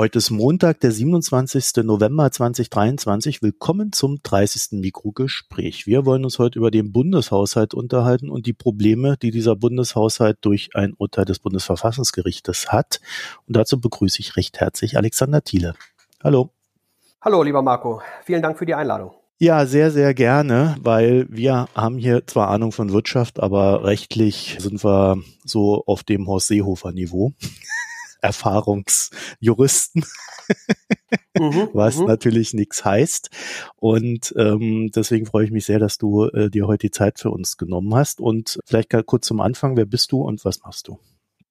Heute 0.00 0.16
ist 0.16 0.30
Montag, 0.30 0.80
der 0.80 0.92
27. 0.92 1.84
November 1.84 2.32
2023. 2.32 3.42
Willkommen 3.42 3.92
zum 3.92 4.22
30. 4.22 4.80
Mikrogespräch. 4.80 5.86
Wir 5.86 6.06
wollen 6.06 6.24
uns 6.24 6.38
heute 6.38 6.58
über 6.58 6.70
den 6.70 6.90
Bundeshaushalt 6.90 7.74
unterhalten 7.74 8.30
und 8.30 8.46
die 8.46 8.54
Probleme, 8.54 9.18
die 9.18 9.30
dieser 9.30 9.56
Bundeshaushalt 9.56 10.38
durch 10.40 10.70
ein 10.72 10.94
Urteil 10.96 11.26
des 11.26 11.38
Bundesverfassungsgerichtes 11.40 12.72
hat. 12.72 13.02
Und 13.46 13.58
dazu 13.58 13.78
begrüße 13.78 14.20
ich 14.20 14.38
recht 14.38 14.58
herzlich 14.58 14.96
Alexander 14.96 15.44
Thiele. 15.44 15.74
Hallo. 16.24 16.48
Hallo, 17.20 17.42
lieber 17.42 17.60
Marco. 17.60 18.00
Vielen 18.24 18.40
Dank 18.40 18.56
für 18.56 18.64
die 18.64 18.74
Einladung. 18.74 19.10
Ja, 19.36 19.66
sehr, 19.66 19.90
sehr 19.90 20.14
gerne, 20.14 20.76
weil 20.80 21.26
wir 21.28 21.68
haben 21.74 21.98
hier 21.98 22.26
zwar 22.26 22.48
Ahnung 22.48 22.72
von 22.72 22.90
Wirtschaft, 22.90 23.38
aber 23.38 23.84
rechtlich 23.84 24.56
sind 24.60 24.82
wir 24.82 25.18
so 25.44 25.84
auf 25.84 26.04
dem 26.04 26.26
Horst 26.26 26.48
Seehofer 26.48 26.92
Niveau. 26.92 27.34
Erfahrungsjuristen, 28.22 30.04
mhm, 31.38 31.68
was 31.72 31.96
mhm. 31.96 32.06
natürlich 32.06 32.54
nichts 32.54 32.84
heißt. 32.84 33.30
Und 33.76 34.34
ähm, 34.36 34.90
deswegen 34.94 35.26
freue 35.26 35.44
ich 35.44 35.50
mich 35.50 35.66
sehr, 35.66 35.78
dass 35.78 35.98
du 35.98 36.26
äh, 36.26 36.50
dir 36.50 36.66
heute 36.66 36.86
die 36.86 36.90
Zeit 36.90 37.18
für 37.18 37.30
uns 37.30 37.56
genommen 37.56 37.94
hast. 37.94 38.20
Und 38.20 38.60
vielleicht 38.64 38.90
kurz 39.06 39.26
zum 39.26 39.40
Anfang, 39.40 39.76
wer 39.76 39.86
bist 39.86 40.12
du 40.12 40.22
und 40.22 40.44
was 40.44 40.62
machst 40.62 40.88
du? 40.88 40.98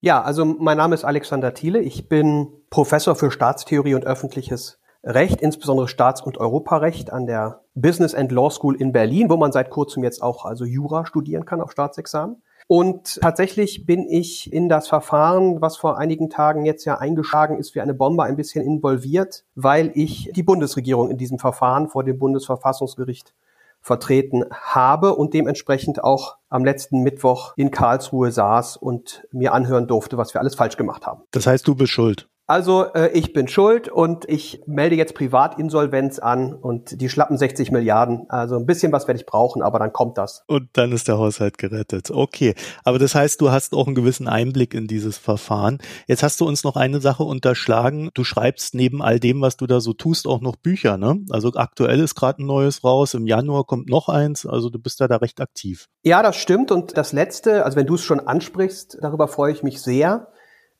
Ja, 0.01 0.21
also 0.21 0.45
mein 0.45 0.77
Name 0.77 0.95
ist 0.95 1.03
Alexander 1.03 1.53
Thiele. 1.53 1.81
Ich 1.81 2.07
bin 2.07 2.47
Professor 2.69 3.15
für 3.15 3.31
Staatstheorie 3.31 3.95
und 3.95 4.05
öffentliches 4.05 4.79
Recht, 5.03 5.41
insbesondere 5.41 5.87
Staats- 5.87 6.21
und 6.21 6.37
Europarecht 6.37 7.11
an 7.11 7.25
der 7.25 7.61
Business 7.73 8.13
and 8.13 8.31
Law 8.31 8.49
School 8.49 8.75
in 8.75 8.91
Berlin, 8.91 9.29
wo 9.29 9.37
man 9.37 9.51
seit 9.51 9.69
kurzem 9.69 10.03
jetzt 10.03 10.21
auch 10.21 10.45
also 10.45 10.65
Jura 10.65 11.05
studieren 11.05 11.45
kann 11.45 11.61
auf 11.61 11.71
Staatsexamen. 11.71 12.41
Und 12.71 13.19
tatsächlich 13.19 13.87
bin 13.87 14.07
ich 14.07 14.53
in 14.53 14.69
das 14.69 14.87
Verfahren, 14.87 15.59
was 15.59 15.75
vor 15.75 15.97
einigen 15.97 16.29
Tagen 16.29 16.65
jetzt 16.65 16.85
ja 16.85 16.99
eingeschlagen 16.99 17.57
ist, 17.57 17.73
wie 17.73 17.81
eine 17.81 17.95
Bombe 17.95 18.21
ein 18.21 18.35
bisschen 18.35 18.63
involviert, 18.63 19.43
weil 19.55 19.91
ich 19.95 20.29
die 20.35 20.43
Bundesregierung 20.43 21.09
in 21.09 21.17
diesem 21.17 21.39
Verfahren 21.39 21.89
vor 21.89 22.03
dem 22.03 22.19
Bundesverfassungsgericht 22.19 23.33
vertreten 23.81 24.45
habe 24.51 25.15
und 25.15 25.33
dementsprechend 25.33 26.03
auch 26.03 26.37
am 26.47 26.63
letzten 26.63 27.01
Mittwoch 27.01 27.53
in 27.55 27.71
Karlsruhe 27.71 28.31
saß 28.31 28.77
und 28.77 29.25
mir 29.31 29.53
anhören 29.53 29.87
durfte, 29.87 30.19
was 30.19 30.35
wir 30.35 30.41
alles 30.41 30.53
falsch 30.53 30.77
gemacht 30.77 31.07
haben. 31.07 31.23
Das 31.31 31.47
heißt, 31.47 31.67
du 31.67 31.73
bist 31.73 31.91
schuld. 31.91 32.28
Also 32.49 32.91
äh, 32.95 33.11
ich 33.11 33.31
bin 33.31 33.47
schuld 33.47 33.89
und 33.89 34.27
ich 34.27 34.63
melde 34.65 34.95
jetzt 34.95 35.13
Privatinsolvenz 35.13 36.17
an 36.17 36.55
und 36.55 36.99
die 36.99 37.07
schlappen 37.07 37.37
60 37.37 37.69
Milliarden. 37.69 38.25
Also 38.27 38.55
ein 38.55 38.65
bisschen 38.65 38.91
was 38.91 39.07
werde 39.07 39.19
ich 39.19 39.27
brauchen, 39.27 39.61
aber 39.61 39.77
dann 39.77 39.93
kommt 39.93 40.17
das. 40.17 40.41
Und 40.47 40.67
dann 40.73 40.91
ist 40.91 41.07
der 41.07 41.19
Haushalt 41.19 41.59
gerettet. 41.59 42.09
Okay. 42.09 42.55
Aber 42.83 42.97
das 42.97 43.13
heißt, 43.13 43.39
du 43.39 43.51
hast 43.51 43.75
auch 43.75 43.85
einen 43.85 43.93
gewissen 43.93 44.27
Einblick 44.27 44.73
in 44.73 44.87
dieses 44.87 45.15
Verfahren. 45.15 45.77
Jetzt 46.07 46.23
hast 46.23 46.41
du 46.41 46.47
uns 46.47 46.63
noch 46.63 46.75
eine 46.75 47.01
Sache 47.01 47.21
unterschlagen. 47.21 48.09
Du 48.15 48.23
schreibst 48.23 48.73
neben 48.73 49.03
all 49.03 49.19
dem, 49.19 49.41
was 49.41 49.55
du 49.55 49.67
da 49.67 49.79
so 49.79 49.93
tust, 49.93 50.25
auch 50.25 50.41
noch 50.41 50.55
Bücher, 50.55 50.97
ne? 50.97 51.19
Also 51.29 51.53
aktuell 51.53 51.99
ist 51.99 52.15
gerade 52.15 52.41
ein 52.41 52.47
neues 52.47 52.83
raus. 52.83 53.13
Im 53.13 53.27
Januar 53.27 53.65
kommt 53.65 53.89
noch 53.89 54.09
eins. 54.09 54.47
Also 54.47 54.71
du 54.71 54.79
bist 54.79 54.99
da 55.01 55.07
da 55.07 55.17
recht 55.17 55.39
aktiv. 55.39 55.85
Ja, 56.01 56.23
das 56.23 56.37
stimmt. 56.37 56.71
Und 56.71 56.97
das 56.97 57.13
letzte, 57.13 57.63
also 57.63 57.77
wenn 57.77 57.85
du 57.85 57.93
es 57.93 58.01
schon 58.01 58.19
ansprichst, 58.19 58.97
darüber 59.01 59.27
freue 59.27 59.53
ich 59.53 59.61
mich 59.61 59.83
sehr 59.83 60.29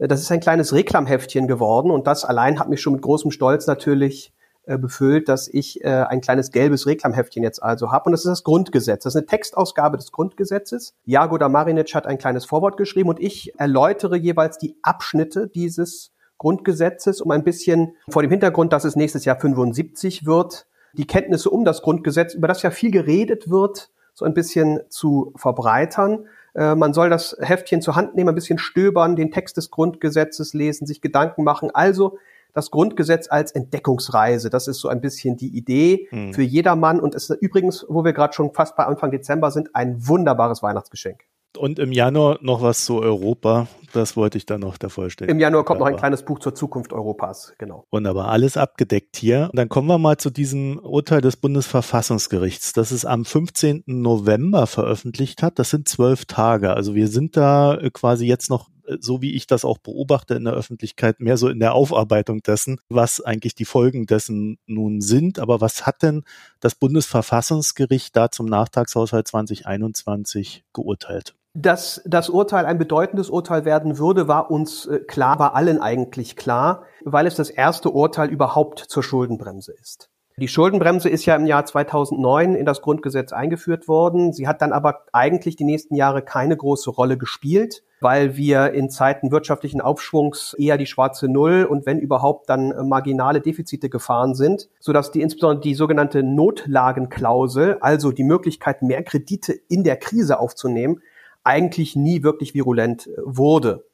das 0.07 0.21
ist 0.21 0.31
ein 0.31 0.39
kleines 0.39 0.73
Reklamheftchen 0.73 1.47
geworden 1.47 1.91
und 1.91 2.07
das 2.07 2.25
allein 2.25 2.59
hat 2.59 2.69
mich 2.69 2.81
schon 2.81 2.93
mit 2.93 3.01
großem 3.01 3.31
Stolz 3.31 3.67
natürlich 3.67 4.33
äh, 4.69 4.77
befüllt, 4.77 5.27
dass 5.29 5.47
ich 5.47 5.83
äh, 5.83 5.87
ein 5.87 6.21
kleines 6.21 6.51
gelbes 6.51 6.85
Reklamheftchen 6.85 7.41
jetzt 7.41 7.63
also 7.63 7.91
habe. 7.91 8.05
Und 8.05 8.11
das 8.11 8.21
ist 8.21 8.29
das 8.29 8.43
Grundgesetz. 8.43 9.03
Das 9.03 9.15
ist 9.15 9.17
eine 9.17 9.25
Textausgabe 9.25 9.97
des 9.97 10.11
Grundgesetzes. 10.11 10.93
Jagoda 11.05 11.49
Marinic 11.49 11.95
hat 11.95 12.05
ein 12.05 12.19
kleines 12.19 12.45
Vorwort 12.45 12.77
geschrieben 12.77 13.09
und 13.09 13.19
ich 13.19 13.59
erläutere 13.59 14.15
jeweils 14.15 14.57
die 14.57 14.77
Abschnitte 14.83 15.47
dieses 15.47 16.11
Grundgesetzes, 16.37 17.19
um 17.19 17.31
ein 17.31 17.43
bisschen 17.43 17.95
vor 18.09 18.21
dem 18.21 18.29
Hintergrund, 18.29 18.71
dass 18.71 18.83
es 18.83 18.95
nächstes 18.95 19.25
Jahr 19.25 19.39
75 19.39 20.25
wird, 20.27 20.67
die 20.93 21.07
Kenntnisse 21.07 21.49
um 21.49 21.65
das 21.65 21.81
Grundgesetz, 21.81 22.35
über 22.35 22.47
das 22.47 22.61
ja 22.61 22.69
viel 22.69 22.91
geredet 22.91 23.49
wird, 23.49 23.89
so 24.13 24.25
ein 24.25 24.35
bisschen 24.35 24.81
zu 24.89 25.33
verbreitern. 25.35 26.27
Äh, 26.59 26.75
man 26.75 26.93
soll 26.93 27.09
das 27.09 27.37
Heftchen 27.39 27.81
zur 27.81 27.95
Hand 27.95 28.15
nehmen, 28.15 28.29
ein 28.29 28.35
bisschen 28.35 28.59
stöbern, 28.59 29.15
den 29.15 29.31
Text 29.31 29.55
des 29.55 29.71
Grundgesetzes 29.71 30.53
lesen, 30.53 30.85
sich 30.85 30.99
Gedanken 30.99 31.43
machen. 31.43 31.71
Also 31.73 32.17
das 32.53 32.69
Grundgesetz 32.69 33.27
als 33.29 33.51
Entdeckungsreise. 33.53 34.49
Das 34.49 34.67
ist 34.67 34.79
so 34.79 34.89
ein 34.89 34.99
bisschen 34.99 35.37
die 35.37 35.55
Idee 35.55 36.07
hm. 36.09 36.33
für 36.33 36.41
jedermann 36.41 36.99
und 36.99 37.15
ist 37.15 37.29
übrigens, 37.29 37.85
wo 37.87 38.03
wir 38.03 38.11
gerade 38.11 38.33
schon 38.33 38.53
fast 38.53 38.75
bei 38.75 38.85
Anfang 38.85 39.11
Dezember 39.11 39.51
sind, 39.51 39.73
ein 39.73 40.05
wunderbares 40.05 40.61
Weihnachtsgeschenk. 40.61 41.23
Und 41.57 41.79
im 41.79 41.91
Januar 41.91 42.37
noch 42.41 42.61
was 42.61 42.85
zu 42.85 42.99
Europa. 42.99 43.67
Das 43.91 44.15
wollte 44.15 44.37
ich 44.37 44.45
dann 44.45 44.61
noch 44.61 44.77
der 44.77 44.89
Vollständigkeit. 44.89 45.35
Im 45.35 45.39
Januar 45.39 45.65
kommt 45.65 45.79
noch 45.79 45.87
ein 45.87 45.95
kleines 45.95 46.23
Buch 46.23 46.39
zur 46.39 46.53
Zukunft 46.53 46.93
Europas, 46.93 47.53
genau. 47.57 47.85
Wunderbar, 47.91 48.29
alles 48.29 48.55
abgedeckt 48.55 49.17
hier. 49.17 49.49
Und 49.51 49.57
dann 49.57 49.67
kommen 49.67 49.87
wir 49.87 49.97
mal 49.97 50.17
zu 50.17 50.29
diesem 50.29 50.77
Urteil 50.77 51.21
des 51.21 51.37
Bundesverfassungsgerichts, 51.37 52.73
das 52.73 52.91
es 52.91 53.03
am 53.03 53.25
15. 53.25 53.83
November 53.87 54.67
veröffentlicht 54.67 55.41
hat. 55.41 55.57
Das 55.57 55.71
sind 55.71 55.89
zwölf 55.89 56.25
Tage. 56.25 56.73
Also 56.73 56.93
wir 56.93 57.07
sind 57.07 57.35
da 57.35 57.75
äh, 57.75 57.89
quasi 57.89 58.27
jetzt 58.27 58.51
noch 58.51 58.69
äh, 58.85 58.97
so 58.99 59.21
wie 59.21 59.35
ich 59.35 59.47
das 59.47 59.65
auch 59.65 59.79
beobachte 59.79 60.35
in 60.35 60.45
der 60.45 60.53
Öffentlichkeit, 60.53 61.19
mehr 61.19 61.37
so 61.37 61.49
in 61.49 61.59
der 61.59 61.73
Aufarbeitung 61.73 62.41
dessen, 62.41 62.79
was 62.89 63.21
eigentlich 63.21 63.55
die 63.55 63.65
Folgen 63.65 64.05
dessen 64.05 64.59
nun 64.67 65.01
sind. 65.01 65.39
Aber 65.39 65.61
was 65.61 65.87
hat 65.87 66.03
denn 66.03 66.23
das 66.59 66.75
Bundesverfassungsgericht 66.75 68.15
da 68.15 68.29
zum 68.29 68.45
Nachtragshaushalt 68.45 69.27
2021 69.27 70.63
geurteilt? 70.73 71.35
Dass 71.55 72.01
das 72.05 72.29
Urteil 72.29 72.65
ein 72.65 72.77
bedeutendes 72.77 73.29
Urteil 73.29 73.65
werden 73.65 73.97
würde, 73.97 74.27
war 74.27 74.51
uns 74.51 74.85
äh, 74.85 74.99
klar, 74.99 75.39
war 75.39 75.55
allen 75.55 75.81
eigentlich 75.81 76.35
klar, 76.35 76.83
weil 77.03 77.25
es 77.25 77.35
das 77.35 77.49
erste 77.49 77.89
Urteil 77.89 78.29
überhaupt 78.29 78.79
zur 78.79 79.01
Schuldenbremse 79.01 79.73
ist. 79.73 80.09
Die 80.39 80.47
Schuldenbremse 80.47 81.09
ist 81.09 81.25
ja 81.25 81.35
im 81.35 81.45
Jahr 81.45 81.65
2009 81.65 82.55
in 82.55 82.65
das 82.65 82.81
Grundgesetz 82.81 83.33
eingeführt 83.33 83.89
worden. 83.89 84.31
Sie 84.31 84.47
hat 84.47 84.61
dann 84.61 84.71
aber 84.71 85.01
eigentlich 85.11 85.57
die 85.57 85.65
nächsten 85.65 85.95
Jahre 85.95 86.21
keine 86.21 86.55
große 86.55 86.91
Rolle 86.91 87.17
gespielt, 87.17 87.83
weil 87.99 88.37
wir 88.37 88.71
in 88.71 88.89
Zeiten 88.89 89.31
wirtschaftlichen 89.31 89.81
Aufschwungs 89.81 90.55
eher 90.57 90.77
die 90.77 90.85
schwarze 90.85 91.27
Null 91.27 91.65
und 91.69 91.85
wenn 91.85 91.99
überhaupt 91.99 92.49
dann 92.49 92.71
äh, 92.71 92.83
marginale 92.83 93.41
Defizite 93.41 93.89
gefahren 93.89 94.33
sind, 94.33 94.69
sodass 94.79 95.11
die 95.11 95.21
insbesondere 95.21 95.61
die 95.61 95.75
sogenannte 95.75 96.23
Notlagenklausel, 96.23 97.77
also 97.81 98.13
die 98.13 98.23
Möglichkeit, 98.23 98.81
mehr 98.81 99.03
Kredite 99.03 99.53
in 99.67 99.83
der 99.83 99.97
Krise 99.97 100.39
aufzunehmen, 100.39 101.01
eigentlich 101.43 101.95
nie 101.95 102.23
wirklich 102.23 102.53
virulent 102.53 103.07
äh, 103.07 103.11
wurde. 103.23 103.85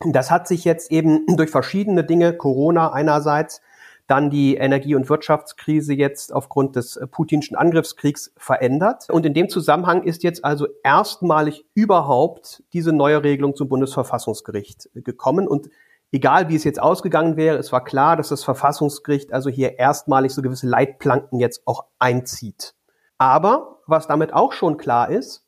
Das 0.00 0.30
hat 0.30 0.46
sich 0.46 0.64
jetzt 0.64 0.92
eben 0.92 1.26
durch 1.36 1.50
verschiedene 1.50 2.04
Dinge, 2.04 2.32
Corona 2.36 2.92
einerseits, 2.92 3.60
dann 4.08 4.30
die 4.30 4.56
Energie- 4.56 4.94
und 4.94 5.08
Wirtschaftskrise 5.10 5.92
jetzt 5.92 6.32
aufgrund 6.32 6.76
des 6.76 6.96
äh, 6.96 7.06
putinschen 7.06 7.56
Angriffskriegs 7.56 8.32
verändert. 8.36 9.10
Und 9.10 9.26
in 9.26 9.34
dem 9.34 9.50
Zusammenhang 9.50 10.02
ist 10.02 10.22
jetzt 10.22 10.44
also 10.44 10.66
erstmalig 10.82 11.66
überhaupt 11.74 12.62
diese 12.72 12.92
neue 12.92 13.22
Regelung 13.22 13.54
zum 13.54 13.68
Bundesverfassungsgericht 13.68 14.88
äh, 14.94 15.02
gekommen. 15.02 15.46
Und 15.46 15.68
egal 16.10 16.48
wie 16.48 16.56
es 16.56 16.64
jetzt 16.64 16.80
ausgegangen 16.80 17.36
wäre, 17.36 17.58
es 17.58 17.70
war 17.70 17.84
klar, 17.84 18.16
dass 18.16 18.30
das 18.30 18.44
Verfassungsgericht 18.44 19.32
also 19.32 19.50
hier 19.50 19.78
erstmalig 19.78 20.32
so 20.32 20.40
gewisse 20.40 20.66
Leitplanken 20.66 21.38
jetzt 21.38 21.66
auch 21.66 21.84
einzieht. 21.98 22.74
Aber 23.18 23.80
was 23.86 24.06
damit 24.06 24.32
auch 24.32 24.52
schon 24.52 24.78
klar 24.78 25.10
ist, 25.10 25.44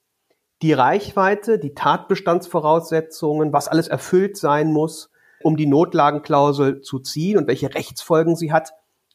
die 0.63 0.73
Reichweite, 0.73 1.59
die 1.59 1.75
Tatbestandsvoraussetzungen, 1.75 3.53
was 3.53 3.69
alles 3.69 3.89
erfüllt 3.89 4.37
sein 4.37 4.73
muss, 4.73 5.11
um 5.43 5.57
die 5.57 5.67
Notlagenklausel 5.67 6.83
zu 6.83 6.99
ziehen 6.99 7.39
und 7.39 7.49
welche 7.49 7.75
Rechtsfolgen 7.75 8.37
sie 8.37 8.53
hat, 8.53 8.73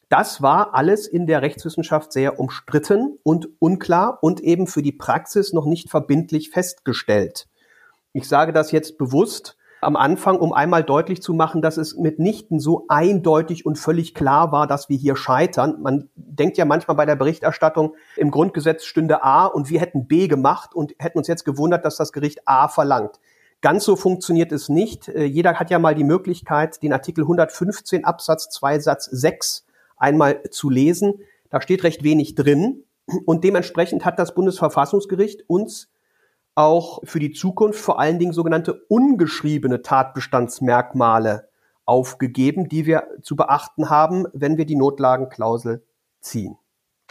das 0.08 0.40
war 0.40 0.74
alles 0.74 1.08
in 1.08 1.26
der 1.26 1.42
Rechtswissenschaft 1.42 2.12
sehr 2.12 2.38
umstritten 2.38 3.18
und 3.24 3.48
unklar 3.58 4.18
und 4.22 4.40
eben 4.40 4.66
für 4.66 4.82
die 4.82 4.92
Praxis 4.92 5.52
noch 5.52 5.66
nicht 5.66 5.90
verbindlich 5.90 6.50
festgestellt. 6.50 7.48
Ich 8.12 8.28
sage 8.28 8.52
das 8.52 8.70
jetzt 8.70 8.98
bewusst, 8.98 9.56
am 9.86 9.94
Anfang, 9.94 10.38
um 10.38 10.52
einmal 10.52 10.82
deutlich 10.82 11.22
zu 11.22 11.32
machen, 11.32 11.62
dass 11.62 11.76
es 11.76 11.96
mitnichten 11.96 12.58
so 12.58 12.86
eindeutig 12.88 13.64
und 13.64 13.78
völlig 13.78 14.14
klar 14.14 14.50
war, 14.50 14.66
dass 14.66 14.88
wir 14.88 14.96
hier 14.96 15.14
scheitern. 15.14 15.76
Man 15.80 16.10
denkt 16.16 16.58
ja 16.58 16.64
manchmal 16.64 16.96
bei 16.96 17.06
der 17.06 17.14
Berichterstattung, 17.14 17.94
im 18.16 18.32
Grundgesetz 18.32 18.84
stünde 18.84 19.22
A 19.22 19.46
und 19.46 19.70
wir 19.70 19.80
hätten 19.80 20.08
B 20.08 20.26
gemacht 20.26 20.74
und 20.74 20.96
hätten 20.98 21.18
uns 21.18 21.28
jetzt 21.28 21.44
gewundert, 21.44 21.84
dass 21.84 21.96
das 21.96 22.12
Gericht 22.12 22.40
A 22.46 22.66
verlangt. 22.66 23.20
Ganz 23.60 23.84
so 23.84 23.94
funktioniert 23.94 24.50
es 24.50 24.68
nicht. 24.68 25.06
Äh, 25.08 25.24
jeder 25.24 25.54
hat 25.54 25.70
ja 25.70 25.78
mal 25.78 25.94
die 25.94 26.04
Möglichkeit, 26.04 26.82
den 26.82 26.92
Artikel 26.92 27.22
115 27.22 28.04
Absatz 28.04 28.50
2 28.50 28.80
Satz 28.80 29.04
6 29.04 29.66
einmal 29.96 30.42
zu 30.50 30.68
lesen. 30.68 31.20
Da 31.48 31.60
steht 31.60 31.84
recht 31.84 32.02
wenig 32.02 32.34
drin. 32.34 32.82
Und 33.24 33.44
dementsprechend 33.44 34.04
hat 34.04 34.18
das 34.18 34.34
Bundesverfassungsgericht 34.34 35.48
uns 35.48 35.88
auch 36.56 37.00
für 37.04 37.20
die 37.20 37.32
Zukunft 37.32 37.78
vor 37.78 38.00
allen 38.00 38.18
Dingen 38.18 38.32
sogenannte 38.32 38.74
ungeschriebene 38.88 39.82
Tatbestandsmerkmale 39.82 41.48
aufgegeben, 41.84 42.68
die 42.68 42.86
wir 42.86 43.06
zu 43.22 43.36
beachten 43.36 43.90
haben, 43.90 44.26
wenn 44.32 44.56
wir 44.56 44.66
die 44.66 44.74
Notlagenklausel 44.74 45.84
ziehen. 46.20 46.56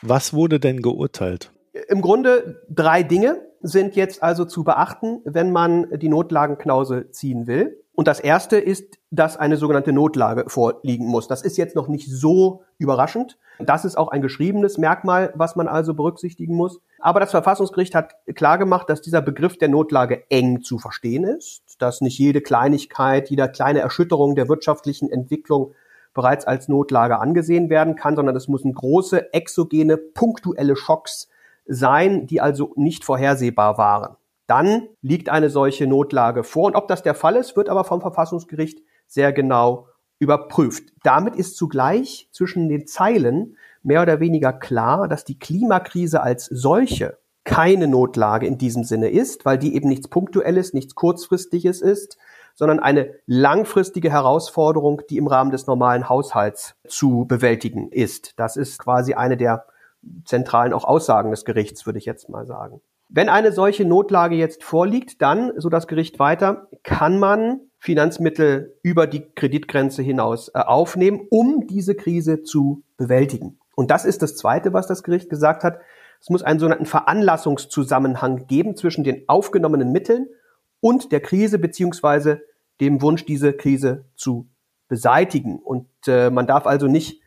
Was 0.02 0.34
wurde 0.34 0.60
denn 0.60 0.82
geurteilt? 0.82 1.54
Im 1.88 2.02
Grunde 2.02 2.64
drei 2.70 3.04
Dinge 3.04 3.42
sind 3.62 3.96
jetzt 3.96 4.22
also 4.22 4.46
zu 4.46 4.64
beachten, 4.64 5.22
wenn 5.24 5.52
man 5.52 5.90
die 6.00 6.10
Notlagenklausel 6.10 7.12
ziehen 7.12 7.48
will. 7.48 7.85
Und 7.96 8.10
das 8.10 8.20
erste 8.20 8.58
ist, 8.58 9.00
dass 9.10 9.38
eine 9.38 9.56
sogenannte 9.56 9.94
Notlage 9.94 10.50
vorliegen 10.50 11.08
muss. 11.08 11.30
Das 11.30 11.42
ist 11.42 11.58
jetzt 11.58 11.78
noch 11.78 11.88
nicht 11.88 12.12
so 12.12 12.62
überraschend. 12.78 13.38
Das 13.58 13.86
ist 13.86 13.98
auch 13.98 14.10
ein 14.10 14.22
geschriebenes 14.22 14.78
Merkmal, 14.78 15.32
was 15.36 15.56
man 15.56 15.70
also 15.70 15.94
berücksichtigen 15.94 16.56
muss. 16.56 16.82
Aber 17.00 17.22
das 17.22 17.32
Verfassungsgericht 17.32 17.96
hat 17.96 18.16
klargemacht, 18.36 18.90
dass 18.90 19.02
dieser 19.02 19.22
Begriff 19.22 19.58
der 19.58 19.70
Notlage 19.70 20.30
eng 20.30 20.62
zu 20.62 20.78
verstehen 20.78 21.24
ist, 21.24 21.64
dass 21.80 22.02
nicht 22.02 22.20
jede 22.20 22.42
Kleinigkeit, 22.42 23.30
jede 23.30 23.50
kleine 23.50 23.80
Erschütterung 23.80 24.36
der 24.36 24.50
wirtschaftlichen 24.50 25.10
Entwicklung 25.10 25.74
bereits 26.14 26.46
als 26.46 26.68
Notlage 26.68 27.20
angesehen 27.20 27.70
werden 27.70 27.96
kann, 27.96 28.18
sondern 28.18 28.36
es 28.36 28.50
müssen 28.50 28.74
große, 28.74 29.34
exogene, 29.34 29.96
punktuelle 29.96 30.76
Schocks 30.76 31.30
sein, 31.66 32.28
die 32.28 32.42
also 32.42 32.74
nicht 32.76 33.06
vorhersehbar 33.06 33.78
waren 33.78 34.18
dann 34.48 34.88
liegt 35.02 35.30
eine 35.30 35.50
solche 35.50 35.88
Notlage 35.88 36.44
vor. 36.44 36.66
Und 36.66 36.76
ob 36.76 36.88
das 36.88 37.04
der 37.04 37.16
Fall 37.16 37.36
ist, 37.36 37.56
wird 37.56 37.70
aber 37.70 37.84
vom 37.84 38.02
Verfassungsgericht 38.02 38.80
sehr 39.08 39.34
genau 39.34 39.88
überprüft. 40.20 40.94
Damit 41.04 41.36
ist 41.36 41.58
zugleich 41.58 42.30
zwischen 42.32 42.70
den 42.70 42.88
Zeilen 42.88 43.58
mehr 43.84 44.02
oder 44.02 44.20
weniger 44.20 44.54
klar, 44.54 45.08
dass 45.08 45.26
die 45.26 45.38
Klimakrise 45.38 46.22
als 46.22 46.46
solche 46.46 47.18
keine 47.44 47.88
Notlage 47.88 48.48
in 48.48 48.58
diesem 48.58 48.84
Sinne 48.84 49.10
ist, 49.10 49.46
weil 49.46 49.60
die 49.60 49.76
eben 49.76 49.88
nichts 49.88 50.08
Punktuelles, 50.08 50.74
nichts 50.74 50.96
Kurzfristiges 50.96 51.82
ist, 51.82 52.18
sondern 52.56 52.80
eine 52.80 53.14
langfristige 53.28 54.12
Herausforderung, 54.12 55.02
die 55.10 55.18
im 55.18 55.28
Rahmen 55.28 55.52
des 55.52 55.68
normalen 55.68 56.10
Haushalts 56.10 56.76
zu 56.88 57.26
bewältigen 57.28 57.92
ist. 57.92 58.40
Das 58.40 58.58
ist 58.58 58.80
quasi 58.80 59.14
eine 59.14 59.38
der 59.38 59.66
zentralen 60.24 60.74
auch 60.74 60.86
Aussagen 60.86 61.32
des 61.32 61.46
Gerichts, 61.46 61.86
würde 61.86 62.00
ich 62.00 62.06
jetzt 62.06 62.30
mal 62.30 62.46
sagen. 62.46 62.82
Wenn 63.08 63.30
eine 63.30 63.52
solche 63.52 63.86
Notlage 63.86 64.36
jetzt 64.36 64.64
vorliegt, 64.64 65.22
dann, 65.22 65.52
so 65.58 65.70
das 65.70 65.88
Gericht 65.88 66.20
weiter, 66.20 66.68
kann 66.84 67.20
man 67.20 67.62
Finanzmittel 67.78 68.78
über 68.82 69.06
die 69.06 69.30
Kreditgrenze 69.36 70.02
hinaus 70.02 70.50
äh, 70.50 70.60
aufnehmen, 70.60 71.28
um 71.30 71.68
diese 71.68 71.96
Krise 71.96 72.44
zu 72.44 72.84
bewältigen. 72.98 73.60
Und 73.76 73.92
das 73.92 74.06
ist 74.06 74.22
das 74.22 74.36
Zweite, 74.36 74.74
was 74.74 74.88
das 74.88 75.04
Gericht 75.04 75.30
gesagt 75.30 75.64
hat. 75.64 75.80
Es 76.20 76.30
muss 76.30 76.42
einen 76.42 76.60
sogenannten 76.60 76.88
Veranlassungszusammenhang 76.88 78.48
geben 78.48 78.76
zwischen 78.76 79.04
den 79.04 79.28
aufgenommenen 79.28 79.92
Mitteln 79.92 80.28
und 80.80 81.12
der 81.12 81.20
Krise 81.20 81.60
beziehungsweise 81.60 82.42
dem 82.82 83.02
Wunsch, 83.02 83.26
diese 83.26 83.54
Krise 83.54 84.06
zu 84.16 84.48
beseitigen. 84.88 85.60
Und 85.60 85.88
äh, 86.08 86.30
man 86.30 86.48
darf 86.48 86.66
also 86.66 86.88
nicht 86.88 87.22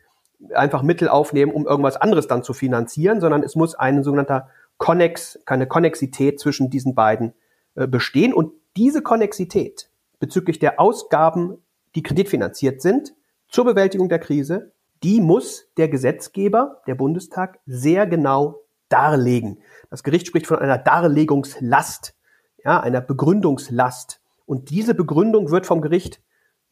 einfach 0.53 0.83
Mittel 0.83 1.07
aufnehmen, 1.07 1.51
um 1.51 1.67
irgendwas 1.67 1.97
anderes 1.97 2.27
dann 2.27 2.43
zu 2.43 2.53
finanzieren, 2.53 3.21
sondern 3.21 3.43
es 3.43 3.55
muss 3.55 3.75
ein 3.75 4.03
sogenannter 4.03 4.49
Konnex, 4.79 5.39
keine 5.45 5.67
Konnexität 5.67 6.39
zwischen 6.39 6.71
diesen 6.71 6.95
beiden 6.95 7.33
äh, 7.75 7.85
bestehen. 7.85 8.33
Und 8.33 8.53
diese 8.75 9.03
Konnexität 9.03 9.91
bezüglich 10.19 10.57
der 10.57 10.79
Ausgaben, 10.79 11.57
die 11.93 12.01
kreditfinanziert 12.01 12.81
sind, 12.81 13.13
zur 13.47 13.65
Bewältigung 13.65 14.09
der 14.09 14.19
Krise, 14.19 14.71
die 15.03 15.21
muss 15.21 15.67
der 15.77 15.89
Gesetzgeber, 15.89 16.81
der 16.87 16.95
Bundestag, 16.95 17.59
sehr 17.65 18.07
genau 18.07 18.61
darlegen. 18.89 19.59
Das 19.89 20.03
Gericht 20.03 20.27
spricht 20.27 20.47
von 20.47 20.59
einer 20.59 20.77
Darlegungslast, 20.77 22.15
ja, 22.63 22.79
einer 22.79 23.01
Begründungslast. 23.01 24.21
Und 24.45 24.69
diese 24.71 24.95
Begründung 24.95 25.51
wird 25.51 25.65
vom 25.65 25.81
Gericht 25.81 26.21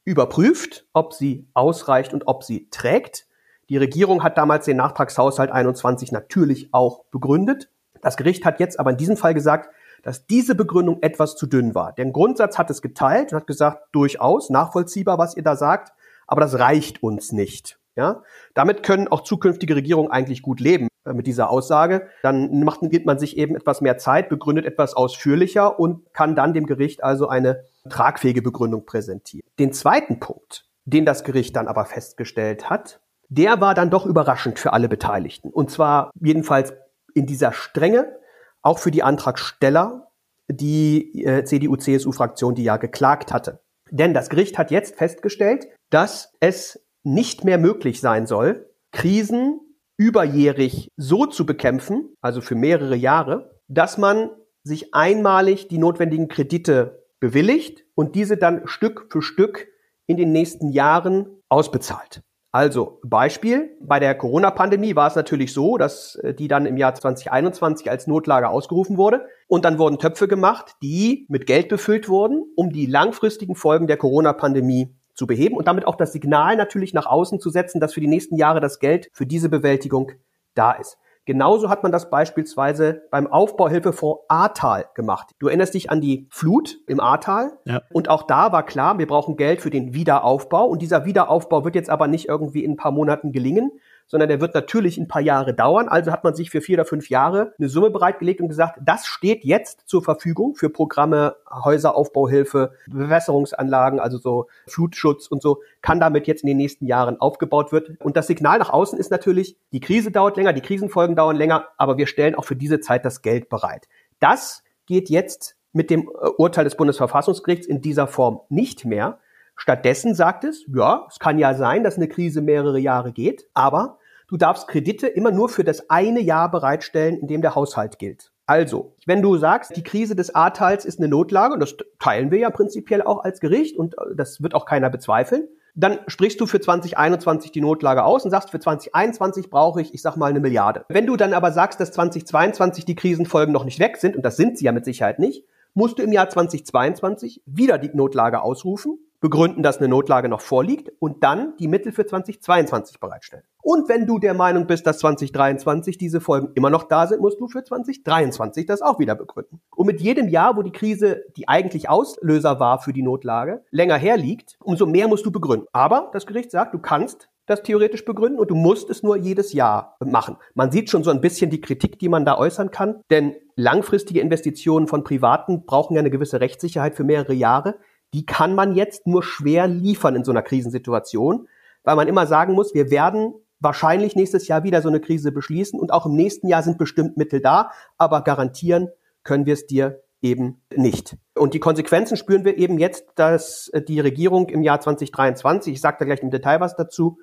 überprüft, 0.03 0.87
ob 0.93 1.13
sie 1.13 1.47
ausreicht 1.53 2.13
und 2.13 2.27
ob 2.27 2.43
sie 2.43 2.69
trägt. 2.69 3.27
Die 3.69 3.77
Regierung 3.77 4.23
hat 4.23 4.37
damals 4.37 4.65
den 4.65 4.77
Nachtragshaushalt 4.77 5.51
21 5.51 6.11
natürlich 6.11 6.73
auch 6.73 7.03
begründet. 7.11 7.69
Das 8.01 8.17
Gericht 8.17 8.45
hat 8.45 8.59
jetzt 8.59 8.79
aber 8.79 8.91
in 8.91 8.97
diesem 8.97 9.17
Fall 9.17 9.33
gesagt, 9.33 9.69
dass 10.03 10.27
diese 10.27 10.55
Begründung 10.55 10.99
etwas 11.01 11.35
zu 11.35 11.47
dünn 11.47 11.75
war. 11.75 11.93
Der 11.93 12.05
Grundsatz 12.05 12.57
hat 12.57 12.69
es 12.69 12.81
geteilt 12.81 13.31
und 13.31 13.39
hat 13.39 13.47
gesagt, 13.47 13.87
durchaus 13.91 14.49
nachvollziehbar, 14.49 15.17
was 15.17 15.35
ihr 15.35 15.43
da 15.43 15.55
sagt, 15.55 15.93
aber 16.27 16.41
das 16.41 16.59
reicht 16.59 17.03
uns 17.03 17.31
nicht. 17.31 17.79
Ja, 17.95 18.21
damit 18.53 18.83
können 18.83 19.07
auch 19.07 19.21
zukünftige 19.21 19.75
Regierungen 19.75 20.11
eigentlich 20.11 20.43
gut 20.43 20.59
leben 20.59 20.87
äh, 21.03 21.13
mit 21.13 21.25
dieser 21.25 21.49
Aussage. 21.49 22.07
Dann 22.21 22.63
macht, 22.63 22.81
gibt 22.81 23.07
man 23.07 23.17
sich 23.17 23.37
eben 23.37 23.55
etwas 23.55 23.81
mehr 23.81 23.97
Zeit, 23.97 24.29
begründet 24.29 24.65
etwas 24.65 24.93
ausführlicher 24.93 25.79
und 25.79 26.13
kann 26.13 26.35
dann 26.35 26.53
dem 26.53 26.67
Gericht 26.67 27.03
also 27.03 27.27
eine 27.27 27.63
tragfähige 27.89 28.43
Begründung 28.43 28.85
präsentieren. 28.85 29.49
Den 29.57 29.73
zweiten 29.73 30.19
Punkt, 30.19 30.67
den 30.85 31.05
das 31.05 31.23
Gericht 31.23 31.55
dann 31.55 31.67
aber 31.67 31.85
festgestellt 31.85 32.69
hat, 32.69 33.01
der 33.29 33.61
war 33.61 33.73
dann 33.73 33.89
doch 33.89 34.05
überraschend 34.05 34.59
für 34.59 34.73
alle 34.73 34.89
Beteiligten. 34.89 35.49
Und 35.49 35.71
zwar 35.71 36.11
jedenfalls 36.21 36.73
in 37.17 37.25
dieser 37.25 37.51
Strenge, 37.51 38.17
auch 38.61 38.79
für 38.79 38.91
die 38.91 39.03
Antragsteller, 39.03 40.11
die 40.47 41.23
äh, 41.23 41.43
CDU-CSU-Fraktion, 41.43 42.55
die 42.55 42.63
ja 42.63 42.77
geklagt 42.77 43.33
hatte. 43.33 43.61
Denn 43.89 44.13
das 44.13 44.29
Gericht 44.29 44.57
hat 44.57 44.71
jetzt 44.71 44.95
festgestellt, 44.95 45.67
dass 45.89 46.33
es 46.39 46.85
nicht 47.03 47.43
mehr 47.43 47.57
möglich 47.57 48.01
sein 48.01 48.27
soll, 48.27 48.69
Krisen 48.91 49.59
überjährig 49.97 50.91
so 50.97 51.25
zu 51.25 51.45
bekämpfen, 51.45 52.15
also 52.21 52.41
für 52.41 52.55
mehrere 52.55 52.95
Jahre, 52.95 53.59
dass 53.67 53.97
man 53.97 54.29
sich 54.63 54.93
einmalig 54.93 55.67
die 55.69 55.77
notwendigen 55.77 56.27
Kredite 56.27 57.03
bewilligt 57.19 57.83
und 57.95 58.15
diese 58.15 58.37
dann 58.37 58.67
Stück 58.67 59.07
für 59.09 59.21
Stück 59.21 59.67
in 60.05 60.17
den 60.17 60.31
nächsten 60.31 60.69
Jahren 60.69 61.27
ausbezahlt. 61.49 62.21
Also 62.51 62.99
Beispiel, 63.03 63.77
bei 63.81 63.99
der 63.99 64.15
Corona-Pandemie 64.15 64.95
war 64.95 65.07
es 65.07 65.15
natürlich 65.15 65.53
so, 65.53 65.77
dass 65.77 66.15
äh, 66.15 66.33
die 66.33 66.47
dann 66.47 66.65
im 66.65 66.77
Jahr 66.77 66.95
2021 66.95 67.91
als 67.91 68.07
Notlage 68.07 68.49
ausgerufen 68.49 68.97
wurde 68.97 69.27
und 69.47 69.65
dann 69.65 69.77
wurden 69.77 69.99
Töpfe 69.99 70.27
gemacht, 70.27 70.75
die 70.81 71.25
mit 71.29 71.45
Geld 71.45 71.67
befüllt 71.67 72.07
wurden, 72.07 72.45
um 72.55 72.71
die 72.71 72.85
langfristigen 72.85 73.55
Folgen 73.55 73.87
der 73.87 73.97
Corona-Pandemie 73.97 74.95
zu 75.13 75.27
beheben 75.27 75.57
und 75.57 75.67
damit 75.67 75.85
auch 75.85 75.95
das 75.95 76.13
Signal 76.13 76.55
natürlich 76.55 76.93
nach 76.93 77.05
außen 77.05 77.39
zu 77.39 77.49
setzen, 77.49 77.81
dass 77.81 77.93
für 77.93 78.01
die 78.01 78.07
nächsten 78.07 78.37
Jahre 78.37 78.61
das 78.61 78.79
Geld 78.79 79.09
für 79.11 79.25
diese 79.25 79.49
Bewältigung 79.49 80.11
da 80.53 80.71
ist. 80.71 80.97
Genauso 81.27 81.69
hat 81.69 81.83
man 81.83 81.91
das 81.91 82.09
beispielsweise 82.09 83.01
beim 83.11 83.27
Aufbauhilfefonds 83.27 84.21
Ahrtal 84.29 84.85
gemacht. 84.93 85.35
Du 85.39 85.47
erinnerst 85.47 85.73
dich 85.73 85.91
an 85.91 85.99
die 85.99 86.25
Flut 86.29 86.77
im 86.87 87.01
Ahrtal. 87.01 87.51
Ja. 87.65 87.81
Und 87.91 88.09
auch 88.09 88.23
da 88.23 88.53
war 88.53 88.65
klar, 88.65 88.97
wir 88.97 89.07
brauchen 89.07 89.35
Geld 89.35 89.61
für 89.61 89.69
den 89.69 89.93
Wiederaufbau. 89.93 90.65
Und 90.65 90.81
dieser 90.81 91.03
Wiederaufbau 91.03 91.65
wird 91.65 91.75
jetzt 91.75 91.89
aber 91.89 92.07
nicht 92.07 92.29
irgendwie 92.29 92.63
in 92.63 92.71
ein 92.71 92.77
paar 92.77 92.93
Monaten 92.93 93.33
gelingen, 93.33 93.73
sondern 94.07 94.29
der 94.29 94.41
wird 94.41 94.55
natürlich 94.55 94.97
ein 94.97 95.07
paar 95.07 95.21
Jahre 95.21 95.53
dauern. 95.53 95.87
Also 95.87 96.11
hat 96.11 96.23
man 96.23 96.33
sich 96.33 96.49
für 96.49 96.61
vier 96.61 96.77
oder 96.77 96.85
fünf 96.85 97.09
Jahre 97.09 97.53
eine 97.59 97.69
Summe 97.69 97.89
bereitgelegt 97.89 98.41
und 98.41 98.47
gesagt, 98.47 98.79
das 98.83 99.05
steht 99.05 99.43
jetzt 99.43 99.83
zur 99.87 100.03
Verfügung 100.03 100.55
für 100.55 100.69
Programme, 100.69 101.35
Häuseraufbauhilfe, 101.49 102.71
Bewässerungsanlagen, 102.87 103.99
also 103.99 104.17
so 104.17 104.47
Flutschutz 104.67 105.27
und 105.27 105.41
so, 105.41 105.61
kann 105.81 105.99
damit 105.99 106.27
jetzt 106.27 106.43
in 106.43 106.47
den 106.47 106.57
nächsten 106.57 106.85
Jahren 106.85 107.19
aufgebaut 107.19 107.71
wird. 107.71 107.99
Und 108.01 108.17
das 108.17 108.27
Signal 108.27 108.59
nach 108.59 108.69
außen 108.69 108.97
ist 108.97 109.11
natürlich, 109.11 109.57
die 109.71 109.79
Krise 109.79 110.11
dauert 110.11 110.37
länger, 110.37 110.53
die 110.53 110.61
Krisenfolgen 110.61 111.15
dauern 111.15 111.35
länger, 111.35 111.67
aber 111.77 111.97
wir 111.97 112.07
stellen 112.07 112.35
auch 112.35 112.45
für 112.45 112.55
diese 112.55 112.79
Zeit 112.79 113.05
das 113.05 113.21
Geld 113.21 113.49
bereit. 113.49 113.87
Das 114.19 114.63
geht 114.85 115.09
jetzt 115.09 115.57
mit 115.73 115.89
dem 115.89 116.09
äh, 116.09 116.29
Urteil 116.37 116.63
des 116.63 116.75
Bundesverfassungsgerichts 116.75 117.67
in 117.67 117.81
dieser 117.81 118.07
Form 118.07 118.41
nicht 118.49 118.85
mehr. 118.85 119.19
Stattdessen 119.57 120.13
sagt 120.13 120.43
es, 120.43 120.63
ja, 120.73 121.07
es 121.09 121.19
kann 121.19 121.39
ja 121.39 121.55
sein, 121.55 121.83
dass 121.83 121.97
eine 121.97 122.07
Krise 122.07 122.41
mehrere 122.41 122.79
Jahre 122.79 123.11
geht, 123.11 123.47
aber 123.53 123.97
du 124.27 124.37
darfst 124.37 124.67
Kredite 124.67 125.07
immer 125.07 125.31
nur 125.31 125.49
für 125.49 125.63
das 125.63 125.89
eine 125.89 126.21
Jahr 126.21 126.49
bereitstellen, 126.49 127.17
in 127.17 127.27
dem 127.27 127.41
der 127.41 127.55
Haushalt 127.55 127.97
gilt. 127.99 128.31
Also, 128.45 128.93
wenn 129.05 129.21
du 129.21 129.35
sagst, 129.35 129.75
die 129.75 129.83
Krise 129.83 130.15
des 130.15 130.33
Ahrtals 130.33 130.85
ist 130.85 130.99
eine 130.99 131.09
Notlage, 131.09 131.55
und 131.55 131.59
das 131.59 131.75
teilen 131.99 132.31
wir 132.31 132.39
ja 132.39 132.49
prinzipiell 132.49 133.01
auch 133.01 133.23
als 133.23 133.41
Gericht 133.41 133.77
und 133.77 133.95
äh, 133.95 134.15
das 134.15 134.41
wird 134.41 134.55
auch 134.55 134.65
keiner 134.65 134.89
bezweifeln, 134.89 135.47
dann 135.75 135.99
sprichst 136.07 136.39
du 136.39 136.47
für 136.47 136.61
2021 136.61 137.51
die 137.51 137.61
Notlage 137.61 138.03
aus 138.03 138.25
und 138.25 138.31
sagst, 138.31 138.51
für 138.51 138.59
2021 138.59 139.49
brauche 139.49 139.81
ich, 139.81 139.93
ich 139.93 140.01
sag 140.01 140.15
mal, 140.15 140.27
eine 140.27 140.39
Milliarde. 140.39 140.85
Wenn 140.87 141.05
du 141.05 141.17
dann 141.17 141.33
aber 141.33 141.51
sagst, 141.51 141.79
dass 141.79 141.91
2022 141.91 142.85
die 142.85 142.95
Krisenfolgen 142.95 143.53
noch 143.53 143.65
nicht 143.65 143.79
weg 143.79 143.97
sind, 143.97 144.15
und 144.15 144.23
das 144.23 144.37
sind 144.37 144.57
sie 144.57 144.65
ja 144.65 144.71
mit 144.71 144.85
Sicherheit 144.85 145.19
nicht, 145.19 145.45
musst 145.73 145.99
du 145.99 146.03
im 146.03 146.11
Jahr 146.11 146.29
2022 146.29 147.43
wieder 147.45 147.77
die 147.77 147.91
Notlage 147.93 148.41
ausrufen 148.41 148.97
begründen, 149.19 149.63
dass 149.63 149.77
eine 149.77 149.87
Notlage 149.87 150.29
noch 150.29 150.41
vorliegt 150.41 150.91
und 150.99 151.23
dann 151.23 151.55
die 151.57 151.67
Mittel 151.67 151.91
für 151.91 152.05
2022 152.05 152.99
bereitstellen. 152.99 153.43
Und 153.61 153.89
wenn 153.89 154.05
du 154.05 154.19
der 154.19 154.33
Meinung 154.33 154.67
bist, 154.67 154.85
dass 154.87 154.99
2023 154.99 155.97
diese 155.97 156.21
Folgen 156.21 156.51
immer 156.55 156.69
noch 156.69 156.83
da 156.83 157.07
sind, 157.07 157.21
musst 157.21 157.39
du 157.39 157.47
für 157.47 157.63
2023 157.63 158.65
das 158.65 158.81
auch 158.81 158.99
wieder 158.99 159.15
begründen. 159.15 159.59
Und 159.75 159.87
mit 159.87 159.99
jedem 159.99 160.29
Jahr, 160.29 160.55
wo 160.55 160.61
die 160.61 160.71
Krise, 160.71 161.25
die 161.35 161.47
eigentlich 161.47 161.89
Auslöser 161.89 162.59
war 162.59 162.79
für 162.79 162.93
die 162.93 163.01
Notlage, 163.01 163.63
länger 163.71 163.97
herliegt, 163.97 164.57
umso 164.63 164.85
mehr 164.85 165.07
musst 165.07 165.25
du 165.25 165.31
begründen. 165.31 165.67
Aber 165.73 166.11
das 166.13 166.25
Gericht 166.25 166.51
sagt, 166.51 166.73
du 166.73 166.79
kannst 166.79 167.29
das 167.47 167.63
theoretisch 167.63 168.05
begründen 168.05 168.39
und 168.39 168.51
du 168.51 168.55
musst 168.55 168.89
es 168.89 169.03
nur 169.03 169.17
jedes 169.17 169.53
Jahr 169.53 169.95
machen. 169.99 170.37
Man 170.53 170.71
sieht 170.71 170.89
schon 170.89 171.03
so 171.03 171.11
ein 171.11 171.21
bisschen 171.21 171.49
die 171.49 171.61
Kritik, 171.61 171.97
die 171.97 172.09
man 172.09 172.25
da 172.25 172.37
äußern 172.37 172.71
kann, 172.71 173.01
denn 173.09 173.35
langfristige 173.55 174.19
Investitionen 174.19 174.87
von 174.87 175.03
Privaten 175.03 175.65
brauchen 175.65 175.95
ja 175.95 176.01
eine 176.01 176.11
gewisse 176.11 176.39
Rechtssicherheit 176.39 176.95
für 176.95 177.05
mehrere 177.05 177.33
Jahre 177.33 177.75
die 178.13 178.25
kann 178.25 178.55
man 178.55 178.73
jetzt 178.73 179.07
nur 179.07 179.23
schwer 179.23 179.67
liefern 179.67 180.15
in 180.15 180.23
so 180.23 180.31
einer 180.31 180.41
Krisensituation, 180.41 181.47
weil 181.83 181.95
man 181.95 182.07
immer 182.07 182.27
sagen 182.27 182.53
muss, 182.53 182.73
wir 182.73 182.89
werden 182.91 183.33
wahrscheinlich 183.59 184.15
nächstes 184.15 184.47
Jahr 184.47 184.63
wieder 184.63 184.81
so 184.81 184.89
eine 184.89 184.99
Krise 184.99 185.31
beschließen 185.31 185.79
und 185.79 185.91
auch 185.91 186.05
im 186.05 186.15
nächsten 186.15 186.47
Jahr 186.47 186.63
sind 186.63 186.77
bestimmt 186.77 187.17
Mittel 187.17 187.41
da, 187.41 187.71
aber 187.97 188.21
garantieren 188.21 188.89
können 189.23 189.45
wir 189.45 189.53
es 189.53 189.65
dir 189.65 190.01
eben 190.21 190.61
nicht. 190.75 191.17
Und 191.35 191.53
die 191.53 191.59
Konsequenzen 191.59 192.17
spüren 192.17 192.45
wir 192.45 192.57
eben 192.57 192.79
jetzt, 192.79 193.05
dass 193.15 193.71
die 193.87 193.99
Regierung 193.99 194.49
im 194.49 194.63
Jahr 194.63 194.79
2023, 194.79 195.73
ich 195.73 195.81
sage 195.81 195.97
da 195.99 196.05
gleich 196.05 196.21
im 196.21 196.31
Detail 196.31 196.59
was 196.59 196.75
dazu, 196.75 197.19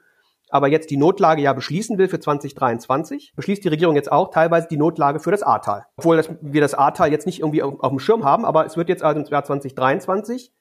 aber 0.50 0.68
jetzt 0.68 0.90
die 0.90 0.96
Notlage 0.96 1.42
ja 1.42 1.52
beschließen 1.52 1.98
will 1.98 2.08
für 2.08 2.20
2023, 2.20 3.32
beschließt 3.34 3.64
die 3.64 3.68
Regierung 3.68 3.96
jetzt 3.96 4.12
auch 4.12 4.30
teilweise 4.30 4.68
die 4.68 4.76
Notlage 4.76 5.18
für 5.18 5.30
das 5.30 5.42
Ahrtal. 5.42 5.86
Obwohl 5.96 6.16
das, 6.16 6.30
wir 6.40 6.60
das 6.60 6.74
Ahrtal 6.74 7.10
jetzt 7.10 7.26
nicht 7.26 7.40
irgendwie 7.40 7.62
auf, 7.62 7.80
auf, 7.80 7.90
dem 7.90 7.98
Schirm 7.98 8.24
haben, 8.24 8.44
aber 8.44 8.64
es 8.64 8.76
wird 8.76 8.88
jetzt 8.88 9.02
also 9.02 9.20
im 9.20 9.26
Jahr 9.26 9.44
2023 9.44 10.52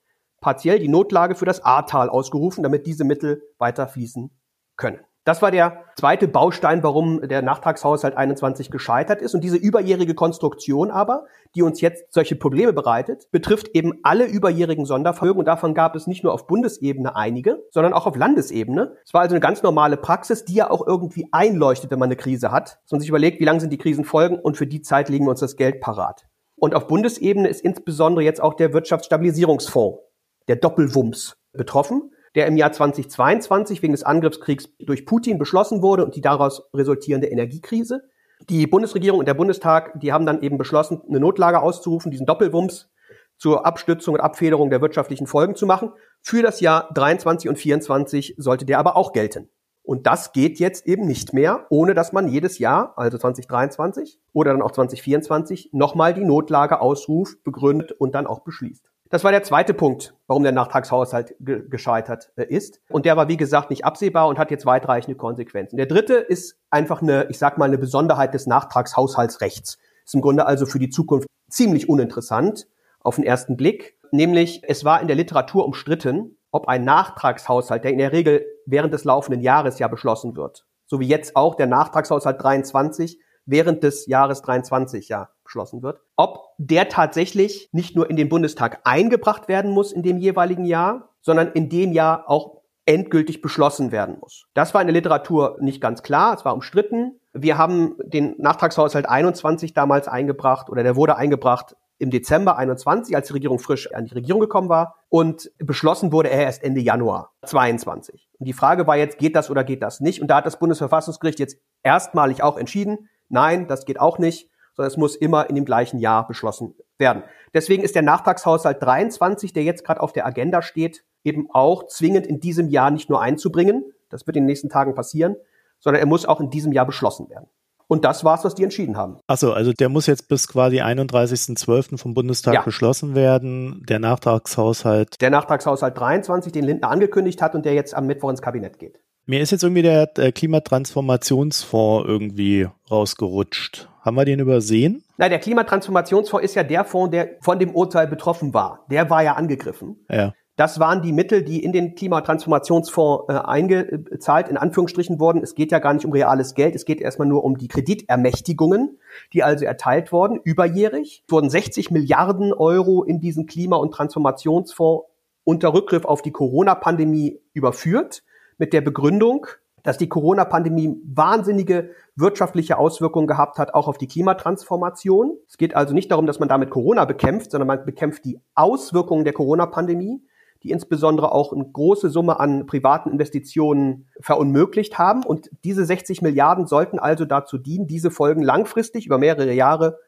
partiell 0.43 0.77
die 0.77 0.89
Notlage 0.89 1.33
für 1.33 1.45
das 1.45 1.65
Ahrtal 1.65 2.09
ausgerufen, 2.09 2.61
damit 2.61 2.85
diese 2.85 3.05
Mittel 3.05 3.41
weiter 3.57 3.87
fließen 3.87 4.29
können. 4.75 4.99
Das 5.25 5.41
war 5.41 5.51
der 5.51 5.85
zweite 5.95 6.27
Baustein, 6.27 6.83
warum 6.83 7.21
der 7.21 7.41
Nachtragshaushalt 7.41 8.17
21 8.17 8.69
gescheitert 8.69 9.21
ist. 9.21 9.33
Und 9.33 9.41
diese 9.41 9.55
überjährige 9.55 10.15
Konstruktion 10.15 10.91
aber, 10.91 11.27
die 11.55 11.61
uns 11.61 11.79
jetzt 11.79 12.13
solche 12.13 12.35
Probleme 12.35 12.73
bereitet, 12.73 13.31
betrifft 13.31 13.69
eben 13.73 13.93
alle 14.03 14.25
überjährigen 14.25 14.85
Sondervermögen. 14.85 15.39
Und 15.39 15.45
davon 15.45 15.73
gab 15.73 15.95
es 15.95 16.07
nicht 16.07 16.25
nur 16.25 16.33
auf 16.33 16.45
Bundesebene 16.45 17.15
einige, 17.15 17.63
sondern 17.71 17.93
auch 17.93 18.05
auf 18.05 18.17
Landesebene. 18.17 18.97
Es 19.05 19.13
war 19.13 19.21
also 19.21 19.33
eine 19.33 19.39
ganz 19.39 19.63
normale 19.63 19.95
Praxis, 19.95 20.43
die 20.43 20.55
ja 20.55 20.69
auch 20.69 20.85
irgendwie 20.85 21.29
einleuchtet, 21.31 21.89
wenn 21.89 21.99
man 21.99 22.07
eine 22.07 22.17
Krise 22.17 22.51
hat. 22.51 22.79
Dass 22.83 22.91
man 22.91 22.99
sich 22.99 23.09
überlegt, 23.09 23.39
wie 23.39 23.45
lange 23.45 23.61
sind 23.61 23.71
die 23.71 23.77
Krisenfolgen 23.77 24.37
und 24.37 24.57
für 24.57 24.67
die 24.67 24.81
Zeit 24.81 25.07
legen 25.07 25.25
wir 25.25 25.31
uns 25.31 25.39
das 25.39 25.55
Geld 25.55 25.79
parat. 25.79 26.25
Und 26.57 26.75
auf 26.75 26.87
Bundesebene 26.87 27.47
ist 27.47 27.61
insbesondere 27.61 28.25
jetzt 28.25 28.41
auch 28.41 28.55
der 28.55 28.73
Wirtschaftsstabilisierungsfonds, 28.73 29.99
der 30.47 30.57
Doppelwumms, 30.57 31.37
betroffen 31.53 32.11
der 32.35 32.47
im 32.47 32.57
Jahr 32.57 32.71
2022 32.71 33.81
wegen 33.81 33.93
des 33.93 34.03
Angriffskriegs 34.03 34.69
durch 34.79 35.05
Putin 35.05 35.37
beschlossen 35.37 35.81
wurde 35.81 36.03
und 36.03 36.15
die 36.15 36.21
daraus 36.21 36.63
resultierende 36.73 37.27
Energiekrise. 37.27 38.03
Die 38.49 38.67
Bundesregierung 38.67 39.19
und 39.19 39.27
der 39.27 39.35
Bundestag, 39.35 39.99
die 39.99 40.11
haben 40.11 40.25
dann 40.25 40.41
eben 40.41 40.57
beschlossen, 40.57 41.01
eine 41.07 41.19
Notlage 41.19 41.61
auszurufen, 41.61 42.11
diesen 42.11 42.25
Doppelwumms 42.25 42.89
zur 43.37 43.65
Abstützung 43.65 44.15
und 44.15 44.21
Abfederung 44.21 44.69
der 44.69 44.81
wirtschaftlichen 44.81 45.27
Folgen 45.27 45.55
zu 45.55 45.65
machen. 45.65 45.91
Für 46.21 46.41
das 46.41 46.59
Jahr 46.59 46.89
23 46.93 47.49
und 47.49 47.57
24 47.57 48.35
sollte 48.37 48.65
der 48.65 48.79
aber 48.79 48.95
auch 48.95 49.11
gelten. 49.11 49.49
Und 49.85 50.07
das 50.07 50.31
geht 50.31 50.59
jetzt 50.59 50.87
eben 50.87 51.05
nicht 51.05 51.33
mehr, 51.33 51.65
ohne 51.69 51.93
dass 51.93 52.13
man 52.13 52.29
jedes 52.29 52.57
Jahr, 52.57 52.93
also 52.95 53.17
2023 53.17 54.19
oder 54.31 54.53
dann 54.53 54.61
auch 54.61 54.71
2024, 54.71 55.71
nochmal 55.73 56.13
die 56.13 56.23
Notlage 56.23 56.79
ausruft, 56.79 57.43
begründet 57.43 57.91
und 57.91 58.15
dann 58.15 58.25
auch 58.25 58.39
beschließt. 58.39 58.92
Das 59.13 59.23
war 59.23 59.31
der 59.31 59.43
zweite 59.43 59.75
Punkt, 59.75 60.15
warum 60.25 60.41
der 60.41 60.53
Nachtragshaushalt 60.53 61.35
ge 61.39 61.69
gescheitert 61.69 62.31
äh, 62.35 62.45
ist. 62.45 62.81
Und 62.89 63.05
der 63.05 63.15
war, 63.15 63.27
wie 63.27 63.37
gesagt, 63.37 63.69
nicht 63.69 63.85
absehbar 63.85 64.27
und 64.27 64.39
hat 64.39 64.49
jetzt 64.49 64.65
weitreichende 64.65 65.15
Konsequenzen. 65.15 65.77
Der 65.77 65.85
dritte 65.85 66.15
ist 66.15 66.57
einfach 66.71 67.03
eine, 67.03 67.27
ich 67.29 67.37
sag 67.37 67.59
mal, 67.59 67.65
eine 67.65 67.77
Besonderheit 67.77 68.33
des 68.33 68.47
Nachtragshaushaltsrechts. 68.47 69.77
Ist 70.03 70.15
im 70.15 70.21
Grunde 70.21 70.47
also 70.47 70.65
für 70.65 70.79
die 70.79 70.89
Zukunft 70.89 71.27
ziemlich 71.47 71.87
uninteressant 71.89 72.65
auf 73.01 73.17
den 73.17 73.23
ersten 73.23 73.55
Blick. 73.55 73.99
Nämlich, 74.09 74.63
es 74.67 74.83
war 74.83 74.99
in 74.99 75.05
der 75.05 75.15
Literatur 75.15 75.63
umstritten, 75.63 76.39
ob 76.49 76.67
ein 76.67 76.83
Nachtragshaushalt, 76.83 77.83
der 77.83 77.91
in 77.91 77.99
der 77.99 78.13
Regel 78.13 78.43
während 78.65 78.95
des 78.95 79.03
laufenden 79.03 79.43
Jahres 79.43 79.77
ja 79.77 79.87
beschlossen 79.89 80.35
wird, 80.35 80.65
so 80.87 80.99
wie 80.99 81.07
jetzt 81.07 81.35
auch 81.35 81.53
der 81.53 81.67
Nachtragshaushalt 81.67 82.41
23 82.41 83.19
während 83.45 83.83
des 83.83 84.05
Jahres 84.07 84.41
23 84.41 85.09
ja 85.09 85.29
beschlossen 85.43 85.83
wird, 85.83 85.99
ob 86.15 86.49
der 86.57 86.89
tatsächlich 86.89 87.69
nicht 87.71 87.95
nur 87.95 88.09
in 88.09 88.15
den 88.15 88.29
Bundestag 88.29 88.81
eingebracht 88.83 89.47
werden 89.47 89.71
muss 89.71 89.91
in 89.91 90.03
dem 90.03 90.17
jeweiligen 90.17 90.65
Jahr, 90.65 91.09
sondern 91.21 91.51
in 91.51 91.69
dem 91.69 91.91
Jahr 91.91 92.29
auch 92.29 92.61
endgültig 92.85 93.41
beschlossen 93.41 93.91
werden 93.91 94.17
muss. 94.19 94.45
Das 94.53 94.73
war 94.73 94.81
in 94.81 94.87
der 94.87 94.93
Literatur 94.93 95.57
nicht 95.61 95.81
ganz 95.81 96.03
klar, 96.03 96.35
es 96.35 96.43
war 96.43 96.53
umstritten. 96.53 97.19
Wir 97.33 97.57
haben 97.57 97.95
den 98.03 98.35
Nachtragshaushalt 98.37 99.07
21 99.07 99.73
damals 99.73 100.07
eingebracht 100.07 100.69
oder 100.69 100.83
der 100.83 100.95
wurde 100.95 101.15
eingebracht 101.15 101.75
im 101.99 102.09
Dezember 102.09 102.57
21, 102.57 103.15
als 103.15 103.27
die 103.27 103.33
Regierung 103.33 103.59
frisch 103.59 103.91
an 103.93 104.05
die 104.05 104.13
Regierung 104.13 104.41
gekommen 104.41 104.67
war 104.67 104.95
und 105.09 105.51
beschlossen 105.59 106.11
wurde 106.11 106.29
er 106.29 106.43
erst 106.43 106.63
Ende 106.63 106.81
Januar 106.81 107.31
22. 107.45 108.27
Und 108.39 108.47
die 108.47 108.53
Frage 108.53 108.87
war 108.87 108.97
jetzt, 108.97 109.17
geht 109.19 109.35
das 109.35 109.49
oder 109.49 109.63
geht 109.63 109.81
das 109.81 110.01
nicht? 110.01 110.21
Und 110.21 110.27
da 110.27 110.37
hat 110.37 110.45
das 110.45 110.59
Bundesverfassungsgericht 110.59 111.39
jetzt 111.39 111.57
erstmalig 111.81 112.43
auch 112.43 112.57
entschieden, 112.57 113.07
nein, 113.33 113.67
das 113.67 113.85
geht 113.85 113.99
auch 113.99 114.19
nicht 114.19 114.49
sondern 114.75 114.91
es 114.91 114.97
muss 114.97 115.15
immer 115.15 115.49
in 115.49 115.55
dem 115.55 115.65
gleichen 115.65 115.99
Jahr 115.99 116.27
beschlossen 116.27 116.75
werden. 116.97 117.23
Deswegen 117.53 117.83
ist 117.83 117.95
der 117.95 118.01
Nachtragshaushalt 118.01 118.81
23, 118.81 119.53
der 119.53 119.63
jetzt 119.63 119.85
gerade 119.85 120.01
auf 120.01 120.13
der 120.13 120.25
Agenda 120.25 120.61
steht, 120.61 121.03
eben 121.23 121.47
auch 121.51 121.87
zwingend 121.87 122.25
in 122.27 122.39
diesem 122.39 122.69
Jahr 122.69 122.91
nicht 122.91 123.09
nur 123.09 123.21
einzubringen, 123.21 123.83
das 124.09 124.27
wird 124.27 124.37
in 124.37 124.43
den 124.43 124.47
nächsten 124.47 124.69
Tagen 124.69 124.95
passieren, 124.95 125.35
sondern 125.79 126.01
er 126.01 126.07
muss 126.07 126.25
auch 126.25 126.39
in 126.39 126.49
diesem 126.49 126.71
Jahr 126.71 126.85
beschlossen 126.85 127.29
werden. 127.29 127.47
Und 127.87 128.05
das 128.05 128.23
war's, 128.23 128.43
was 128.43 128.55
die 128.55 128.63
entschieden 128.63 128.97
haben. 128.97 129.17
Achso, 129.27 129.51
also 129.51 129.73
der 129.73 129.89
muss 129.89 130.07
jetzt 130.07 130.27
bis 130.27 130.47
quasi 130.47 130.81
31.12. 130.81 131.97
vom 131.97 132.13
Bundestag 132.13 132.53
ja. 132.53 132.61
beschlossen 132.61 133.13
werden. 133.13 133.83
Der 133.87 133.99
Nachtragshaushalt. 133.99 135.21
Der 135.21 135.29
Nachtragshaushalt 135.29 135.97
23, 135.97 136.51
den 136.51 136.63
Lindner 136.63 136.89
angekündigt 136.89 137.41
hat 137.41 137.53
und 137.53 137.65
der 137.65 137.73
jetzt 137.73 137.93
am 137.93 138.07
Mittwoch 138.07 138.29
ins 138.29 138.41
Kabinett 138.41 138.79
geht. 138.79 138.99
Mir 139.25 139.39
ist 139.39 139.51
jetzt 139.51 139.63
irgendwie 139.63 139.83
der 139.83 140.07
Klimatransformationsfonds 140.07 142.07
irgendwie 142.07 142.67
rausgerutscht. 142.91 143.87
Haben 144.01 144.17
wir 144.17 144.25
den 144.25 144.39
übersehen? 144.39 145.01
Na, 145.17 145.29
der 145.29 145.39
Klimatransformationsfonds 145.39 146.43
ist 146.43 146.55
ja 146.55 146.63
der 146.63 146.83
Fonds, 146.83 147.11
der 147.11 147.37
von 147.39 147.57
dem 147.57 147.73
Urteil 147.73 148.07
betroffen 148.07 148.53
war. 148.53 148.85
Der 148.91 149.09
war 149.09 149.23
ja 149.23 149.35
angegriffen. 149.35 150.05
Ja. 150.09 150.33
Das 150.57 150.77
waren 150.77 151.01
die 151.01 151.13
Mittel, 151.13 151.41
die 151.41 151.63
in 151.63 151.71
den 151.71 151.95
Klimatransformationsfonds 151.95 153.29
äh, 153.29 153.37
eingezahlt, 153.37 154.49
in 154.49 154.57
Anführungsstrichen 154.57 155.21
wurden. 155.21 155.41
Es 155.41 155.55
geht 155.55 155.71
ja 155.71 155.79
gar 155.79 155.93
nicht 155.93 156.05
um 156.05 156.11
reales 156.11 156.53
Geld, 156.53 156.75
es 156.75 156.83
geht 156.83 156.99
erstmal 156.99 157.27
nur 157.27 157.45
um 157.45 157.57
die 157.57 157.69
Kreditermächtigungen, 157.69 158.99
die 159.31 159.41
also 159.41 159.63
erteilt 159.63 160.11
wurden, 160.11 160.41
überjährig. 160.43 161.23
Es 161.25 161.31
wurden 161.31 161.49
60 161.49 161.91
Milliarden 161.91 162.51
Euro 162.51 163.03
in 163.03 163.21
diesen 163.21 163.45
Klima- 163.45 163.77
und 163.77 163.91
Transformationsfonds 163.91 165.05
unter 165.45 165.73
Rückgriff 165.73 166.03
auf 166.03 166.21
die 166.21 166.31
Corona-Pandemie 166.31 167.39
überführt 167.53 168.21
mit 168.57 168.73
der 168.73 168.81
Begründung, 168.81 169.47
dass 169.83 169.97
die 169.97 170.07
Corona-Pandemie 170.07 171.01
wahnsinnige 171.05 171.91
wirtschaftliche 172.15 172.77
Auswirkungen 172.77 173.27
gehabt 173.27 173.57
hat, 173.57 173.73
auch 173.73 173.87
auf 173.87 173.97
die 173.97 174.07
Klimatransformation. 174.07 175.37
Es 175.47 175.57
geht 175.57 175.75
also 175.75 175.93
nicht 175.93 176.09
darum, 176.11 176.25
dass 176.25 176.39
man 176.39 176.49
damit 176.49 176.69
Corona 176.69 177.05
bekämpft, 177.05 177.51
sondern 177.51 177.67
man 177.67 177.85
bekämpft 177.85 178.23
die 178.25 178.39
Auswirkungen 178.55 179.25
der 179.25 179.33
Corona-Pandemie, 179.33 180.21
die 180.63 180.71
insbesondere 180.71 181.33
auch 181.33 181.51
eine 181.51 181.65
große 181.65 182.09
Summe 182.09 182.39
an 182.39 182.65
privaten 182.65 183.11
Investitionen 183.11 184.07
verunmöglicht 184.21 184.97
haben. 184.97 185.23
Und 185.25 185.49
diese 185.65 185.83
60 185.83 186.21
Milliarden 186.21 186.65
sollten 186.65 186.99
also 186.99 187.25
dazu 187.25 187.57
dienen, 187.57 187.85
diese 187.85 188.09
Folgen 188.09 188.41
langfristig 188.41 189.05
über 189.05 189.17
mehrere 189.17 189.53
Jahre 189.53 189.99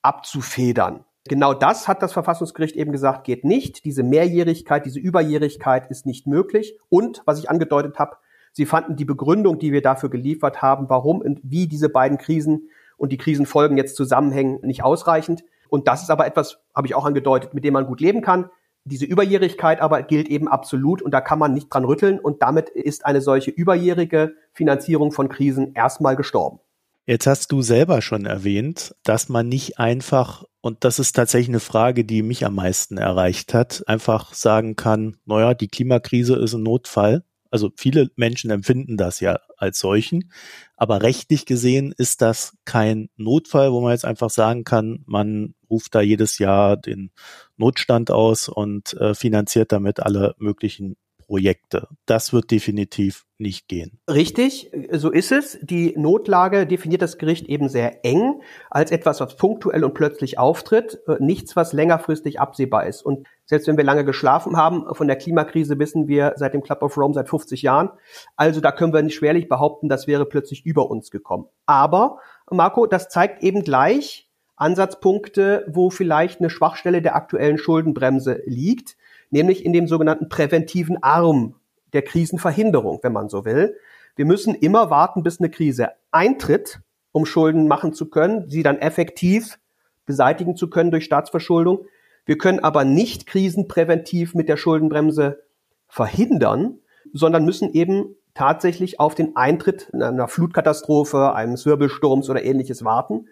abzufedern. 0.00 1.04
Genau 1.28 1.54
das 1.54 1.86
hat 1.86 2.02
das 2.02 2.12
Verfassungsgericht 2.12 2.74
eben 2.74 2.90
gesagt, 2.90 3.24
geht 3.24 3.44
nicht. 3.44 3.84
Diese 3.84 4.02
Mehrjährigkeit, 4.02 4.86
diese 4.86 4.98
Überjährigkeit 4.98 5.90
ist 5.90 6.06
nicht 6.06 6.26
möglich. 6.26 6.78
Und, 6.88 7.22
was 7.26 7.38
ich 7.38 7.50
angedeutet 7.50 7.98
habe, 7.98 8.16
sie 8.52 8.66
fanden 8.66 8.96
die 8.96 9.04
Begründung, 9.04 9.58
die 9.58 9.72
wir 9.72 9.82
dafür 9.82 10.08
geliefert 10.08 10.62
haben, 10.62 10.88
warum 10.88 11.20
und 11.20 11.40
wie 11.42 11.68
diese 11.68 11.88
beiden 11.88 12.18
Krisen 12.18 12.70
und 12.96 13.12
die 13.12 13.18
Krisenfolgen 13.18 13.76
jetzt 13.76 13.96
zusammenhängen, 13.96 14.60
nicht 14.62 14.82
ausreichend. 14.82 15.44
Und 15.68 15.86
das 15.86 16.02
ist 16.02 16.10
aber 16.10 16.26
etwas, 16.26 16.58
habe 16.74 16.86
ich 16.86 16.94
auch 16.94 17.04
angedeutet, 17.04 17.52
mit 17.52 17.64
dem 17.64 17.74
man 17.74 17.86
gut 17.86 18.00
leben 18.00 18.22
kann. 18.22 18.50
Diese 18.84 19.04
Überjährigkeit 19.04 19.82
aber 19.82 20.02
gilt 20.02 20.28
eben 20.28 20.48
absolut 20.48 21.02
und 21.02 21.12
da 21.12 21.20
kann 21.20 21.38
man 21.38 21.52
nicht 21.52 21.68
dran 21.68 21.84
rütteln 21.84 22.18
und 22.18 22.42
damit 22.42 22.70
ist 22.70 23.04
eine 23.04 23.20
solche 23.20 23.50
überjährige 23.50 24.34
Finanzierung 24.54 25.12
von 25.12 25.28
Krisen 25.28 25.74
erstmal 25.74 26.16
gestorben. 26.16 26.60
Jetzt 27.08 27.26
hast 27.26 27.52
du 27.52 27.62
selber 27.62 28.02
schon 28.02 28.26
erwähnt, 28.26 28.94
dass 29.02 29.30
man 29.30 29.48
nicht 29.48 29.78
einfach, 29.78 30.44
und 30.60 30.84
das 30.84 30.98
ist 30.98 31.16
tatsächlich 31.16 31.48
eine 31.48 31.58
Frage, 31.58 32.04
die 32.04 32.20
mich 32.20 32.44
am 32.44 32.56
meisten 32.56 32.98
erreicht 32.98 33.54
hat, 33.54 33.82
einfach 33.88 34.34
sagen 34.34 34.76
kann, 34.76 35.16
naja, 35.24 35.54
die 35.54 35.68
Klimakrise 35.68 36.36
ist 36.36 36.52
ein 36.52 36.64
Notfall. 36.64 37.24
Also 37.50 37.70
viele 37.78 38.10
Menschen 38.16 38.50
empfinden 38.50 38.98
das 38.98 39.20
ja 39.20 39.40
als 39.56 39.78
solchen, 39.78 40.30
aber 40.76 41.00
rechtlich 41.00 41.46
gesehen 41.46 41.94
ist 41.96 42.20
das 42.20 42.58
kein 42.66 43.08
Notfall, 43.16 43.72
wo 43.72 43.80
man 43.80 43.92
jetzt 43.92 44.04
einfach 44.04 44.28
sagen 44.28 44.64
kann, 44.64 45.02
man 45.06 45.54
ruft 45.70 45.94
da 45.94 46.02
jedes 46.02 46.38
Jahr 46.38 46.76
den 46.76 47.10
Notstand 47.56 48.10
aus 48.10 48.50
und 48.50 48.92
äh, 49.00 49.14
finanziert 49.14 49.72
damit 49.72 50.00
alle 50.00 50.34
möglichen 50.36 50.98
Projekte. 51.28 51.88
Das 52.06 52.32
wird 52.32 52.50
definitiv 52.50 53.26
nicht 53.36 53.68
gehen. 53.68 54.00
Richtig, 54.08 54.72
so 54.92 55.10
ist 55.10 55.30
es. 55.30 55.58
Die 55.60 55.94
Notlage 55.96 56.66
definiert 56.66 57.02
das 57.02 57.18
Gericht 57.18 57.46
eben 57.46 57.68
sehr 57.68 58.02
eng 58.04 58.40
als 58.70 58.90
etwas, 58.90 59.20
was 59.20 59.36
punktuell 59.36 59.84
und 59.84 59.92
plötzlich 59.92 60.38
auftritt, 60.38 61.00
äh, 61.06 61.16
nichts, 61.20 61.54
was 61.54 61.74
längerfristig 61.74 62.40
absehbar 62.40 62.86
ist. 62.86 63.02
Und 63.02 63.26
selbst 63.44 63.68
wenn 63.68 63.76
wir 63.76 63.84
lange 63.84 64.06
geschlafen 64.06 64.56
haben, 64.56 64.86
von 64.94 65.06
der 65.06 65.16
Klimakrise 65.16 65.78
wissen 65.78 66.08
wir 66.08 66.32
seit 66.36 66.54
dem 66.54 66.62
Club 66.62 66.82
of 66.82 66.96
Rome 66.96 67.12
seit 67.12 67.28
50 67.28 67.60
Jahren. 67.60 67.90
Also 68.36 68.62
da 68.62 68.72
können 68.72 68.94
wir 68.94 69.02
nicht 69.02 69.14
schwerlich 69.14 69.48
behaupten, 69.48 69.90
das 69.90 70.06
wäre 70.06 70.24
plötzlich 70.24 70.64
über 70.64 70.90
uns 70.90 71.10
gekommen. 71.10 71.44
Aber, 71.66 72.20
Marco, 72.50 72.86
das 72.86 73.10
zeigt 73.10 73.42
eben 73.42 73.62
gleich 73.62 74.30
Ansatzpunkte, 74.56 75.66
wo 75.68 75.90
vielleicht 75.90 76.40
eine 76.40 76.50
Schwachstelle 76.50 77.02
der 77.02 77.14
aktuellen 77.14 77.58
Schuldenbremse 77.58 78.42
liegt 78.46 78.96
nämlich 79.30 79.64
in 79.64 79.72
dem 79.72 79.86
sogenannten 79.86 80.28
präventiven 80.28 81.02
Arm 81.02 81.54
der 81.92 82.02
Krisenverhinderung, 82.02 83.00
wenn 83.02 83.12
man 83.12 83.28
so 83.28 83.44
will. 83.44 83.76
Wir 84.16 84.24
müssen 84.24 84.54
immer 84.54 84.90
warten, 84.90 85.22
bis 85.22 85.40
eine 85.40 85.50
Krise 85.50 85.90
eintritt, 86.10 86.80
um 87.12 87.24
Schulden 87.24 87.68
machen 87.68 87.92
zu 87.92 88.10
können, 88.10 88.48
sie 88.50 88.62
dann 88.62 88.78
effektiv 88.78 89.58
beseitigen 90.06 90.56
zu 90.56 90.70
können 90.70 90.90
durch 90.90 91.04
Staatsverschuldung. 91.04 91.86
Wir 92.24 92.38
können 92.38 92.60
aber 92.60 92.84
nicht 92.84 93.26
krisenpräventiv 93.26 94.34
mit 94.34 94.48
der 94.48 94.56
Schuldenbremse 94.56 95.42
verhindern, 95.86 96.78
sondern 97.12 97.44
müssen 97.44 97.72
eben 97.72 98.16
tatsächlich 98.34 99.00
auf 99.00 99.14
den 99.14 99.36
Eintritt 99.36 99.92
einer 99.94 100.28
Flutkatastrophe, 100.28 101.34
eines 101.34 101.64
Wirbelsturms 101.66 102.28
oder 102.28 102.44
ähnliches 102.44 102.84
warten. 102.84 103.28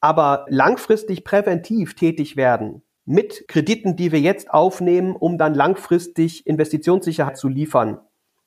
Aber 0.00 0.46
langfristig 0.48 1.24
präventiv 1.24 1.94
tätig 1.94 2.36
werden 2.36 2.82
mit 3.04 3.48
Krediten, 3.48 3.96
die 3.96 4.12
wir 4.12 4.20
jetzt 4.20 4.50
aufnehmen, 4.50 5.14
um 5.14 5.38
dann 5.38 5.54
langfristig 5.54 6.46
Investitionssicherheit 6.46 7.36
zu 7.36 7.48
liefern 7.48 8.00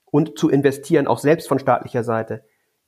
und 0.06 0.38
zu 0.38 0.50
investieren, 0.50 1.08
auch 1.08 1.20
selbst 1.20 1.48
von 1.48 1.60
staatlicher 1.60 2.04
Seite, 2.04 2.44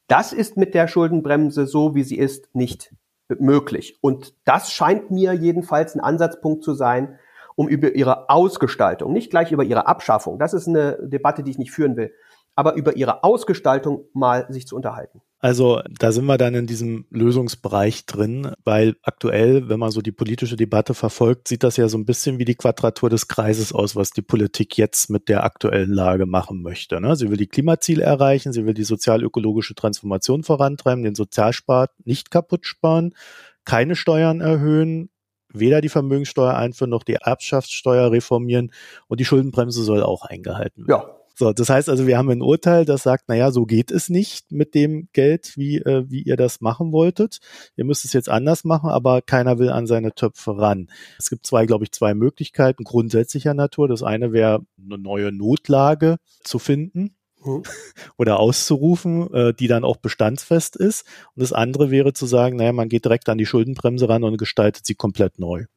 das 0.08 0.34
ist 0.34 0.58
mit 0.58 0.74
der 0.74 0.88
Schuldenbremse 0.88 1.68
so, 1.68 1.94
wie 1.94 2.04
sie 2.04 2.18
ist, 2.18 2.54
nicht 2.56 2.96
möglich. 3.28 4.00
Und 4.02 4.34
das 4.44 4.72
scheint 4.72 5.12
mir 5.12 5.34
jedenfalls 5.34 5.94
ein 5.94 6.00
Ansatzpunkt 6.00 6.64
zu 6.64 6.74
sein, 6.74 7.20
um 7.56 7.68
über 7.68 7.94
ihre 7.94 8.30
Ausgestaltung, 8.30 9.14
nicht 9.14 9.30
gleich 9.30 9.52
über 9.52 9.64
ihre 9.64 9.86
Abschaffung, 9.86 10.40
das 10.40 10.54
ist 10.54 10.68
eine 10.68 10.98
Debatte, 11.04 11.44
die 11.44 11.52
ich 11.52 11.58
nicht 11.58 11.72
führen 11.72 11.98
will, 11.98 12.14
aber 12.60 12.74
über 12.74 12.98
ihre 12.98 13.24
Ausgestaltung 13.24 14.04
mal 14.12 14.46
sich 14.50 14.68
zu 14.68 14.76
unterhalten. 14.76 15.22
Also 15.40 15.80
da 15.98 16.12
sind 16.12 16.26
wir 16.26 16.38
dann 16.38 16.56
in 16.56 16.68
diesem 16.68 17.06
Lösungsbereich 17.10 18.06
drin, 18.06 18.52
weil 18.66 18.98
aktuell, 19.02 19.70
wenn 19.70 19.80
man 19.80 19.92
so 19.92 20.02
die 20.02 20.12
politische 20.12 20.58
Debatte 20.58 20.94
verfolgt, 20.94 21.48
sieht 21.48 21.64
das 21.64 21.78
ja 21.78 21.88
so 21.88 21.98
ein 21.98 22.04
bisschen 22.04 22.38
wie 22.38 22.44
die 22.44 22.56
Quadratur 22.56 23.10
des 23.10 23.30
Kreises 23.30 23.72
aus, 23.72 23.96
was 23.96 24.12
die 24.12 24.22
Politik 24.22 24.78
jetzt 24.78 25.10
mit 25.10 25.30
der 25.30 25.46
aktuellen 25.46 25.94
Lage 25.94 26.26
machen 26.26 26.62
möchte. 26.62 27.00
Ne? 27.00 27.16
Sie 27.16 27.30
will 27.30 27.38
die 27.38 27.48
Klimaziele 27.48 28.04
erreichen, 28.04 28.52
sie 28.52 28.66
will 28.66 28.74
die 28.74 28.84
sozial-ökologische 28.84 29.76
Transformation 29.76 30.44
vorantreiben, 30.44 31.06
den 31.06 31.16
Sozialspart 31.16 31.92
nicht 32.04 32.30
kaputt 32.30 32.68
sparen, 32.68 33.16
keine 33.64 33.96
Steuern 33.96 34.42
erhöhen, 34.42 35.12
weder 35.54 35.80
die 35.80 35.88
Vermögenssteuer 35.88 36.56
einführen 36.56 36.90
noch 36.90 37.04
die 37.04 37.14
Erbschaftssteuer 37.14 38.12
reformieren 38.12 38.74
und 39.08 39.22
die 39.22 39.26
Schuldenbremse 39.26 39.82
soll 39.84 40.04
auch 40.04 40.26
eingehalten 40.26 40.86
werden. 40.86 41.08
Ja, 41.08 41.19
so, 41.40 41.54
das 41.54 41.70
heißt 41.70 41.88
also, 41.88 42.06
wir 42.06 42.18
haben 42.18 42.30
ein 42.30 42.42
Urteil, 42.42 42.84
das 42.84 43.04
sagt, 43.04 43.30
naja, 43.30 43.52
so 43.52 43.66
geht 43.66 43.92
es 43.92 44.10
nicht 44.10 44.52
mit 44.52 44.76
dem 44.76 45.08
Geld, 45.14 45.54
wie, 45.56 45.78
äh, 45.78 46.04
wie 46.10 46.22
ihr 46.22 46.36
das 46.36 46.60
machen 46.60 46.92
wolltet. 46.92 47.40
Ihr 47.78 47.86
müsst 47.86 48.04
es 48.04 48.12
jetzt 48.12 48.28
anders 48.28 48.66
machen, 48.66 48.90
aber 48.90 49.22
keiner 49.22 49.58
will 49.58 49.70
an 49.70 49.88
seine 49.88 50.14
Töpfe 50.14 50.58
ran. 50.58 50.90
Es 51.18 51.30
gibt 51.30 51.48
zwei, 51.48 51.66
glaube 51.66 51.86
ich, 51.86 51.94
zwei 51.94 52.14
Möglichkeiten 52.14 52.84
grundsätzlicher 52.84 53.54
Natur. 53.54 53.88
Das 53.88 54.04
eine 54.04 54.34
wäre, 54.34 54.66
eine 54.84 54.98
neue 54.98 55.32
Notlage 55.32 56.18
zu 56.44 56.60
finden. 56.60 57.16
Hm. 57.42 57.64
oder 58.18 58.38
auszurufen, 58.38 59.34
äh, 59.34 59.54
die 59.54 59.68
dann 59.68 59.86
auch 59.86 59.96
bestandsfest 59.96 60.76
ist. 60.76 61.06
Und 61.36 61.42
das 61.42 61.54
andere 61.54 61.90
wäre 61.90 62.12
zu 62.12 62.26
sagen, 62.26 62.58
naja, 62.58 62.74
man 62.74 62.90
geht 62.90 63.06
direkt 63.06 63.30
an 63.30 63.38
die 63.38 63.46
Schuldenbremse 63.46 64.10
ran 64.10 64.26
und 64.26 64.36
gestaltet 64.36 64.86
sie 64.86 64.96
komplett 64.96 65.40
neu. 65.40 65.68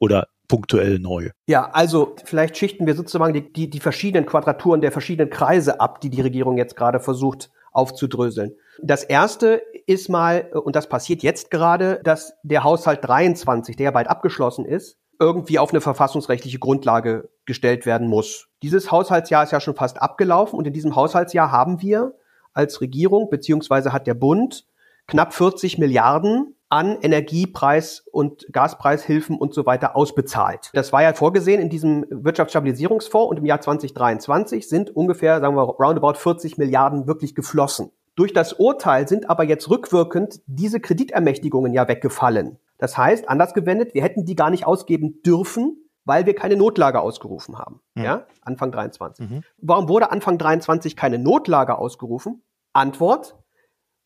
Oder 0.00 0.26
punktuell 0.52 0.98
neu. 0.98 1.30
Ja, 1.46 1.70
also 1.72 2.14
vielleicht 2.26 2.58
schichten 2.58 2.86
wir 2.86 2.94
sozusagen 2.94 3.32
die, 3.32 3.50
die, 3.50 3.70
die 3.70 3.80
verschiedenen 3.80 4.26
Quadraturen 4.26 4.82
der 4.82 4.92
verschiedenen 4.92 5.30
Kreise 5.30 5.80
ab, 5.80 6.02
die 6.02 6.10
die 6.10 6.20
Regierung 6.20 6.58
jetzt 6.58 6.76
gerade 6.76 7.00
versucht 7.00 7.50
aufzudröseln. 7.72 8.52
Das 8.82 9.02
erste 9.02 9.62
ist 9.86 10.10
mal, 10.10 10.50
und 10.52 10.76
das 10.76 10.90
passiert 10.90 11.22
jetzt 11.22 11.50
gerade, 11.50 12.02
dass 12.04 12.34
der 12.42 12.64
Haushalt 12.64 12.98
23, 13.02 13.76
der 13.76 13.84
ja 13.84 13.90
bald 13.92 14.08
abgeschlossen 14.08 14.66
ist, 14.66 14.98
irgendwie 15.18 15.58
auf 15.58 15.70
eine 15.70 15.80
verfassungsrechtliche 15.80 16.58
Grundlage 16.58 17.30
gestellt 17.46 17.86
werden 17.86 18.06
muss. 18.06 18.48
Dieses 18.62 18.90
Haushaltsjahr 18.90 19.44
ist 19.44 19.52
ja 19.52 19.60
schon 19.60 19.74
fast 19.74 20.02
abgelaufen 20.02 20.58
und 20.58 20.66
in 20.66 20.74
diesem 20.74 20.94
Haushaltsjahr 20.94 21.50
haben 21.50 21.80
wir 21.80 22.12
als 22.52 22.82
Regierung 22.82 23.30
beziehungsweise 23.30 23.94
hat 23.94 24.06
der 24.06 24.12
Bund 24.12 24.66
knapp 25.06 25.32
40 25.32 25.78
Milliarden 25.78 26.56
an 26.72 26.96
Energiepreis- 27.02 28.02
und 28.12 28.46
Gaspreishilfen 28.50 29.36
und 29.36 29.52
so 29.52 29.66
weiter 29.66 29.94
ausbezahlt. 29.94 30.70
Das 30.72 30.90
war 30.90 31.02
ja 31.02 31.12
vorgesehen 31.12 31.60
in 31.60 31.68
diesem 31.68 32.06
Wirtschaftsstabilisierungsfonds 32.08 33.30
und 33.30 33.36
im 33.36 33.44
Jahr 33.44 33.60
2023 33.60 34.66
sind 34.66 34.88
ungefähr, 34.96 35.40
sagen 35.40 35.54
wir, 35.54 35.64
roundabout 35.64 36.14
40 36.14 36.56
Milliarden 36.56 37.06
wirklich 37.06 37.34
geflossen. 37.34 37.90
Durch 38.14 38.32
das 38.32 38.54
Urteil 38.54 39.06
sind 39.06 39.28
aber 39.28 39.44
jetzt 39.44 39.68
rückwirkend 39.68 40.40
diese 40.46 40.80
Kreditermächtigungen 40.80 41.74
ja 41.74 41.88
weggefallen. 41.88 42.58
Das 42.78 42.96
heißt, 42.96 43.28
anders 43.28 43.52
gewendet, 43.52 43.92
wir 43.92 44.02
hätten 44.02 44.24
die 44.24 44.34
gar 44.34 44.48
nicht 44.48 44.66
ausgeben 44.66 45.20
dürfen, 45.26 45.76
weil 46.06 46.24
wir 46.24 46.34
keine 46.34 46.56
Notlage 46.56 47.00
ausgerufen 47.00 47.58
haben. 47.58 47.80
Mhm. 47.94 48.04
Ja, 48.04 48.26
Anfang 48.40 48.72
23. 48.72 49.28
Mhm. 49.28 49.42
Warum 49.58 49.90
wurde 49.90 50.10
Anfang 50.10 50.38
23 50.38 50.96
keine 50.96 51.18
Notlage 51.18 51.76
ausgerufen? 51.76 52.40
Antwort, 52.72 53.36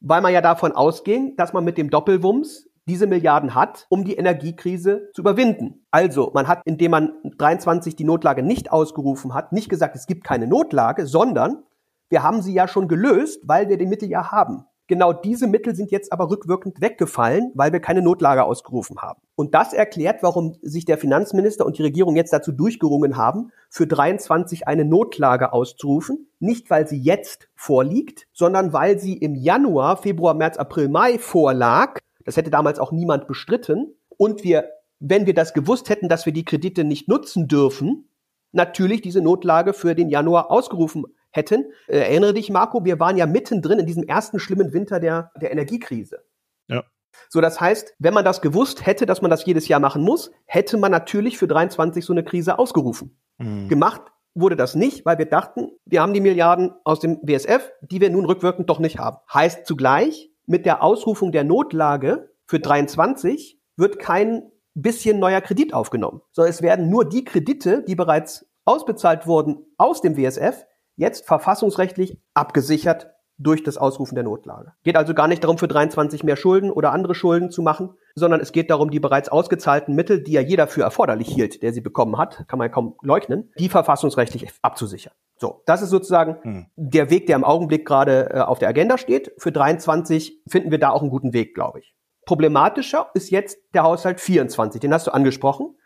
weil 0.01 0.21
man 0.21 0.33
ja 0.33 0.41
davon 0.41 0.73
ausging, 0.73 1.37
dass 1.37 1.53
man 1.53 1.65
mit 1.65 1.79
dem 1.79 1.91
Doppelwumms 1.91 2.69
diese 2.89 3.07
Milliarden 3.07 3.55
hat, 3.55 3.87
um 3.89 4.05
die 4.05 4.15
Energiekrise 4.15 5.11
zu 5.13 5.23
überwinden. 5.23 5.87
Also, 5.91 6.31
man 6.35 6.47
hat, 6.47 6.63
indem 6.65 6.93
man 6.93 7.13
23 7.37 7.97
die 7.97 8.05
Notlage 8.05 8.43
nicht 8.43 8.71
ausgerufen 8.71 9.35
hat, 9.35 9.53
nicht 9.53 9.69
gesagt, 9.69 9.97
es 9.97 10.07
gibt 10.07 10.25
keine 10.25 10.47
Notlage, 10.47 11.07
sondern 11.07 11.65
wir 12.09 12.23
haben 12.23 12.43
sie 12.43 12.55
ja 12.55 12.69
schon 12.69 12.87
gelöst, 12.87 13.41
weil 13.45 13.69
wir 13.69 13.77
die 13.77 13.87
Mittel 13.87 14.09
ja 14.09 14.31
haben. 14.31 14.67
Genau 14.89 15.13
diese 15.13 15.49
Mittel 15.49 15.75
sind 15.75 15.91
jetzt 15.91 16.13
aber 16.13 16.31
rückwirkend 16.31 16.81
weggefallen, 16.81 17.51
weil 17.55 17.73
wir 17.73 17.81
keine 17.81 18.03
Notlage 18.03 18.45
ausgerufen 18.45 18.99
haben. 18.99 19.21
Und 19.35 19.55
das 19.55 19.73
erklärt, 19.73 20.23
warum 20.23 20.55
sich 20.63 20.85
der 20.85 20.97
Finanzminister 20.97 21.67
und 21.67 21.77
die 21.77 21.83
Regierung 21.83 22.15
jetzt 22.15 22.33
dazu 22.33 22.53
durchgerungen 22.53 23.17
haben, 23.17 23.51
für 23.69 23.89
23 23.89 24.69
eine 24.69 24.85
Notlage 24.85 25.53
auszurufen. 25.53 26.29
Nicht, 26.39 26.71
weil 26.71 26.87
sie 26.87 26.99
jetzt 26.99 27.49
vorliegt, 27.57 28.29
sondern 28.33 28.73
weil 28.73 29.01
sie 29.01 29.15
im 29.15 29.35
Januar, 29.35 29.97
Februar, 29.97 30.35
März, 30.35 30.57
April, 30.57 30.89
Mai 30.89 31.19
vorlag. 31.19 31.99
Das 32.25 32.37
hätte 32.37 32.51
damals 32.51 32.79
auch 32.79 32.93
niemand 32.93 33.27
bestritten. 33.27 33.95
Und 34.17 34.45
wir, 34.45 34.71
wenn 35.01 35.27
wir 35.27 35.35
das 35.35 35.53
gewusst 35.53 35.89
hätten, 35.89 36.09
dass 36.09 36.27
wir 36.27 36.33
die 36.33 36.45
Kredite 36.45 36.85
nicht 36.85 37.09
nutzen 37.09 37.49
dürfen, 37.49 38.09
natürlich 38.53 39.01
diese 39.03 39.21
Notlage 39.21 39.73
für 39.73 39.97
den 39.97 40.09
Januar 40.09 40.51
ausgerufen 40.51 41.07
hätten. 41.37 41.67
Äh, 41.87 41.99
erinnere 41.99 42.35
dich, 42.35 42.51
Marco, 42.51 42.85
wir 42.85 42.99
waren 42.99 43.17
ja 43.17 43.27
mittendrin 43.27 43.79
in 43.79 43.87
diesem 43.87 44.05
ersten 44.05 44.39
schlimmen 44.39 44.73
Winter 44.73 45.01
der, 45.01 45.31
der 45.41 45.53
Energiekrise. 45.53 46.25
Ja. 46.69 46.85
So, 47.29 47.41
das 47.41 47.61
heißt, 47.61 47.95
wenn 47.99 48.15
man 48.15 48.25
das 48.25 48.41
gewusst 48.41 48.85
hätte, 48.85 49.07
dass 49.07 49.23
man 49.23 49.31
das 49.31 49.45
jedes 49.45 49.69
Jahr 49.69 49.81
machen 49.81 50.03
muss, 50.03 50.31
hätte 50.45 50.77
man 50.77 50.91
natürlich 50.91 51.39
für 51.39 51.47
23 51.47 52.05
so 52.05 52.13
eine 52.13 52.25
Krise 52.25 52.59
ausgerufen. 52.59 53.19
Mhm. 53.39 53.69
Gemacht 53.69 54.03
wurde 54.35 54.57
das 54.57 54.75
nicht, 54.75 55.07
weil 55.07 55.19
wir 55.19 55.27
dachten, 55.27 55.71
wir 55.87 56.03
haben 56.03 56.13
die 56.13 56.21
Milliarden 56.21 56.73
aus 56.85 57.01
dem 57.01 57.19
WSF, 57.23 57.73
die 57.81 58.01
wir 58.01 58.11
nun 58.11 58.27
rückwirkend 58.27 58.69
doch 58.69 58.79
nicht 58.79 58.99
haben. 58.99 59.17
Heißt 59.33 59.67
zugleich, 59.67 60.31
mit 60.47 60.67
der 60.67 60.83
Ausrufung 60.83 61.33
der 61.33 61.45
Notlage 61.45 62.31
für 62.47 62.61
23 62.61 63.59
wird 63.77 63.99
kein 63.99 64.43
bisschen 64.75 65.19
neuer 65.19 65.41
Kredit 65.41 65.73
aufgenommen, 65.73 66.21
sondern 66.33 66.51
es 66.51 66.63
werden 66.63 66.91
nur 66.91 67.09
die 67.09 67.25
Kredite, 67.25 67.83
die 67.89 67.95
bereits 67.95 68.47
ausbezahlt 68.67 69.27
wurden 69.27 69.65
aus 69.79 70.03
dem 70.03 70.17
WSF, 70.17 70.67
jetzt 70.97 71.27
verfassungsrechtlich 71.27 72.19
abgesichert 72.35 73.09
durch 73.39 73.63
das 73.63 73.77
Ausrufen 73.77 74.15
der 74.15 74.25
Notlage. 74.25 74.73
Geht 74.83 74.97
also 74.97 75.13
gar 75.13 75.29
nicht 75.29 75.45
darum, 75.45 75.59
für 75.59 75.69
23 75.69 76.25
mehr 76.25 76.37
Schulden 76.37 76.71
oder 76.71 76.93
andere 76.93 77.15
Schulden 77.15 77.51
zu 77.51 77.61
machen, 77.61 77.91
sondern 78.15 78.41
es 78.41 78.53
geht 78.53 78.71
darum, 78.71 78.91
die 78.91 79.01
bereits 79.01 79.29
ausgezahlten 79.29 79.95
Mittel, 79.95 80.23
die 80.23 80.33
ja 80.33 80.41
jeder 80.41 80.67
für 80.67 80.83
erforderlich 80.83 81.29
hielt, 81.29 81.63
der 81.63 81.73
sie 81.73 81.83
bekommen 81.83 82.17
hat, 82.17 82.45
kann 82.49 82.59
man 82.59 82.69
ja 82.69 82.73
kaum 82.73 82.97
leugnen, 83.03 83.53
die 83.59 83.69
verfassungsrechtlich 83.69 84.49
abzusichern. 84.63 85.13
So, 85.39 85.63
das 85.67 85.83
ist 85.83 85.91
sozusagen 85.91 86.39
hm. 86.41 86.67
der 86.77 87.11
Weg, 87.11 87.27
der 87.27 87.37
im 87.37 87.45
Augenblick 87.45 87.87
gerade 87.87 88.31
äh, 88.31 88.41
auf 88.41 88.59
der 88.59 88.71
Agenda 88.71 88.97
steht. 88.97 89.33
Für 89.37 89.53
23 89.53 90.41
finden 90.49 90.71
wir 90.71 90.79
da 90.79 90.91
auch 90.91 91.03
einen 91.03 91.11
guten 91.11 91.35
Weg, 91.35 91.55
glaube 91.55 91.81
ich. 91.81 91.95
Problematischer 92.25 93.11
ist 93.13 93.31
jetzt 93.31 93.59
der 93.75 93.83
Haushalt 93.83 94.19
24, 94.19 94.81
den 94.81 94.95
hast 94.95 95.07
du 95.07 95.13
angesprochen. 95.13 95.77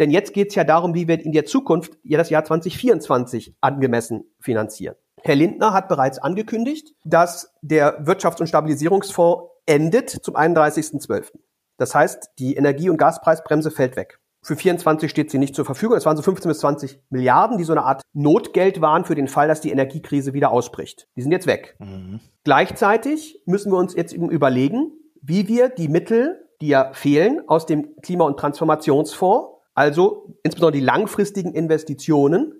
Denn 0.00 0.10
jetzt 0.10 0.32
geht 0.32 0.48
es 0.48 0.54
ja 0.54 0.64
darum, 0.64 0.94
wie 0.94 1.06
wir 1.06 1.22
in 1.22 1.32
der 1.32 1.44
Zukunft 1.44 1.98
ja 2.02 2.16
das 2.18 2.30
Jahr 2.30 2.42
2024 2.42 3.54
angemessen 3.60 4.24
finanzieren. 4.40 4.96
Herr 5.22 5.34
Lindner 5.34 5.74
hat 5.74 5.88
bereits 5.88 6.18
angekündigt, 6.18 6.94
dass 7.04 7.52
der 7.60 8.06
Wirtschafts- 8.06 8.40
und 8.40 8.46
Stabilisierungsfonds 8.46 9.50
endet 9.66 10.08
zum 10.08 10.36
31.12. 10.36 11.32
Das 11.76 11.94
heißt, 11.94 12.30
die 12.38 12.56
Energie- 12.56 12.88
und 12.88 12.96
Gaspreisbremse 12.96 13.70
fällt 13.70 13.96
weg. 13.96 14.18
Für 14.42 14.56
24 14.56 15.10
steht 15.10 15.30
sie 15.30 15.36
nicht 15.36 15.54
zur 15.54 15.66
Verfügung. 15.66 15.98
Es 15.98 16.06
waren 16.06 16.16
so 16.16 16.22
15 16.22 16.48
bis 16.48 16.60
20 16.60 16.98
Milliarden, 17.10 17.58
die 17.58 17.64
so 17.64 17.72
eine 17.72 17.82
Art 17.82 18.00
Notgeld 18.14 18.80
waren 18.80 19.04
für 19.04 19.14
den 19.14 19.28
Fall, 19.28 19.48
dass 19.48 19.60
die 19.60 19.70
Energiekrise 19.70 20.32
wieder 20.32 20.50
ausbricht. 20.50 21.08
Die 21.14 21.20
sind 21.20 21.32
jetzt 21.32 21.46
weg. 21.46 21.76
Mhm. 21.78 22.20
Gleichzeitig 22.44 23.42
müssen 23.44 23.70
wir 23.70 23.76
uns 23.76 23.94
jetzt 23.94 24.14
eben 24.14 24.30
überlegen, 24.30 24.92
wie 25.20 25.46
wir 25.46 25.68
die 25.68 25.88
Mittel, 25.88 26.48
die 26.62 26.68
ja 26.68 26.90
fehlen, 26.94 27.42
aus 27.48 27.66
dem 27.66 27.96
Klima- 28.00 28.24
und 28.24 28.38
Transformationsfonds 28.38 29.59
also 29.80 30.34
insbesondere 30.42 30.78
die 30.78 30.84
langfristigen 30.84 31.54
Investitionen, 31.54 32.52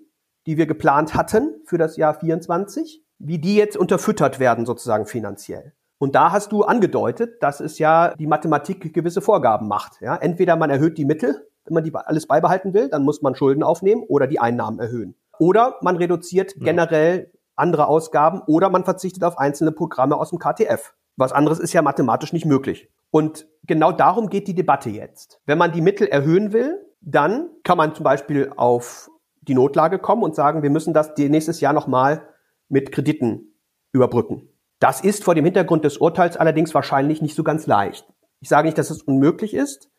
die 0.47 0.57
wir 0.57 0.65
geplant 0.65 1.13
hatten 1.13 1.61
für 1.65 1.77
das 1.77 1.95
Jahr 1.95 2.15
24, 2.15 3.05
wie 3.19 3.37
die 3.37 3.55
jetzt 3.55 3.77
unterfüttert 3.77 4.39
werden 4.39 4.65
sozusagen 4.65 5.05
finanziell. 5.05 5.73
Und 5.99 6.15
da 6.15 6.31
hast 6.31 6.51
du 6.51 6.63
angedeutet, 6.63 7.43
dass 7.43 7.59
es 7.59 7.77
ja 7.77 8.15
die 8.15 8.25
Mathematik 8.25 8.91
gewisse 8.91 9.21
Vorgaben 9.21 9.67
macht. 9.67 10.01
Ja, 10.01 10.15
entweder 10.15 10.55
man 10.55 10.71
erhöht 10.71 10.97
die 10.97 11.05
Mittel, 11.05 11.47
wenn 11.65 11.75
man 11.75 11.83
die 11.83 11.93
alles 11.93 12.25
beibehalten 12.25 12.73
will, 12.73 12.89
dann 12.89 13.03
muss 13.03 13.21
man 13.21 13.35
Schulden 13.35 13.61
aufnehmen 13.61 14.03
oder 14.07 14.25
die 14.25 14.39
Einnahmen 14.39 14.79
erhöhen. 14.79 15.13
Oder 15.37 15.75
man 15.81 15.97
reduziert 15.97 16.55
generell 16.57 17.31
andere 17.55 17.85
Ausgaben 17.85 18.41
oder 18.47 18.71
man 18.71 18.83
verzichtet 18.83 19.23
auf 19.23 19.37
einzelne 19.37 19.71
Programme 19.71 20.17
aus 20.17 20.31
dem 20.31 20.39
KTF. 20.39 20.95
Was 21.17 21.33
anderes 21.33 21.59
ist 21.59 21.73
ja 21.73 21.83
mathematisch 21.83 22.33
nicht 22.33 22.47
möglich. 22.47 22.89
Und 23.11 23.47
genau 23.67 23.91
darum 23.91 24.29
geht 24.29 24.47
die 24.47 24.55
Debatte 24.55 24.89
jetzt. 24.89 25.39
Wenn 25.45 25.59
man 25.59 25.71
die 25.71 25.81
Mittel 25.81 26.07
erhöhen 26.07 26.51
will, 26.51 26.79
dann 27.01 27.49
kann 27.63 27.77
man 27.77 27.95
zum 27.95 28.03
Beispiel 28.03 28.53
auf 28.55 29.09
die 29.41 29.55
Notlage 29.55 29.99
kommen 29.99 30.23
und 30.23 30.35
sagen, 30.35 30.61
wir 30.61 30.69
müssen 30.69 30.93
das 30.93 31.11
nächstes 31.17 31.59
Jahr 31.59 31.73
nochmal 31.73 32.27
mit 32.69 32.91
Krediten 32.91 33.55
überbrücken. 33.91 34.47
Das 34.79 35.01
ist 35.01 35.23
vor 35.23 35.35
dem 35.35 35.45
Hintergrund 35.45 35.83
des 35.83 35.97
Urteils 35.97 36.37
allerdings 36.37 36.73
wahrscheinlich 36.73 37.21
nicht 37.21 37.35
so 37.35 37.43
ganz 37.43 37.67
leicht. 37.67 38.07
Ich 38.39 38.49
sage 38.49 38.67
nicht, 38.67 38.77
dass 38.77 38.89
es 38.89 39.03
unmöglich 39.03 39.53
ist 39.53 39.89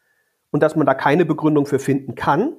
und 0.51 0.63
dass 0.63 0.77
man 0.77 0.87
da 0.87 0.95
keine 0.95 1.25
Begründung 1.25 1.67
für 1.67 1.79
finden 1.79 2.15
kann. 2.15 2.57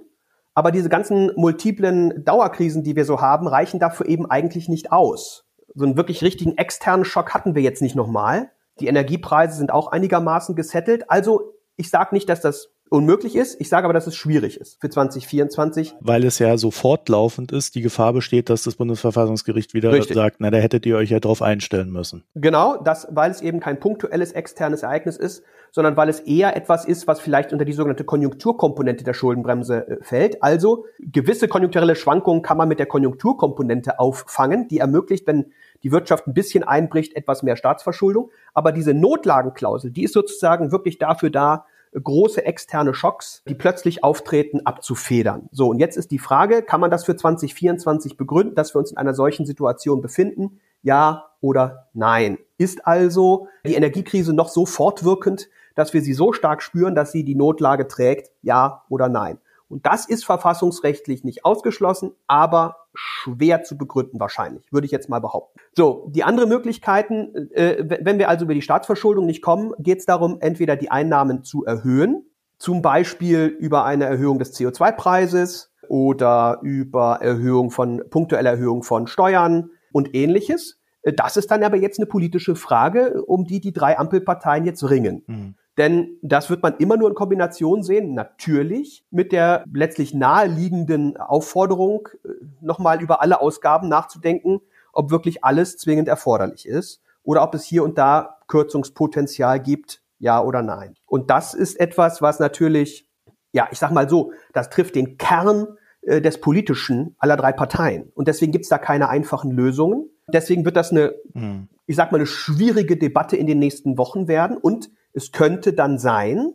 Aber 0.53 0.71
diese 0.71 0.89
ganzen 0.89 1.31
multiplen 1.35 2.23
Dauerkrisen, 2.23 2.83
die 2.83 2.95
wir 2.95 3.05
so 3.05 3.21
haben, 3.21 3.47
reichen 3.47 3.79
dafür 3.79 4.07
eben 4.07 4.29
eigentlich 4.29 4.69
nicht 4.69 4.91
aus. 4.91 5.45
So 5.73 5.85
einen 5.85 5.97
wirklich 5.97 6.21
richtigen 6.21 6.57
externen 6.57 7.05
Schock 7.05 7.33
hatten 7.33 7.55
wir 7.55 7.61
jetzt 7.61 7.81
nicht 7.81 7.95
nochmal. 7.95 8.51
Die 8.79 8.87
Energiepreise 8.87 9.57
sind 9.57 9.71
auch 9.71 9.87
einigermaßen 9.87 10.55
gesettelt. 10.55 11.09
Also 11.09 11.53
ich 11.75 11.89
sage 11.89 12.13
nicht, 12.13 12.29
dass 12.29 12.41
das 12.41 12.71
unmöglich 12.93 13.35
ist. 13.35 13.59
Ich 13.59 13.69
sage 13.69 13.85
aber, 13.85 13.93
dass 13.93 14.05
es 14.05 14.15
schwierig 14.15 14.61
ist 14.61 14.79
für 14.79 14.87
2024. 14.87 15.95
Weil 15.99 16.23
es 16.23 16.37
ja 16.37 16.55
so 16.57 16.69
fortlaufend 16.69 17.51
ist, 17.51 17.73
die 17.73 17.81
Gefahr 17.81 18.13
besteht, 18.13 18.51
dass 18.51 18.61
das 18.61 18.75
Bundesverfassungsgericht 18.75 19.73
wieder 19.73 19.91
Richtig. 19.91 20.15
sagt, 20.15 20.35
na, 20.37 20.51
da 20.51 20.59
hättet 20.59 20.85
ihr 20.85 20.95
euch 20.95 21.09
ja 21.09 21.19
drauf 21.19 21.41
einstellen 21.41 21.91
müssen. 21.91 22.23
Genau, 22.35 22.77
das, 22.77 23.07
weil 23.09 23.31
es 23.31 23.41
eben 23.41 23.59
kein 23.59 23.79
punktuelles 23.79 24.31
externes 24.33 24.83
Ereignis 24.83 25.17
ist, 25.17 25.43
sondern 25.71 25.97
weil 25.97 26.07
es 26.07 26.19
eher 26.19 26.55
etwas 26.55 26.85
ist, 26.85 27.07
was 27.07 27.19
vielleicht 27.19 27.51
unter 27.51 27.65
die 27.65 27.73
sogenannte 27.73 28.03
Konjunkturkomponente 28.03 29.03
der 29.03 29.15
Schuldenbremse 29.15 29.87
äh, 29.87 30.03
fällt. 30.03 30.43
Also 30.43 30.85
gewisse 30.99 31.47
konjunkturelle 31.47 31.95
Schwankungen 31.95 32.43
kann 32.43 32.57
man 32.57 32.67
mit 32.67 32.77
der 32.77 32.85
Konjunkturkomponente 32.85 33.99
auffangen, 33.99 34.67
die 34.67 34.77
ermöglicht, 34.77 35.25
wenn 35.25 35.47
die 35.81 35.91
Wirtschaft 35.91 36.27
ein 36.27 36.35
bisschen 36.35 36.63
einbricht, 36.63 37.15
etwas 37.15 37.41
mehr 37.41 37.55
Staatsverschuldung. 37.55 38.29
Aber 38.53 38.71
diese 38.71 38.93
Notlagenklausel, 38.93 39.89
die 39.89 40.03
ist 40.03 40.13
sozusagen 40.13 40.71
wirklich 40.71 40.99
dafür 40.99 41.31
da, 41.31 41.65
große 42.01 42.45
externe 42.45 42.93
Schocks, 42.93 43.43
die 43.47 43.55
plötzlich 43.55 44.03
auftreten, 44.03 44.65
abzufedern. 44.65 45.49
So, 45.51 45.69
und 45.69 45.79
jetzt 45.79 45.97
ist 45.97 46.11
die 46.11 46.19
Frage, 46.19 46.63
kann 46.63 46.81
man 46.81 46.91
das 46.91 47.05
für 47.05 47.15
2024 47.15 48.17
begründen, 48.17 48.55
dass 48.55 48.73
wir 48.75 48.79
uns 48.79 48.91
in 48.91 48.97
einer 48.97 49.13
solchen 49.13 49.45
Situation 49.45 50.01
befinden? 50.01 50.59
Ja 50.81 51.31
oder 51.41 51.89
nein? 51.93 52.37
Ist 52.57 52.85
also 52.85 53.47
die 53.65 53.75
Energiekrise 53.75 54.33
noch 54.33 54.49
so 54.49 54.65
fortwirkend, 54.65 55.49
dass 55.75 55.93
wir 55.93 56.01
sie 56.01 56.13
so 56.13 56.33
stark 56.33 56.61
spüren, 56.61 56.95
dass 56.95 57.11
sie 57.11 57.23
die 57.23 57.35
Notlage 57.35 57.87
trägt? 57.87 58.31
Ja 58.41 58.83
oder 58.89 59.09
nein? 59.09 59.39
Und 59.69 59.85
das 59.85 60.05
ist 60.05 60.25
verfassungsrechtlich 60.25 61.23
nicht 61.23 61.45
ausgeschlossen, 61.45 62.11
aber 62.27 62.82
schwer 62.93 63.63
zu 63.63 63.77
begründen 63.77 64.19
wahrscheinlich, 64.19 64.71
würde 64.71 64.85
ich 64.85 64.91
jetzt 64.91 65.09
mal 65.09 65.19
behaupten. 65.19 65.59
So, 65.75 66.09
die 66.11 66.23
andere 66.23 66.47
Möglichkeiten, 66.47 67.51
äh, 67.51 67.83
wenn 68.01 68.19
wir 68.19 68.29
also 68.29 68.45
über 68.45 68.53
die 68.53 68.61
Staatsverschuldung 68.61 69.25
nicht 69.25 69.41
kommen, 69.41 69.73
geht 69.79 69.99
es 69.99 70.05
darum, 70.05 70.37
entweder 70.39 70.75
die 70.75 70.91
Einnahmen 70.91 71.43
zu 71.43 71.65
erhöhen, 71.65 72.25
zum 72.59 72.81
Beispiel 72.81 73.45
über 73.45 73.85
eine 73.85 74.05
Erhöhung 74.05 74.39
des 74.39 74.53
CO2-Preises 74.55 75.73
oder 75.89 76.59
über 76.61 77.19
Erhöhung 77.21 77.71
von 77.71 78.03
punktuelle 78.09 78.49
Erhöhung 78.49 78.83
von 78.83 79.07
Steuern 79.07 79.71
und 79.91 80.15
ähnliches. 80.15 80.79
Äh, 81.01 81.13
das 81.13 81.37
ist 81.37 81.51
dann 81.51 81.63
aber 81.63 81.77
jetzt 81.77 81.99
eine 81.99 82.05
politische 82.05 82.55
Frage, 82.55 83.23
um 83.23 83.45
die 83.45 83.59
die 83.59 83.73
drei 83.73 83.97
Ampelparteien 83.97 84.65
jetzt 84.65 84.89
ringen. 84.89 85.23
Mhm. 85.27 85.55
Denn 85.77 86.17
das 86.21 86.49
wird 86.49 86.61
man 86.61 86.77
immer 86.77 86.97
nur 86.97 87.09
in 87.09 87.15
Kombination 87.15 87.81
sehen, 87.81 88.13
natürlich 88.13 89.05
mit 89.09 89.31
der 89.31 89.63
letztlich 89.73 90.13
naheliegenden 90.13 91.17
Aufforderung, 91.17 92.09
äh, 92.23 92.29
nochmal 92.61 93.01
über 93.01 93.21
alle 93.21 93.41
Ausgaben 93.41 93.89
nachzudenken, 93.89 94.61
ob 94.91 95.09
wirklich 95.09 95.43
alles 95.43 95.77
zwingend 95.77 96.07
erforderlich 96.07 96.67
ist 96.67 97.01
oder 97.23 97.41
ob 97.43 97.55
es 97.55 97.63
hier 97.63 97.83
und 97.83 97.97
da 97.97 98.37
Kürzungspotenzial 98.47 99.59
gibt, 99.59 100.01
ja 100.19 100.41
oder 100.41 100.61
nein. 100.61 100.95
Und 101.07 101.31
das 101.31 101.55
ist 101.55 101.79
etwas, 101.79 102.21
was 102.21 102.39
natürlich, 102.39 103.07
ja, 103.51 103.67
ich 103.71 103.79
sag 103.79 103.91
mal 103.91 104.07
so, 104.07 104.31
das 104.53 104.69
trifft 104.69 104.95
den 104.95 105.17
Kern 105.17 105.77
äh, 106.01 106.21
des 106.21 106.39
Politischen 106.39 107.15
aller 107.17 107.35
drei 107.35 107.51
Parteien. 107.51 108.11
Und 108.13 108.27
deswegen 108.27 108.51
gibt's 108.51 108.69
da 108.69 108.77
keine 108.77 109.09
einfachen 109.09 109.51
Lösungen. 109.51 110.09
Deswegen 110.27 110.65
wird 110.65 110.77
das 110.77 110.91
eine, 110.91 111.15
mhm. 111.33 111.67
ich 111.87 111.95
sag 111.95 112.11
mal, 112.11 112.19
eine 112.19 112.27
schwierige 112.27 112.95
Debatte 112.95 113.35
in 113.35 113.47
den 113.47 113.59
nächsten 113.59 113.97
Wochen 113.97 114.27
werden 114.27 114.55
und 114.55 114.91
es 115.13 115.31
könnte 115.31 115.73
dann 115.73 115.97
sein, 115.97 116.53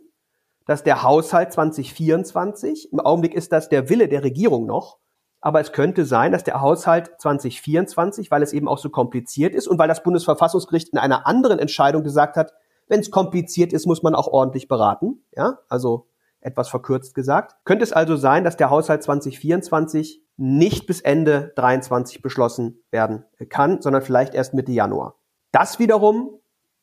dass 0.65 0.83
der 0.83 1.03
Haushalt 1.03 1.51
2024, 1.51 2.93
im 2.93 2.99
Augenblick 2.99 3.33
ist 3.33 3.51
das 3.51 3.69
der 3.69 3.89
Wille 3.89 4.07
der 4.07 4.23
Regierung 4.23 4.65
noch, 4.65 4.99
aber 5.41 5.61
es 5.61 5.71
könnte 5.71 6.05
sein, 6.05 6.31
dass 6.31 6.43
der 6.43 6.61
Haushalt 6.61 7.11
2024, 7.19 8.29
weil 8.29 8.43
es 8.43 8.53
eben 8.53 8.67
auch 8.67 8.77
so 8.77 8.89
kompliziert 8.89 9.55
ist 9.55 9.67
und 9.67 9.79
weil 9.79 9.87
das 9.87 10.03
Bundesverfassungsgericht 10.03 10.89
in 10.89 10.99
einer 10.99 11.25
anderen 11.25 11.59
Entscheidung 11.59 12.03
gesagt 12.03 12.35
hat, 12.35 12.53
wenn 12.87 12.99
es 12.99 13.11
kompliziert 13.11 13.71
ist, 13.71 13.85
muss 13.85 14.03
man 14.03 14.15
auch 14.15 14.27
ordentlich 14.27 14.67
beraten, 14.67 15.23
ja, 15.35 15.59
also 15.69 16.07
etwas 16.41 16.69
verkürzt 16.69 17.13
gesagt. 17.15 17.55
Könnte 17.65 17.83
es 17.83 17.93
also 17.93 18.15
sein, 18.15 18.43
dass 18.43 18.57
der 18.57 18.69
Haushalt 18.69 19.03
2024 19.03 20.21
nicht 20.37 20.87
bis 20.87 21.01
Ende 21.01 21.51
23 21.55 22.21
beschlossen 22.21 22.81
werden 22.91 23.25
kann, 23.49 23.81
sondern 23.81 24.01
vielleicht 24.01 24.33
erst 24.33 24.53
Mitte 24.53 24.71
Januar. 24.71 25.15
Das 25.51 25.79
wiederum 25.79 26.38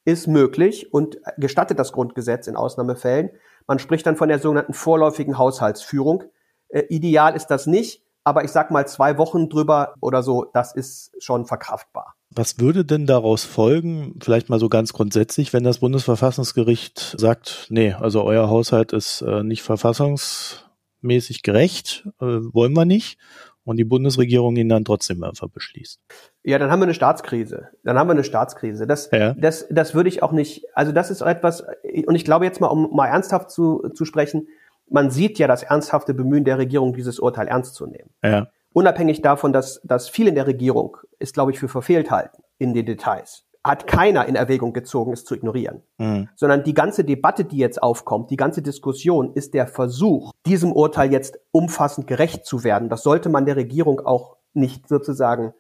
ist 0.07 0.29
möglich 0.29 0.95
und 0.95 1.19
gestattet 1.37 1.79
das 1.79 1.93
Grundgesetz 1.93 2.47
in 2.47 2.57
Ausnahmefällen. 2.57 3.31
Man 3.67 3.79
spricht 3.79 4.07
dann 4.07 4.17
von 4.17 4.29
der 4.29 4.39
sogenannten 4.39 4.73
vorläufigen 4.73 5.37
Haushaltsführung. 5.37 6.25
Äh, 6.69 6.85
ideal 6.89 7.35
ist 7.35 7.49
das 7.49 7.67
nicht, 7.67 8.03
aber 8.25 8.45
ich 8.45 8.53
sag 8.53 8.71
mal 8.71 8.87
zwei 8.87 9.19
Wochen 9.19 9.49
drüber 9.49 9.95
oder 10.01 10.23
so, 10.23 10.47
das 10.55 10.75
ist 10.75 11.11
schon 11.19 11.45
verkraftbar. 11.45 12.15
Was 12.31 12.59
würde 12.61 12.85
denn 12.85 13.07
daraus 13.07 13.45
folgen, 13.45 14.19
vielleicht 14.23 14.49
mal 14.49 14.61
so 14.61 14.69
ganz 14.69 14.93
grundsätzlich, 14.93 15.53
wenn 15.53 15.65
das 15.65 15.81
Bundesverfassungsgericht 15.81 17.17
sagt, 17.19 17.67
nee, 17.71 17.93
also 17.93 18.23
euer 18.23 18.49
Haushalt 18.49 18.93
ist 18.93 19.23
äh, 19.23 19.43
nicht 19.43 19.63
verfassungsmäßig 19.63 21.43
gerecht, 21.43 22.09
äh, 22.21 22.27
wollen 22.27 22.75
wir 22.75 22.85
nicht, 22.85 23.19
und 23.67 23.77
die 23.77 23.85
Bundesregierung 23.85 24.57
ihn 24.57 24.69
dann 24.69 24.85
trotzdem 24.85 25.23
einfach 25.23 25.49
beschließt? 25.49 26.01
Ja, 26.45 26.59
dann 26.59 26.71
haben 26.71 26.81
wir 26.81 26.85
eine 26.85 26.95
Staatskrise. 26.95 27.69
Dann 27.85 27.99
haben 27.99 28.09
wir 28.09 28.13
eine 28.13 28.25
Staatskrise. 28.25 28.87
Das, 28.87 29.11
ja. 29.13 29.35
das, 29.35 29.67
das 29.69 29.95
würde 29.95 30.09
ich 30.09 30.23
auch 30.23 30.33
nicht, 30.33 30.65
also 30.75 30.93
das 30.93 31.11
ist 31.11 31.21
etwas, 31.21 31.65
und 32.07 32.15
ich 32.15 32.25
glaube 32.25 32.45
jetzt 32.45 32.61
mal, 32.61 32.69
um 32.69 32.95
mal 32.95 33.09
ernsthaft 33.09 33.51
zu, 33.51 33.91
zu 33.95 34.05
sprechen, 34.05 34.49
man 34.89 35.11
sieht 35.11 35.39
ja 35.39 35.49
das 35.49 35.65
ernsthafte 35.65 36.15
Bemühen 36.15 36.45
der 36.45 36.59
Regierung, 36.59 36.95
dieses 36.95 37.19
Urteil 37.19 37.49
ernst 37.49 37.75
zu 37.75 37.87
nehmen. 37.87 38.11
Ja. 38.23 38.47
Unabhängig 38.73 39.21
davon, 39.21 39.53
dass, 39.53 39.81
dass 39.83 40.09
viele 40.09 40.29
in 40.29 40.35
der 40.37 40.47
Regierung 40.47 40.99
es, 41.19 41.33
glaube 41.33 41.51
ich, 41.51 41.59
für 41.59 41.69
verfehlt 41.69 42.11
halten 42.11 42.43
in 42.59 42.73
den 42.73 42.87
Details, 42.87 43.46
hat 43.67 43.87
keiner 43.87 44.27
in 44.27 44.37
Erwägung 44.37 44.73
gezogen, 44.73 45.13
es 45.13 45.25
zu 45.25 45.35
ignorieren. 45.35 45.83
Mhm. 45.99 46.29
Sondern 46.37 46.65
die 46.65 46.75
ganze 46.75 47.05
Debatte, 47.05 47.45
die 47.45 47.59
jetzt 47.59 47.83
aufkommt, 47.83 48.31
die 48.31 48.37
ganze 48.37 48.63
Diskussion 48.63 49.33
ist 49.35 49.55
der 49.55 49.67
Versuch, 49.67 50.33
diesem 50.47 50.73
Urteil 50.73 51.13
jetzt 51.13 51.39
umfassend 51.51 52.07
gerecht 52.07 52.47
zu 52.47 52.65
werden. 52.65 52.89
Das 52.89 53.03
sollte 53.03 53.29
man 53.29 53.47
der 53.47 53.57
Regierung 53.57 54.01
auch 54.01 54.37
nicht 54.55 54.89
sozusagen 54.89 55.53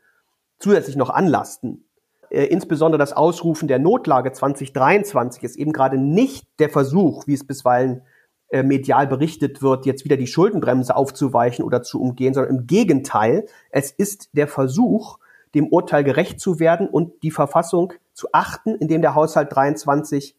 zusätzlich 0.58 0.96
noch 0.96 1.10
anlasten. 1.10 1.84
Äh, 2.30 2.44
insbesondere 2.44 2.98
das 2.98 3.12
Ausrufen 3.12 3.68
der 3.68 3.78
Notlage 3.78 4.32
2023 4.32 5.42
ist 5.42 5.56
eben 5.56 5.72
gerade 5.72 5.98
nicht 5.98 6.46
der 6.58 6.70
Versuch, 6.70 7.26
wie 7.26 7.34
es 7.34 7.46
bisweilen 7.46 8.02
äh, 8.48 8.62
medial 8.62 9.06
berichtet 9.06 9.62
wird, 9.62 9.86
jetzt 9.86 10.04
wieder 10.04 10.16
die 10.16 10.26
Schuldenbremse 10.26 10.94
aufzuweichen 10.94 11.64
oder 11.64 11.82
zu 11.82 12.00
umgehen, 12.00 12.34
sondern 12.34 12.56
im 12.56 12.66
Gegenteil, 12.66 13.46
es 13.70 13.90
ist 13.90 14.30
der 14.32 14.48
Versuch, 14.48 15.18
dem 15.56 15.68
Urteil 15.68 16.04
gerecht 16.04 16.38
zu 16.38 16.60
werden 16.60 16.88
und 16.88 17.22
die 17.24 17.32
Verfassung 17.32 17.92
zu 18.12 18.28
achten, 18.32 18.76
indem 18.76 19.02
der 19.02 19.14
Haushalt 19.14 19.54
23 19.54 20.36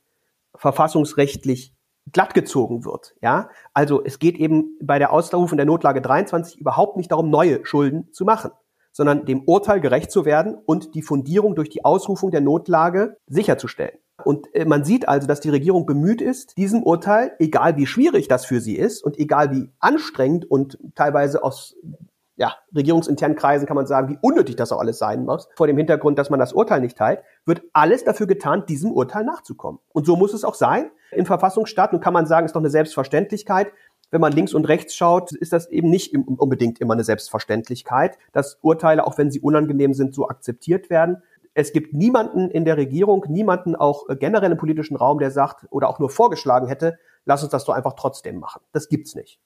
verfassungsrechtlich 0.55 1.73
glattgezogen 2.13 2.85
wird. 2.85 3.15
Ja, 3.21 3.49
also 3.73 4.01
es 4.03 4.19
geht 4.19 4.37
eben 4.37 4.77
bei 4.81 4.97
der 4.97 5.11
Ausrufung 5.11 5.57
der 5.57 5.65
Notlage 5.65 6.01
23 6.01 6.57
überhaupt 6.57 6.95
nicht 6.95 7.11
darum, 7.11 7.29
neue 7.29 7.65
Schulden 7.65 8.13
zu 8.13 8.23
machen 8.23 8.51
sondern 8.97 9.25
dem 9.25 9.43
Urteil 9.43 9.79
gerecht 9.79 10.09
zu 10.09 10.25
werden 10.25 10.57
und 10.65 10.95
die 10.95 11.03
Fundierung 11.03 11.53
durch 11.53 11.69
die 11.69 11.85
Ausrufung 11.85 12.31
der 12.31 12.41
Notlage 12.41 13.17
sicherzustellen. 13.27 13.99
Und 14.23 14.53
äh, 14.55 14.65
man 14.65 14.83
sieht 14.83 15.07
also, 15.07 15.27
dass 15.27 15.39
die 15.39 15.51
Regierung 15.51 15.85
bemüht 15.85 16.19
ist, 16.19 16.57
diesem 16.57 16.81
Urteil, 16.81 17.33
egal 17.37 17.77
wie 17.77 17.85
schwierig 17.85 18.27
das 18.27 18.45
für 18.45 18.59
sie 18.59 18.75
ist 18.75 19.03
und 19.03 19.19
egal 19.19 19.51
wie 19.51 19.69
anstrengend 19.79 20.49
und 20.49 20.79
teilweise 20.95 21.43
aus 21.43 21.75
ja, 22.37 22.55
regierungsinternen 22.75 23.35
Kreisen 23.35 23.65
kann 23.65 23.75
man 23.75 23.87
sagen, 23.87 24.09
wie 24.09 24.17
unnötig 24.21 24.55
das 24.55 24.71
auch 24.71 24.79
alles 24.79 24.99
sein 24.99 25.25
muss, 25.25 25.49
vor 25.55 25.67
dem 25.67 25.77
Hintergrund, 25.77 26.17
dass 26.19 26.29
man 26.29 26.39
das 26.39 26.53
Urteil 26.53 26.81
nicht 26.81 26.97
teilt, 26.97 27.21
wird 27.45 27.63
alles 27.73 28.03
dafür 28.03 28.27
getan, 28.27 28.65
diesem 28.67 28.91
Urteil 28.91 29.25
nachzukommen. 29.25 29.79
Und 29.91 30.05
so 30.05 30.15
muss 30.15 30.33
es 30.33 30.43
auch 30.43 30.53
sein. 30.53 30.91
In 31.11 31.25
Verfassungsstaat, 31.25 31.93
nun 31.93 32.01
kann 32.01 32.13
man 32.13 32.27
sagen, 32.27 32.45
ist 32.45 32.55
doch 32.55 32.61
eine 32.61 32.69
Selbstverständlichkeit, 32.69 33.71
wenn 34.09 34.21
man 34.21 34.31
links 34.31 34.53
und 34.53 34.65
rechts 34.65 34.95
schaut, 34.95 35.33
ist 35.33 35.51
das 35.51 35.69
eben 35.69 35.89
nicht 35.89 36.15
unbedingt 36.15 36.79
immer 36.79 36.93
eine 36.93 37.03
Selbstverständlichkeit, 37.03 38.17
dass 38.31 38.57
Urteile, 38.61 39.05
auch 39.05 39.17
wenn 39.17 39.31
sie 39.31 39.41
unangenehm 39.41 39.93
sind, 39.93 40.13
so 40.13 40.29
akzeptiert 40.29 40.89
werden. 40.89 41.23
Es 41.53 41.73
gibt 41.73 41.93
niemanden 41.93 42.49
in 42.49 42.63
der 42.63 42.77
Regierung, 42.77 43.25
niemanden 43.27 43.75
auch 43.75 44.07
äh, 44.09 44.15
generell 44.15 44.51
im 44.51 44.57
politischen 44.57 44.95
Raum, 44.95 45.19
der 45.19 45.31
sagt 45.31 45.65
oder 45.71 45.89
auch 45.89 45.99
nur 45.99 46.09
vorgeschlagen 46.09 46.67
hätte, 46.67 46.99
lass 47.25 47.43
uns 47.43 47.51
das 47.51 47.65
doch 47.65 47.73
einfach 47.73 47.93
trotzdem 47.93 48.39
machen. 48.39 48.61
Das 48.71 48.87
gibt's 48.87 49.15
nicht. 49.15 49.39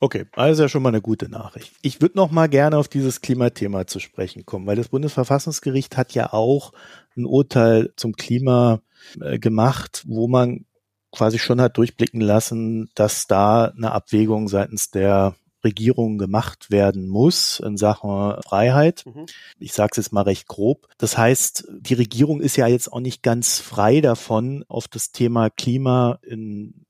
Okay, 0.00 0.26
also 0.32 0.62
ja 0.62 0.68
schon 0.68 0.82
mal 0.82 0.90
eine 0.90 1.00
gute 1.00 1.28
Nachricht. 1.28 1.72
Ich 1.82 2.00
würde 2.00 2.16
noch 2.16 2.30
mal 2.30 2.48
gerne 2.48 2.76
auf 2.76 2.88
dieses 2.88 3.20
Klimathema 3.20 3.86
zu 3.86 4.00
sprechen 4.00 4.44
kommen, 4.44 4.66
weil 4.66 4.76
das 4.76 4.88
Bundesverfassungsgericht 4.88 5.96
hat 5.96 6.14
ja 6.14 6.32
auch 6.32 6.72
ein 7.16 7.24
Urteil 7.24 7.92
zum 7.96 8.14
Klima 8.14 8.80
äh, 9.20 9.38
gemacht, 9.38 10.04
wo 10.06 10.28
man 10.28 10.66
quasi 11.12 11.38
schon 11.38 11.60
hat 11.60 11.78
durchblicken 11.78 12.20
lassen, 12.20 12.90
dass 12.94 13.26
da 13.26 13.66
eine 13.66 13.92
Abwägung 13.92 14.48
seitens 14.48 14.90
der 14.90 15.36
Regierung 15.64 16.18
gemacht 16.18 16.70
werden 16.70 17.08
muss 17.08 17.60
in 17.60 17.76
Sachen 17.76 18.36
Freiheit. 18.46 19.04
Mhm. 19.06 19.26
Ich 19.58 19.72
sage 19.72 19.90
es 19.92 19.96
jetzt 19.96 20.12
mal 20.12 20.22
recht 20.22 20.46
grob. 20.46 20.86
Das 20.98 21.16
heißt, 21.16 21.68
die 21.80 21.94
Regierung 21.94 22.40
ist 22.40 22.56
ja 22.56 22.66
jetzt 22.66 22.92
auch 22.92 23.00
nicht 23.00 23.22
ganz 23.22 23.58
frei 23.58 24.00
davon, 24.00 24.64
auf 24.68 24.88
das 24.88 25.10
Thema 25.10 25.48
Klima 25.50 26.18
in 26.22 26.84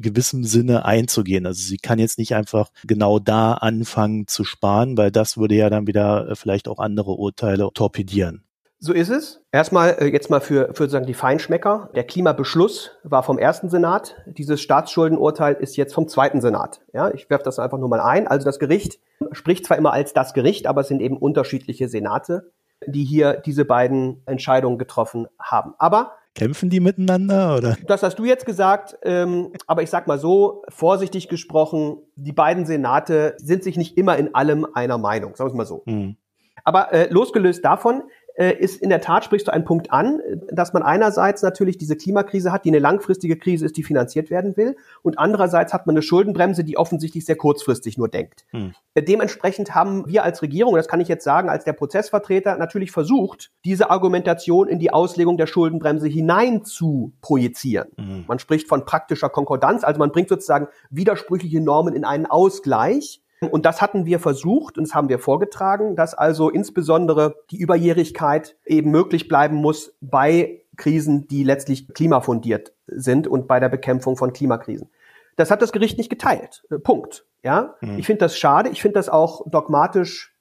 gewissem 0.00 0.44
Sinne 0.44 0.84
einzugehen. 0.84 1.46
Also 1.46 1.62
sie 1.62 1.78
kann 1.78 1.98
jetzt 1.98 2.18
nicht 2.18 2.34
einfach 2.34 2.70
genau 2.86 3.18
da 3.18 3.54
anfangen 3.54 4.26
zu 4.26 4.44
sparen, 4.44 4.96
weil 4.96 5.10
das 5.10 5.36
würde 5.36 5.54
ja 5.54 5.70
dann 5.70 5.86
wieder 5.86 6.28
äh, 6.28 6.34
vielleicht 6.34 6.68
auch 6.68 6.78
andere 6.78 7.12
Urteile 7.12 7.68
torpedieren. 7.72 8.44
So 8.80 8.92
ist 8.92 9.08
es. 9.08 9.40
Erstmal 9.50 9.96
äh, 9.98 10.06
jetzt 10.08 10.28
mal 10.28 10.40
für, 10.40 10.66
für 10.74 10.82
sozusagen 10.84 11.06
die 11.06 11.14
Feinschmecker. 11.14 11.88
Der 11.94 12.04
Klimabeschluss 12.04 12.90
war 13.02 13.22
vom 13.22 13.38
ersten 13.38 13.70
Senat. 13.70 14.16
Dieses 14.26 14.60
Staatsschuldenurteil 14.60 15.54
ist 15.54 15.76
jetzt 15.76 15.94
vom 15.94 16.06
zweiten 16.06 16.42
Senat. 16.42 16.82
Ja, 16.92 17.10
ich 17.10 17.30
werfe 17.30 17.44
das 17.44 17.58
einfach 17.58 17.78
nur 17.78 17.88
mal 17.88 18.00
ein. 18.00 18.26
Also 18.26 18.44
das 18.44 18.58
Gericht 18.58 18.98
spricht 19.32 19.64
zwar 19.64 19.78
immer 19.78 19.94
als 19.94 20.12
das 20.12 20.34
Gericht, 20.34 20.66
aber 20.66 20.82
es 20.82 20.88
sind 20.88 21.00
eben 21.00 21.16
unterschiedliche 21.16 21.88
Senate, 21.88 22.52
die 22.86 23.04
hier 23.04 23.34
diese 23.34 23.64
beiden 23.64 24.22
Entscheidungen 24.26 24.76
getroffen 24.76 25.28
haben. 25.38 25.72
Aber 25.78 26.12
Kämpfen 26.34 26.68
die 26.68 26.80
miteinander 26.80 27.56
oder? 27.56 27.76
Das 27.86 28.02
hast 28.02 28.18
du 28.18 28.24
jetzt 28.24 28.44
gesagt, 28.44 28.98
ähm, 29.02 29.52
aber 29.66 29.82
ich 29.82 29.90
sag 29.90 30.06
mal 30.06 30.18
so, 30.18 30.62
vorsichtig 30.68 31.28
gesprochen, 31.28 31.98
die 32.16 32.32
beiden 32.32 32.66
Senate 32.66 33.34
sind 33.38 33.62
sich 33.62 33.76
nicht 33.76 33.96
immer 33.96 34.16
in 34.16 34.34
allem 34.34 34.66
einer 34.74 34.98
Meinung, 34.98 35.36
sagen 35.36 35.48
wir 35.48 35.52
es 35.52 35.56
mal 35.56 35.66
so. 35.66 35.82
Hm. 35.86 36.16
Aber 36.64 36.92
äh, 36.92 37.08
losgelöst 37.10 37.64
davon, 37.64 38.02
ist 38.36 38.82
in 38.82 38.88
der 38.88 39.00
Tat, 39.00 39.24
sprichst 39.24 39.46
du 39.46 39.52
einen 39.52 39.64
Punkt 39.64 39.92
an, 39.92 40.20
dass 40.50 40.72
man 40.72 40.82
einerseits 40.82 41.42
natürlich 41.42 41.78
diese 41.78 41.96
Klimakrise 41.96 42.50
hat, 42.50 42.64
die 42.64 42.70
eine 42.70 42.80
langfristige 42.80 43.36
Krise 43.36 43.64
ist, 43.66 43.76
die 43.76 43.84
finanziert 43.84 44.28
werden 44.28 44.56
will, 44.56 44.76
und 45.02 45.18
andererseits 45.18 45.72
hat 45.72 45.86
man 45.86 45.94
eine 45.94 46.02
Schuldenbremse, 46.02 46.64
die 46.64 46.76
offensichtlich 46.76 47.24
sehr 47.24 47.36
kurzfristig 47.36 47.96
nur 47.96 48.08
denkt. 48.08 48.44
Hm. 48.50 48.74
Äh, 48.94 49.02
dementsprechend 49.02 49.74
haben 49.74 50.08
wir 50.08 50.24
als 50.24 50.42
Regierung, 50.42 50.74
das 50.74 50.88
kann 50.88 51.00
ich 51.00 51.08
jetzt 51.08 51.24
sagen, 51.24 51.48
als 51.48 51.64
der 51.64 51.74
Prozessvertreter 51.74 52.56
natürlich 52.56 52.90
versucht, 52.90 53.52
diese 53.64 53.90
Argumentation 53.90 54.68
in 54.68 54.78
die 54.78 54.92
Auslegung 54.92 55.36
der 55.36 55.46
Schuldenbremse 55.46 56.08
hinein 56.08 56.64
zu 56.64 57.12
projizieren. 57.20 57.88
Hm. 57.96 58.24
Man 58.26 58.38
spricht 58.40 58.68
von 58.68 58.84
praktischer 58.84 59.28
Konkordanz, 59.28 59.84
also 59.84 59.98
man 59.98 60.10
bringt 60.10 60.28
sozusagen 60.28 60.68
widersprüchliche 60.90 61.60
Normen 61.60 61.94
in 61.94 62.04
einen 62.04 62.26
Ausgleich 62.26 63.20
und 63.48 63.66
das 63.66 63.80
hatten 63.82 64.06
wir 64.06 64.20
versucht 64.20 64.78
und 64.78 64.84
das 64.88 64.94
haben 64.94 65.08
wir 65.08 65.18
vorgetragen, 65.18 65.96
dass 65.96 66.14
also 66.14 66.50
insbesondere 66.50 67.36
die 67.50 67.58
Überjährigkeit 67.58 68.56
eben 68.64 68.90
möglich 68.90 69.28
bleiben 69.28 69.56
muss 69.56 69.94
bei 70.00 70.62
Krisen, 70.76 71.26
die 71.28 71.44
letztlich 71.44 71.92
klimafundiert 71.94 72.72
sind 72.86 73.26
und 73.26 73.46
bei 73.46 73.60
der 73.60 73.68
Bekämpfung 73.68 74.16
von 74.16 74.32
Klimakrisen. 74.32 74.90
Das 75.36 75.50
hat 75.50 75.62
das 75.62 75.72
Gericht 75.72 75.98
nicht 75.98 76.10
geteilt. 76.10 76.64
Äh, 76.70 76.78
Punkt. 76.78 77.26
Ja, 77.42 77.74
mhm. 77.80 77.98
ich 77.98 78.06
finde 78.06 78.20
das 78.20 78.36
schade. 78.36 78.70
Ich 78.70 78.80
finde 78.80 78.94
das 78.94 79.08
auch 79.08 79.42
dogmatisch 79.46 80.34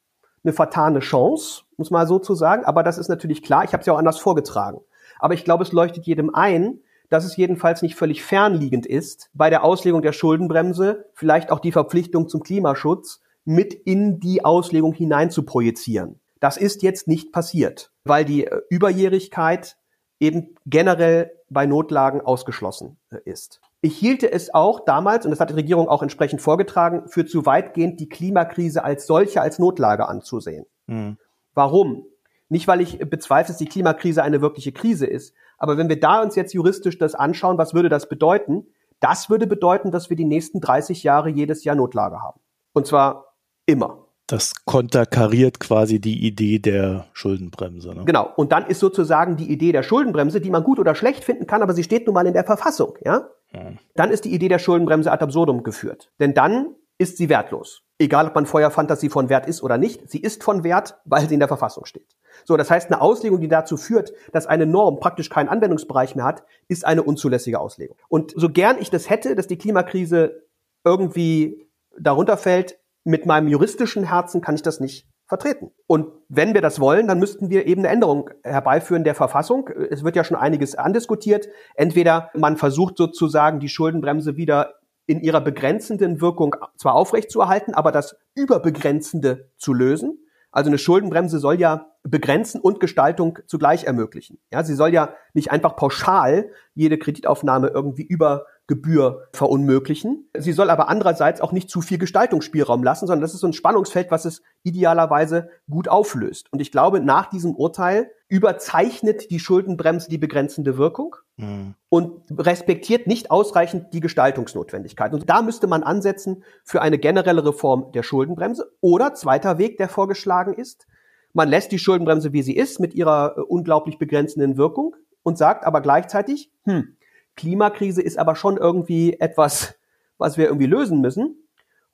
eine 0.44 0.54
vertane 0.54 1.00
Chance, 1.00 1.64
muss 1.78 1.92
man 1.92 2.08
so 2.08 2.20
zu 2.20 2.36
sagen. 2.36 2.66
Aber 2.66 2.84
das 2.84 2.98
ist 2.98 3.10
natürlich 3.10 3.44
klar. 3.44 3.64
Ich 3.64 3.74
habe 3.74 3.82
es 3.82 3.88
ja 3.88 3.94
auch 3.94 3.98
anders 3.98 4.20
vorgetragen. 4.20 4.82
Aber 5.20 5.34
ich 5.34 5.46
glaube, 5.46 5.64
es 5.64 5.72
leuchtet 5.72 6.06
jedem 6.06 6.34
ein, 6.34 6.80
dass 7.10 7.26
es 7.26 7.38
jedenfalls 7.38 7.82
nicht 7.82 7.96
völlig 7.96 8.24
fernliegend 8.24 8.86
ist, 8.86 9.30
bei 9.34 9.50
der 9.50 9.64
Auslegung 9.64 10.02
der 10.02 10.14
Schuldenbremse 10.14 11.06
vielleicht 11.14 11.52
auch 11.52 11.60
die 11.60 11.72
Verpflichtung 11.72 12.28
zum 12.28 12.42
Klimaschutz 12.42 13.22
mit 13.46 13.74
in 13.74 14.20
die 14.20 14.46
Auslegung 14.46 14.94
hinein 14.94 15.30
zu 15.32 15.44
projizieren. 15.44 16.20
Das 16.40 16.58
ist 16.58 16.82
jetzt 16.82 17.08
nicht 17.08 17.32
passiert, 17.32 17.92
weil 18.04 18.26
die 18.26 18.46
äh, 18.46 18.62
Überjährigkeit 18.70 19.78
eben 20.20 20.56
generell 20.66 21.32
bei 21.50 21.66
Notlagen 21.66 22.22
ausgeschlossen 22.22 22.98
äh, 23.12 23.18
ist. 23.26 23.62
Ich 23.82 23.98
hielte 23.98 24.32
es 24.32 24.54
auch 24.54 24.86
damals, 24.86 25.26
und 25.26 25.32
das 25.32 25.40
hat 25.40 25.50
die 25.50 25.56
Regierung 25.56 25.90
auch 25.90 26.02
entsprechend 26.02 26.42
vorgetragen, 26.42 27.08
für 27.08 27.26
zu 27.26 27.46
weitgehend 27.46 28.00
die 28.00 28.10
Klimakrise 28.10 28.84
als 28.84 29.08
solche 29.08 29.42
als 29.42 29.60
Notlage 29.60 30.08
anzusehen. 30.08 30.66
Mhm. 30.88 31.18
Warum? 31.54 32.06
Nicht, 32.50 32.68
weil 32.68 32.82
ich 32.82 33.00
bezweifle, 33.00 33.52
dass 33.52 33.58
die 33.58 33.66
Klimakrise 33.66 34.24
eine 34.24 34.42
wirkliche 34.42 34.72
Krise 34.72 35.06
ist, 35.06 35.34
aber 35.64 35.78
wenn 35.78 35.88
wir 35.88 35.98
da 35.98 36.22
uns 36.22 36.36
jetzt 36.36 36.54
juristisch 36.54 36.98
das 36.98 37.16
anschauen, 37.16 37.58
was 37.58 37.74
würde 37.74 37.88
das 37.88 38.10
bedeuten? 38.10 38.68
Das 39.00 39.30
würde 39.30 39.48
bedeuten, 39.48 39.92
dass 39.92 40.10
wir 40.10 40.18
die 40.18 40.26
nächsten 40.26 40.60
30 40.60 41.04
Jahre 41.04 41.30
jedes 41.30 41.64
Jahr 41.64 41.78
Notlage 41.78 42.22
haben. 42.22 42.42
Und 42.74 42.86
zwar 42.86 43.38
immer. 43.66 44.08
Das 44.28 44.66
konterkariert 44.66 45.62
quasi 45.62 46.02
die 46.02 46.28
Idee 46.28 46.60
der 46.60 47.06
Schuldenbremse. 47.14 47.96
Ne? 47.96 48.04
Genau. 48.04 48.30
Und 48.36 48.52
dann 48.52 48.68
ist 48.68 48.82
sozusagen 48.82 49.38
die 49.38 49.50
Idee 49.50 49.72
der 49.72 49.84
Schuldenbremse, 49.84 50.42
die 50.42 50.50
man 50.50 50.66
gut 50.66 50.80
oder 50.80 50.96
schlecht 50.96 51.24
finden 51.24 51.48
kann, 51.48 51.62
aber 51.62 51.74
sie 51.74 51.84
steht 51.86 52.08
nun 52.08 52.14
mal 52.14 52.28
in 52.28 52.34
der 52.34 52.44
Verfassung, 52.44 52.98
ja? 53.06 53.30
Hm. 53.52 53.78
Dann 53.96 54.12
ist 54.12 54.26
die 54.26 54.34
Idee 54.34 54.50
der 54.50 54.60
Schuldenbremse 54.60 55.14
ad 55.14 55.24
absurdum 55.24 55.64
geführt. 55.64 56.12
Denn 56.20 56.34
dann 56.34 56.76
ist 56.98 57.16
sie 57.16 57.30
wertlos. 57.30 57.84
Egal, 58.00 58.28
ob 58.28 58.36
man 58.36 58.46
vorher 58.46 58.70
fand, 58.70 58.90
dass 58.90 59.00
sie 59.00 59.10
von 59.10 59.30
Wert 59.30 59.48
ist 59.48 59.64
oder 59.64 59.78
nicht. 59.78 60.10
Sie 60.10 60.20
ist 60.20 60.44
von 60.44 60.66
Wert, 60.66 60.98
weil 61.06 61.26
sie 61.26 61.36
in 61.36 61.40
der 61.40 61.48
Verfassung 61.48 61.86
steht. 61.86 62.18
So, 62.46 62.58
das 62.58 62.70
heißt, 62.70 62.92
eine 62.92 63.02
Auslegung, 63.02 63.40
die 63.42 63.48
dazu 63.48 63.78
führt, 63.78 64.14
dass 64.32 64.48
eine 64.48 64.66
Norm 64.66 65.00
praktisch 65.00 65.30
keinen 65.30 65.50
Anwendungsbereich 65.50 66.16
mehr 66.16 66.26
hat, 66.26 66.44
ist 66.68 66.86
eine 66.86 67.04
unzulässige 67.04 67.60
Auslegung. 67.60 67.98
Und 68.10 68.34
so 68.36 68.50
gern 68.50 68.78
ich 68.80 68.90
das 68.90 69.10
hätte, 69.10 69.36
dass 69.36 69.48
die 69.48 69.58
Klimakrise 69.58 70.44
irgendwie 70.84 71.68
darunter 71.98 72.38
fällt, 72.38 72.80
mit 73.04 73.26
meinem 73.26 73.48
juristischen 73.48 74.06
Herzen 74.06 74.42
kann 74.42 74.56
ich 74.56 74.62
das 74.62 74.80
nicht 74.80 75.08
vertreten. 75.26 75.72
Und 75.88 76.08
wenn 76.30 76.54
wir 76.54 76.62
das 76.62 76.80
wollen, 76.80 77.08
dann 77.08 77.20
müssten 77.20 77.50
wir 77.50 77.66
eben 77.66 77.82
eine 77.82 77.90
Änderung 77.90 78.30
herbeiführen 78.44 79.04
der 79.04 79.16
Verfassung. 79.16 79.70
Es 79.90 80.04
wird 80.04 80.16
ja 80.16 80.24
schon 80.24 80.38
einiges 80.38 80.76
andiskutiert. 80.76 81.48
Entweder 81.76 82.30
man 82.34 82.58
versucht 82.58 82.98
sozusagen 82.98 83.60
die 83.60 83.70
Schuldenbremse 83.70 84.38
wieder 84.38 84.76
in 85.06 85.22
ihrer 85.22 85.42
begrenzenden 85.42 86.22
Wirkung 86.22 86.56
zwar 86.78 86.96
aufrechtzuerhalten, 86.96 87.74
aber 87.74 87.92
das 87.92 88.16
Überbegrenzende 88.36 89.50
zu 89.58 89.74
lösen. 89.74 90.20
Also 90.54 90.70
eine 90.70 90.78
Schuldenbremse 90.78 91.40
soll 91.40 91.60
ja 91.60 91.88
begrenzen 92.04 92.62
und 92.62 92.80
Gestaltung 92.80 93.40
zugleich 93.48 93.86
ermöglichen. 93.86 94.38
Ja, 94.52 94.64
sie 94.64 94.76
soll 94.76 94.94
ja 94.94 95.14
nicht 95.34 95.52
einfach 95.52 95.76
pauschal 95.76 96.52
jede 96.76 96.98
Kreditaufnahme 97.00 97.70
irgendwie 97.70 98.04
über 98.04 98.46
Gebühr 98.68 99.28
verunmöglichen. 99.34 100.30
Sie 100.38 100.54
soll 100.54 100.70
aber 100.70 100.88
andererseits 100.90 101.42
auch 101.42 101.52
nicht 101.52 101.70
zu 101.70 101.82
viel 101.82 101.98
Gestaltungsspielraum 101.98 102.84
lassen, 102.84 103.08
sondern 103.08 103.22
das 103.22 103.34
ist 103.34 103.42
so 103.42 103.48
ein 103.48 103.54
Spannungsfeld, 103.54 104.12
was 104.12 104.26
es 104.26 104.42
idealerweise 104.62 105.50
gut 105.70 105.90
auflöst. 105.90 106.54
Und 106.54 106.62
ich 106.62 106.72
glaube, 106.72 107.02
nach 107.02 107.30
diesem 107.30 107.56
Urteil 107.56 108.12
überzeichnet 108.34 109.30
die 109.30 109.38
Schuldenbremse 109.38 110.10
die 110.10 110.18
begrenzende 110.18 110.76
Wirkung 110.80 111.18
mhm. 111.38 111.76
und 111.90 112.24
respektiert 112.36 113.06
nicht 113.06 113.30
ausreichend 113.30 113.94
die 113.94 114.00
Gestaltungsnotwendigkeit. 114.00 115.14
Und 115.14 115.30
da 115.30 115.44
müsste 115.44 115.68
man 115.68 115.84
ansetzen 115.84 116.44
für 116.64 116.82
eine 116.82 116.98
generelle 116.98 117.46
Reform 117.46 117.92
der 117.92 118.02
Schuldenbremse. 118.02 118.72
Oder 118.82 119.14
zweiter 119.14 119.60
Weg, 119.60 119.78
der 119.78 119.88
vorgeschlagen 119.88 120.56
ist, 120.56 120.88
man 121.34 121.48
lässt 121.48 121.72
die 121.72 121.78
Schuldenbremse, 121.78 122.34
wie 122.34 122.42
sie 122.42 122.56
ist, 122.56 122.80
mit 122.80 122.96
ihrer 122.96 123.38
äh, 123.38 123.42
unglaublich 123.42 124.00
begrenzenden 124.00 124.58
Wirkung 124.58 124.96
und 125.22 125.38
sagt 125.38 125.64
aber 125.64 125.82
gleichzeitig, 125.82 126.52
hm, 126.64 126.98
Klimakrise 127.36 128.02
ist 128.02 128.18
aber 128.18 128.36
schon 128.36 128.58
irgendwie 128.58 129.20
etwas, 129.20 129.76
was 130.18 130.40
wir 130.40 130.46
irgendwie 130.46 130.66
lösen 130.66 131.02
müssen. 131.02 131.38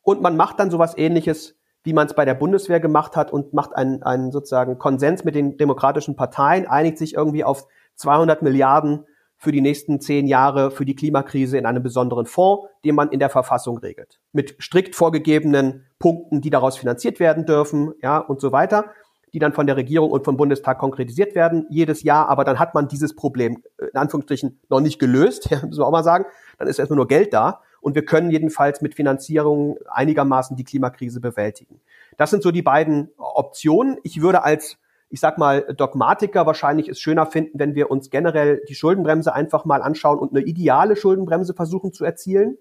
Und 0.03 0.21
man 0.21 0.37
macht 0.37 0.57
dann 0.61 0.71
sowas 0.71 0.97
ähnliches, 0.97 1.58
wie 1.83 1.93
man 1.93 2.07
es 2.07 2.13
bei 2.13 2.25
der 2.25 2.33
Bundeswehr 2.33 2.79
gemacht 2.79 3.15
hat 3.15 3.31
und 3.31 3.53
macht 3.53 3.75
einen, 3.75 4.03
einen 4.03 4.31
sozusagen 4.31 4.77
Konsens 4.77 5.23
mit 5.23 5.35
den 5.35 5.57
demokratischen 5.57 6.15
Parteien, 6.15 6.67
einigt 6.67 6.97
sich 6.97 7.13
irgendwie 7.13 7.43
auf 7.43 7.65
200 7.95 8.41
Milliarden 8.41 9.05
für 9.37 9.51
die 9.53 9.61
nächsten 9.61 10.01
zehn 10.01 10.27
Jahre 10.27 10.69
für 10.69 10.83
die 10.83 10.95
Klimakrise 10.95 11.57
in 11.57 11.65
einem 11.65 11.81
besonderen 11.81 12.25
Fonds, 12.25 12.67
den 12.83 12.95
man 12.95 13.09
in 13.09 13.19
der 13.19 13.29
Verfassung 13.29 13.77
regelt. 13.77 14.19
Mit 14.33 14.57
strikt 14.59 14.95
vorgegebenen 14.95 15.85
Punkten, 15.97 16.41
die 16.41 16.49
daraus 16.49 16.77
finanziert 16.77 17.21
werden 17.21 17.45
dürfen, 17.45 17.93
ja, 18.01 18.17
und 18.17 18.41
so 18.41 18.51
weiter 18.51 18.91
die 19.33 19.39
dann 19.39 19.53
von 19.53 19.67
der 19.67 19.77
Regierung 19.77 20.11
und 20.11 20.25
vom 20.25 20.37
Bundestag 20.37 20.79
konkretisiert 20.79 21.35
werden 21.35 21.65
jedes 21.69 22.03
Jahr. 22.03 22.29
Aber 22.29 22.43
dann 22.43 22.59
hat 22.59 22.73
man 22.73 22.87
dieses 22.87 23.15
Problem 23.15 23.63
äh, 23.77 23.85
in 23.85 23.95
Anführungsstrichen 23.95 24.59
noch 24.69 24.79
nicht 24.79 24.99
gelöst, 24.99 25.49
ja, 25.51 25.63
müssen 25.65 25.79
wir 25.79 25.85
auch 25.85 25.91
mal 25.91 26.03
sagen. 26.03 26.25
Dann 26.57 26.67
ist 26.67 26.79
erstmal 26.79 26.97
nur 26.97 27.07
Geld 27.07 27.33
da 27.33 27.61
und 27.81 27.95
wir 27.95 28.05
können 28.05 28.31
jedenfalls 28.31 28.81
mit 28.81 28.95
Finanzierung 28.95 29.77
einigermaßen 29.89 30.55
die 30.55 30.63
Klimakrise 30.63 31.19
bewältigen. 31.19 31.79
Das 32.17 32.29
sind 32.29 32.43
so 32.43 32.51
die 32.51 32.61
beiden 32.61 33.09
Optionen. 33.17 33.97
Ich 34.03 34.21
würde 34.21 34.43
als 34.43 34.77
ich 35.09 35.19
sag 35.19 35.37
mal, 35.37 35.61
Dogmatiker 35.75 36.45
wahrscheinlich 36.45 36.87
es 36.87 36.99
schöner 36.99 37.25
finden, 37.25 37.57
wenn 37.57 37.73
wir 37.73 37.89
uns 37.89 38.11
generell 38.11 38.61
die 38.69 38.75
Schuldenbremse 38.75 39.33
einfach 39.33 39.65
mal 39.65 39.81
anschauen 39.81 40.19
und 40.19 40.31
eine 40.35 40.45
ideale 40.45 40.95
Schuldenbremse 40.95 41.53
versuchen 41.55 41.93
zu 41.93 42.05
erzielen, 42.05 42.57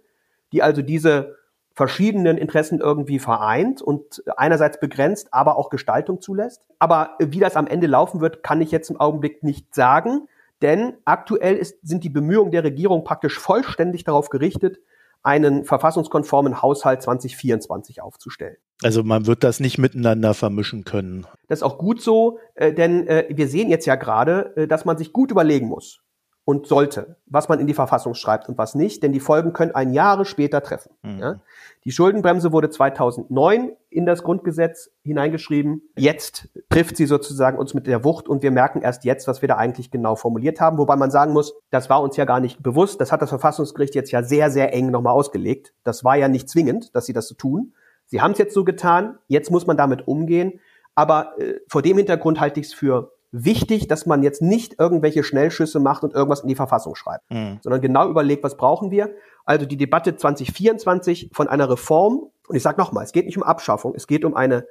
die 0.52 0.62
also 0.62 0.80
diese 0.80 1.36
verschiedenen 1.74 2.38
Interessen 2.38 2.80
irgendwie 2.80 3.18
vereint 3.18 3.82
und 3.82 4.24
einerseits 4.36 4.80
begrenzt, 4.80 5.28
aber 5.30 5.56
auch 5.56 5.70
Gestaltung 5.70 6.20
zulässt. 6.20 6.62
Aber 6.78 7.10
wie 7.20 7.38
das 7.38 7.54
am 7.54 7.68
Ende 7.68 7.86
laufen 7.86 8.20
wird, 8.20 8.42
kann 8.42 8.60
ich 8.60 8.72
jetzt 8.72 8.90
im 8.90 8.98
Augenblick 8.98 9.42
nicht 9.44 9.74
sagen, 9.74 10.26
denn 10.62 10.94
aktuell 11.04 11.54
ist, 11.54 11.86
sind 11.86 12.02
die 12.02 12.08
Bemühungen 12.08 12.50
der 12.50 12.64
Regierung 12.64 13.04
praktisch 13.04 13.38
vollständig 13.38 14.02
darauf 14.02 14.28
gerichtet, 14.28 14.80
einen 15.22 15.64
verfassungskonformen 15.64 16.62
Haushalt 16.62 17.02
2024 17.02 18.02
aufzustellen. 18.02 18.56
Also 18.82 19.02
man 19.02 19.26
wird 19.26 19.42
das 19.42 19.60
nicht 19.60 19.78
miteinander 19.78 20.34
vermischen 20.34 20.84
können. 20.84 21.26
Das 21.48 21.60
ist 21.60 21.62
auch 21.64 21.78
gut 21.78 22.00
so, 22.00 22.38
äh, 22.54 22.72
denn 22.72 23.06
äh, 23.08 23.26
wir 23.30 23.48
sehen 23.48 23.68
jetzt 23.68 23.86
ja 23.86 23.96
gerade, 23.96 24.54
äh, 24.56 24.68
dass 24.68 24.84
man 24.84 24.96
sich 24.96 25.12
gut 25.12 25.30
überlegen 25.30 25.66
muss, 25.66 26.00
und 26.48 26.66
sollte, 26.66 27.16
was 27.26 27.50
man 27.50 27.60
in 27.60 27.66
die 27.66 27.74
Verfassung 27.74 28.14
schreibt 28.14 28.48
und 28.48 28.56
was 28.56 28.74
nicht, 28.74 29.02
denn 29.02 29.12
die 29.12 29.20
Folgen 29.20 29.52
können 29.52 29.74
ein 29.74 29.92
Jahre 29.92 30.24
später 30.24 30.62
treffen. 30.62 30.92
Mhm. 31.02 31.18
Ja? 31.18 31.40
Die 31.84 31.92
Schuldenbremse 31.92 32.52
wurde 32.52 32.70
2009 32.70 33.72
in 33.90 34.06
das 34.06 34.22
Grundgesetz 34.22 34.90
hineingeschrieben. 35.02 35.82
Jetzt 35.98 36.48
trifft 36.70 36.96
sie 36.96 37.04
sozusagen 37.04 37.58
uns 37.58 37.74
mit 37.74 37.86
der 37.86 38.02
Wucht 38.02 38.28
und 38.28 38.42
wir 38.42 38.50
merken 38.50 38.80
erst 38.80 39.04
jetzt, 39.04 39.28
was 39.28 39.42
wir 39.42 39.48
da 39.48 39.56
eigentlich 39.56 39.90
genau 39.90 40.16
formuliert 40.16 40.58
haben. 40.58 40.78
Wobei 40.78 40.96
man 40.96 41.10
sagen 41.10 41.34
muss, 41.34 41.52
das 41.68 41.90
war 41.90 42.00
uns 42.00 42.16
ja 42.16 42.24
gar 42.24 42.40
nicht 42.40 42.62
bewusst. 42.62 42.98
Das 42.98 43.12
hat 43.12 43.20
das 43.20 43.28
Verfassungsgericht 43.28 43.94
jetzt 43.94 44.10
ja 44.10 44.22
sehr, 44.22 44.50
sehr 44.50 44.72
eng 44.72 44.90
nochmal 44.90 45.12
ausgelegt. 45.12 45.74
Das 45.84 46.02
war 46.02 46.16
ja 46.16 46.28
nicht 46.28 46.48
zwingend, 46.48 46.96
dass 46.96 47.04
sie 47.04 47.12
das 47.12 47.28
so 47.28 47.34
tun. 47.34 47.74
Sie 48.06 48.22
haben 48.22 48.32
es 48.32 48.38
jetzt 48.38 48.54
so 48.54 48.64
getan. 48.64 49.18
Jetzt 49.26 49.50
muss 49.50 49.66
man 49.66 49.76
damit 49.76 50.08
umgehen. 50.08 50.60
Aber 50.94 51.38
äh, 51.38 51.60
vor 51.68 51.82
dem 51.82 51.98
Hintergrund 51.98 52.40
halte 52.40 52.58
ich 52.58 52.68
es 52.68 52.72
für 52.72 53.12
wichtig, 53.30 53.88
dass 53.88 54.06
man 54.06 54.22
jetzt 54.22 54.40
nicht 54.40 54.78
irgendwelche 54.78 55.22
Schnellschüsse 55.22 55.80
macht 55.80 56.02
und 56.02 56.14
irgendwas 56.14 56.40
in 56.40 56.48
die 56.48 56.54
Verfassung 56.54 56.94
schreibt, 56.94 57.30
mhm. 57.30 57.58
sondern 57.62 57.80
genau 57.80 58.08
überlegt, 58.08 58.42
was 58.42 58.56
brauchen 58.56 58.90
wir. 58.90 59.10
Also 59.44 59.66
die 59.66 59.76
Debatte 59.76 60.16
2024 60.16 61.30
von 61.32 61.48
einer 61.48 61.68
Reform, 61.68 62.30
und 62.48 62.56
ich 62.56 62.62
sage 62.62 62.80
nochmal, 62.80 63.04
es 63.04 63.12
geht 63.12 63.26
nicht 63.26 63.36
um 63.36 63.42
Abschaffung, 63.42 63.94
es 63.94 64.06
geht 64.06 64.24
um 64.24 64.34
einen 64.34 64.62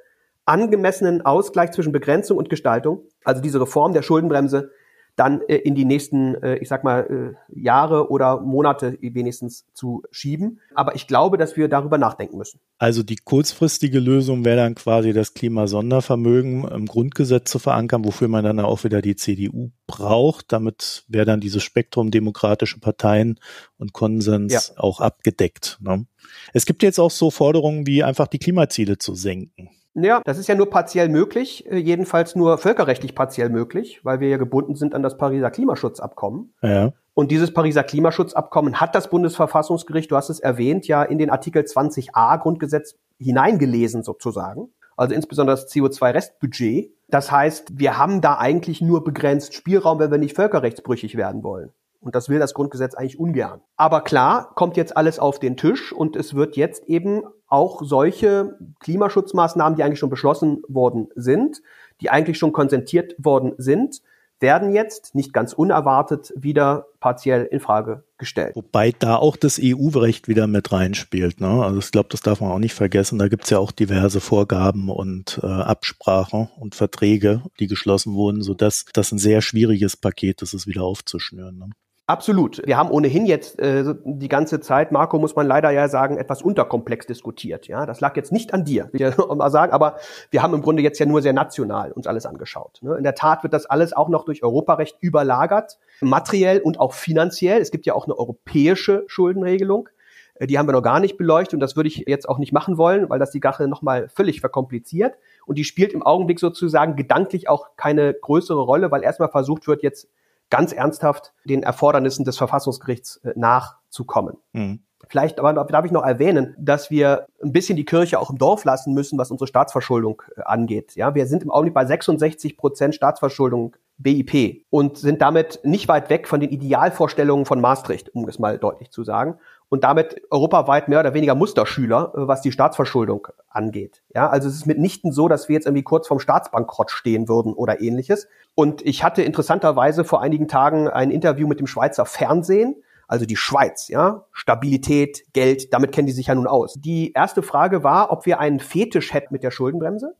angemessenen 0.44 1.22
Ausgleich 1.22 1.72
zwischen 1.72 1.92
Begrenzung 1.92 2.38
und 2.38 2.48
Gestaltung. 2.48 3.02
Also 3.22 3.42
diese 3.42 3.60
Reform 3.60 3.92
der 3.92 4.02
Schuldenbremse 4.02 4.70
dann 5.18 5.40
äh, 5.42 5.56
in 5.56 5.74
die 5.74 5.84
nächsten, 5.84 6.36
äh, 6.36 6.56
ich 6.58 6.68
sag 6.68 6.84
mal, 6.84 7.34
äh, 7.50 7.60
Jahre 7.60 8.10
oder 8.10 8.40
Monate 8.40 8.96
wenigstens 9.00 9.66
zu 9.74 10.02
schieben. 10.10 10.60
Aber 10.74 10.94
ich 10.94 11.06
glaube, 11.06 11.36
dass 11.38 11.56
wir 11.56 11.68
darüber 11.68 11.98
nachdenken 11.98 12.38
müssen. 12.38 12.60
Also 12.78 13.02
die 13.02 13.16
kurzfristige 13.16 13.98
Lösung 13.98 14.44
wäre 14.44 14.58
dann 14.58 14.76
quasi 14.76 15.12
das 15.12 15.34
Klimasondervermögen 15.34 16.68
im 16.68 16.86
Grundgesetz 16.86 17.50
zu 17.50 17.58
verankern, 17.58 18.04
wofür 18.04 18.28
man 18.28 18.44
dann 18.44 18.60
auch 18.60 18.84
wieder 18.84 19.02
die 19.02 19.16
CDU 19.16 19.70
braucht. 19.86 20.52
Damit 20.52 21.04
wäre 21.08 21.26
dann 21.26 21.40
dieses 21.40 21.64
Spektrum 21.64 22.10
demokratische 22.10 22.78
Parteien 22.78 23.40
und 23.76 23.92
Konsens 23.92 24.52
ja. 24.52 24.60
auch 24.76 25.00
abgedeckt. 25.00 25.78
Ne? 25.80 26.06
Es 26.52 26.64
gibt 26.64 26.82
jetzt 26.84 27.00
auch 27.00 27.10
so 27.10 27.30
Forderungen 27.30 27.86
wie 27.86 28.04
einfach 28.04 28.28
die 28.28 28.38
Klimaziele 28.38 28.98
zu 28.98 29.14
senken. 29.14 29.70
Ja, 30.00 30.20
das 30.24 30.38
ist 30.38 30.46
ja 30.46 30.54
nur 30.54 30.70
partiell 30.70 31.08
möglich, 31.08 31.66
äh, 31.70 31.76
jedenfalls 31.76 32.36
nur 32.36 32.58
völkerrechtlich 32.58 33.14
partiell 33.14 33.48
möglich, 33.48 34.00
weil 34.04 34.20
wir 34.20 34.28
ja 34.28 34.36
gebunden 34.36 34.76
sind 34.76 34.94
an 34.94 35.02
das 35.02 35.16
Pariser 35.16 35.50
Klimaschutzabkommen. 35.50 36.54
Ja. 36.62 36.92
Und 37.14 37.30
dieses 37.32 37.52
Pariser 37.52 37.82
Klimaschutzabkommen 37.82 38.80
hat 38.80 38.94
das 38.94 39.10
Bundesverfassungsgericht, 39.10 40.10
du 40.10 40.16
hast 40.16 40.30
es 40.30 40.38
erwähnt, 40.38 40.86
ja 40.86 41.02
in 41.02 41.18
den 41.18 41.30
Artikel 41.30 41.62
20a 41.62 42.38
Grundgesetz 42.38 42.94
hineingelesen 43.18 44.04
sozusagen. 44.04 44.68
Also 44.96 45.14
insbesondere 45.14 45.56
das 45.56 45.68
CO2-Restbudget. 45.72 46.92
Das 47.08 47.30
heißt, 47.30 47.78
wir 47.78 47.98
haben 47.98 48.20
da 48.20 48.38
eigentlich 48.38 48.80
nur 48.80 49.04
begrenzt 49.04 49.54
Spielraum, 49.54 49.98
wenn 49.98 50.10
wir 50.10 50.18
nicht 50.18 50.36
völkerrechtsbrüchig 50.36 51.16
werden 51.16 51.42
wollen. 51.42 51.72
Und 52.00 52.14
das 52.14 52.28
will 52.28 52.38
das 52.38 52.54
Grundgesetz 52.54 52.94
eigentlich 52.94 53.18
ungern. 53.18 53.60
Aber 53.76 54.02
klar, 54.02 54.52
kommt 54.54 54.76
jetzt 54.76 54.96
alles 54.96 55.18
auf 55.18 55.38
den 55.38 55.56
Tisch 55.56 55.92
und 55.92 56.16
es 56.16 56.34
wird 56.34 56.56
jetzt 56.56 56.84
eben 56.84 57.22
auch 57.48 57.82
solche 57.82 58.58
Klimaschutzmaßnahmen, 58.80 59.76
die 59.76 59.82
eigentlich 59.82 59.98
schon 59.98 60.10
beschlossen 60.10 60.62
worden 60.68 61.08
sind, 61.14 61.62
die 62.00 62.10
eigentlich 62.10 62.38
schon 62.38 62.52
konsentiert 62.52 63.14
worden 63.18 63.54
sind, 63.58 64.02
werden 64.40 64.72
jetzt 64.72 65.14
nicht 65.14 65.32
ganz 65.32 65.52
unerwartet 65.52 66.32
wieder 66.36 66.86
partiell 67.00 67.44
in 67.50 67.60
Frage 67.60 68.04
gestellt. 68.18 68.54
Wobei 68.54 68.94
da 68.96 69.16
auch 69.16 69.36
das 69.36 69.60
EU-Recht 69.60 70.28
wieder 70.28 70.46
mit 70.46 70.70
reinspielt. 70.70 71.40
Ne? 71.40 71.48
Also 71.48 71.78
ich 71.80 71.90
glaube, 71.90 72.08
das 72.10 72.20
darf 72.20 72.40
man 72.40 72.50
auch 72.50 72.58
nicht 72.58 72.74
vergessen. 72.74 73.18
Da 73.18 73.28
gibt 73.28 73.44
es 73.44 73.50
ja 73.50 73.58
auch 73.58 73.72
diverse 73.72 74.20
Vorgaben 74.20 74.90
und 74.90 75.40
äh, 75.42 75.46
Absprachen 75.46 76.48
und 76.58 76.74
Verträge, 76.74 77.42
die 77.58 77.66
geschlossen 77.66 78.14
wurden, 78.14 78.42
sodass 78.42 78.84
das 78.92 79.10
ein 79.10 79.18
sehr 79.18 79.42
schwieriges 79.42 79.96
Paket 79.96 80.42
ist, 80.42 80.54
es 80.54 80.66
wieder 80.66 80.84
aufzuschnüren. 80.84 81.58
Ne? 81.58 81.70
Absolut. 82.08 82.62
Wir 82.64 82.78
haben 82.78 82.90
ohnehin 82.90 83.26
jetzt 83.26 83.58
äh, 83.58 83.84
die 84.02 84.28
ganze 84.28 84.60
Zeit, 84.60 84.92
Marco, 84.92 85.18
muss 85.18 85.36
man 85.36 85.46
leider 85.46 85.70
ja 85.70 85.88
sagen, 85.88 86.16
etwas 86.16 86.40
unterkomplex 86.40 87.04
diskutiert. 87.04 87.68
Ja, 87.68 87.84
das 87.84 88.00
lag 88.00 88.16
jetzt 88.16 88.32
nicht 88.32 88.54
an 88.54 88.64
dir, 88.64 88.88
will 88.92 89.10
ich 89.10 89.16
mal 89.36 89.50
sagen, 89.50 89.74
aber 89.74 89.96
wir 90.30 90.42
haben 90.42 90.54
im 90.54 90.62
Grunde 90.62 90.82
jetzt 90.82 90.98
ja 90.98 91.04
nur 91.04 91.20
sehr 91.20 91.34
national 91.34 91.92
uns 91.92 92.06
alles 92.06 92.24
angeschaut. 92.24 92.78
Ne? 92.80 92.96
In 92.96 93.02
der 93.02 93.14
Tat 93.14 93.42
wird 93.42 93.52
das 93.52 93.66
alles 93.66 93.92
auch 93.92 94.08
noch 94.08 94.24
durch 94.24 94.42
Europarecht 94.42 94.96
überlagert, 95.02 95.78
materiell 96.00 96.60
und 96.60 96.80
auch 96.80 96.94
finanziell. 96.94 97.60
Es 97.60 97.70
gibt 97.70 97.84
ja 97.84 97.92
auch 97.92 98.06
eine 98.06 98.18
europäische 98.18 99.04
Schuldenregelung. 99.06 99.90
Äh, 100.36 100.46
die 100.46 100.58
haben 100.58 100.66
wir 100.66 100.72
noch 100.72 100.80
gar 100.80 101.00
nicht 101.00 101.18
beleuchtet 101.18 101.54
und 101.54 101.60
das 101.60 101.76
würde 101.76 101.88
ich 101.88 102.04
jetzt 102.06 102.26
auch 102.26 102.38
nicht 102.38 102.54
machen 102.54 102.78
wollen, 102.78 103.10
weil 103.10 103.18
das 103.18 103.32
die 103.32 103.40
Sache 103.42 103.68
nochmal 103.68 104.08
völlig 104.08 104.40
verkompliziert. 104.40 105.18
Und 105.44 105.58
die 105.58 105.64
spielt 105.64 105.92
im 105.92 106.02
Augenblick 106.02 106.40
sozusagen 106.40 106.96
gedanklich 106.96 107.50
auch 107.50 107.76
keine 107.76 108.14
größere 108.14 108.62
Rolle, 108.62 108.90
weil 108.90 109.02
erstmal 109.02 109.28
versucht 109.28 109.68
wird, 109.68 109.82
jetzt 109.82 110.08
ganz 110.50 110.72
ernsthaft 110.72 111.32
den 111.44 111.62
Erfordernissen 111.62 112.24
des 112.24 112.36
Verfassungsgerichts 112.36 113.16
äh, 113.24 113.32
nachzukommen. 113.36 114.36
Mhm. 114.52 114.80
Vielleicht 115.08 115.38
aber 115.38 115.52
darf 115.64 115.84
ich 115.84 115.92
noch 115.92 116.04
erwähnen, 116.04 116.54
dass 116.58 116.90
wir 116.90 117.26
ein 117.42 117.52
bisschen 117.52 117.76
die 117.76 117.84
Kirche 117.84 118.18
auch 118.18 118.30
im 118.30 118.38
Dorf 118.38 118.64
lassen 118.64 118.92
müssen, 118.92 119.18
was 119.18 119.30
unsere 119.30 119.46
Staatsverschuldung 119.46 120.22
äh, 120.36 120.42
angeht. 120.42 120.96
Ja, 120.96 121.14
wir 121.14 121.26
sind 121.26 121.42
im 121.42 121.50
Augenblick 121.50 121.74
bei 121.74 121.86
66 121.86 122.56
Prozent 122.56 122.94
Staatsverschuldung 122.94 123.76
BIP 123.96 124.64
und 124.70 124.98
sind 124.98 125.22
damit 125.22 125.60
nicht 125.64 125.88
weit 125.88 126.10
weg 126.10 126.28
von 126.28 126.40
den 126.40 126.50
Idealvorstellungen 126.50 127.46
von 127.46 127.60
Maastricht, 127.60 128.14
um 128.14 128.28
es 128.28 128.38
mal 128.38 128.58
deutlich 128.58 128.90
zu 128.90 129.02
sagen 129.02 129.38
und 129.68 129.84
damit 129.84 130.22
europaweit 130.30 130.88
mehr 130.88 131.00
oder 131.00 131.14
weniger 131.14 131.34
Musterschüler, 131.34 132.12
äh, 132.14 132.28
was 132.28 132.40
die 132.40 132.52
Staatsverschuldung 132.52 133.28
angeht. 133.48 134.02
Ja, 134.14 134.28
also 134.28 134.48
es 134.48 134.54
ist 134.54 134.66
mitnichten 134.66 135.12
so, 135.12 135.28
dass 135.28 135.48
wir 135.48 135.54
jetzt 135.54 135.66
irgendwie 135.66 135.82
kurz 135.82 136.08
vorm 136.08 136.20
Staatsbankrott 136.20 136.90
stehen 136.90 137.28
würden 137.28 137.52
oder 137.52 137.80
ähnliches. 137.80 138.28
Und 138.54 138.84
ich 138.84 139.04
hatte 139.04 139.22
interessanterweise 139.22 140.04
vor 140.04 140.22
einigen 140.22 140.48
Tagen 140.48 140.88
ein 140.88 141.10
Interview 141.10 141.46
mit 141.46 141.60
dem 141.60 141.66
Schweizer 141.66 142.06
Fernsehen, 142.06 142.76
also 143.06 143.24
die 143.24 143.36
Schweiz, 143.36 143.88
ja, 143.88 144.26
Stabilität, 144.32 145.32
Geld, 145.32 145.72
damit 145.72 145.92
kennen 145.92 146.06
die 146.06 146.12
sich 146.12 146.26
ja 146.26 146.34
nun 146.34 146.46
aus. 146.46 146.74
Die 146.74 147.12
erste 147.12 147.42
Frage 147.42 147.82
war, 147.82 148.12
ob 148.12 148.26
wir 148.26 148.38
einen 148.38 148.60
Fetisch 148.60 149.14
hätten 149.14 149.32
mit 149.32 149.42
der 149.42 149.50
Schuldenbremse. 149.50 150.14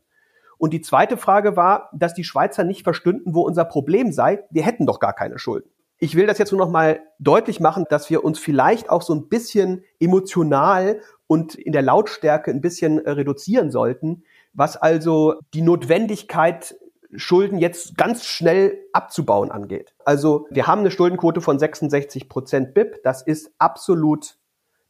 Und 0.57 0.73
die 0.73 0.81
zweite 0.81 1.15
Frage 1.15 1.55
war, 1.55 1.89
dass 1.93 2.13
die 2.13 2.23
Schweizer 2.23 2.63
nicht 2.63 2.83
verstünden, 2.83 3.33
wo 3.33 3.41
unser 3.41 3.63
Problem 3.63 4.11
sei. 4.11 4.43
Wir 4.49 4.63
hätten 4.63 4.85
doch 4.85 4.99
gar 4.99 5.13
keine 5.13 5.39
Schulden. 5.39 5.69
Ich 5.99 6.15
will 6.15 6.27
das 6.27 6.37
jetzt 6.37 6.51
nur 6.51 6.59
noch 6.59 6.71
mal 6.71 7.01
deutlich 7.19 7.59
machen, 7.59 7.85
dass 7.89 8.09
wir 8.09 8.23
uns 8.23 8.39
vielleicht 8.39 8.89
auch 8.89 9.01
so 9.01 9.13
ein 9.13 9.27
bisschen 9.27 9.83
emotional 9.99 11.01
und 11.27 11.55
in 11.55 11.73
der 11.73 11.81
Lautstärke 11.81 12.51
ein 12.51 12.61
bisschen 12.61 13.03
äh, 13.05 13.11
reduzieren 13.11 13.69
sollten, 13.69 14.23
was 14.53 14.77
also 14.77 15.35
die 15.53 15.61
Notwendigkeit 15.61 16.75
Schulden 17.15 17.57
jetzt 17.57 17.97
ganz 17.97 18.25
schnell 18.25 18.77
abzubauen 18.93 19.51
angeht. 19.51 19.95
Also 20.05 20.47
wir 20.51 20.67
haben 20.67 20.79
eine 20.79 20.91
Schuldenquote 20.91 21.41
von 21.41 21.57
66 21.57 22.29
Prozent 22.29 22.73
BIP. 22.73 23.01
Das 23.03 23.21
ist 23.23 23.51
absolut 23.57 24.37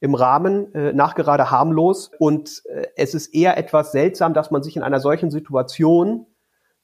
im 0.02 0.16
Rahmen, 0.16 0.74
äh, 0.74 0.94
nachgerade 0.94 1.50
harmlos. 1.50 2.12
Und 2.20 2.62
äh, 2.66 2.88
es 2.96 3.14
ist 3.14 3.34
eher 3.34 3.58
etwas 3.58 3.92
seltsam, 3.92 4.34
dass 4.34 4.52
man 4.52 4.64
sich 4.64 4.76
in 4.76 4.84
einer 4.84 5.00
solchen 5.00 5.32
Situation 5.32 6.26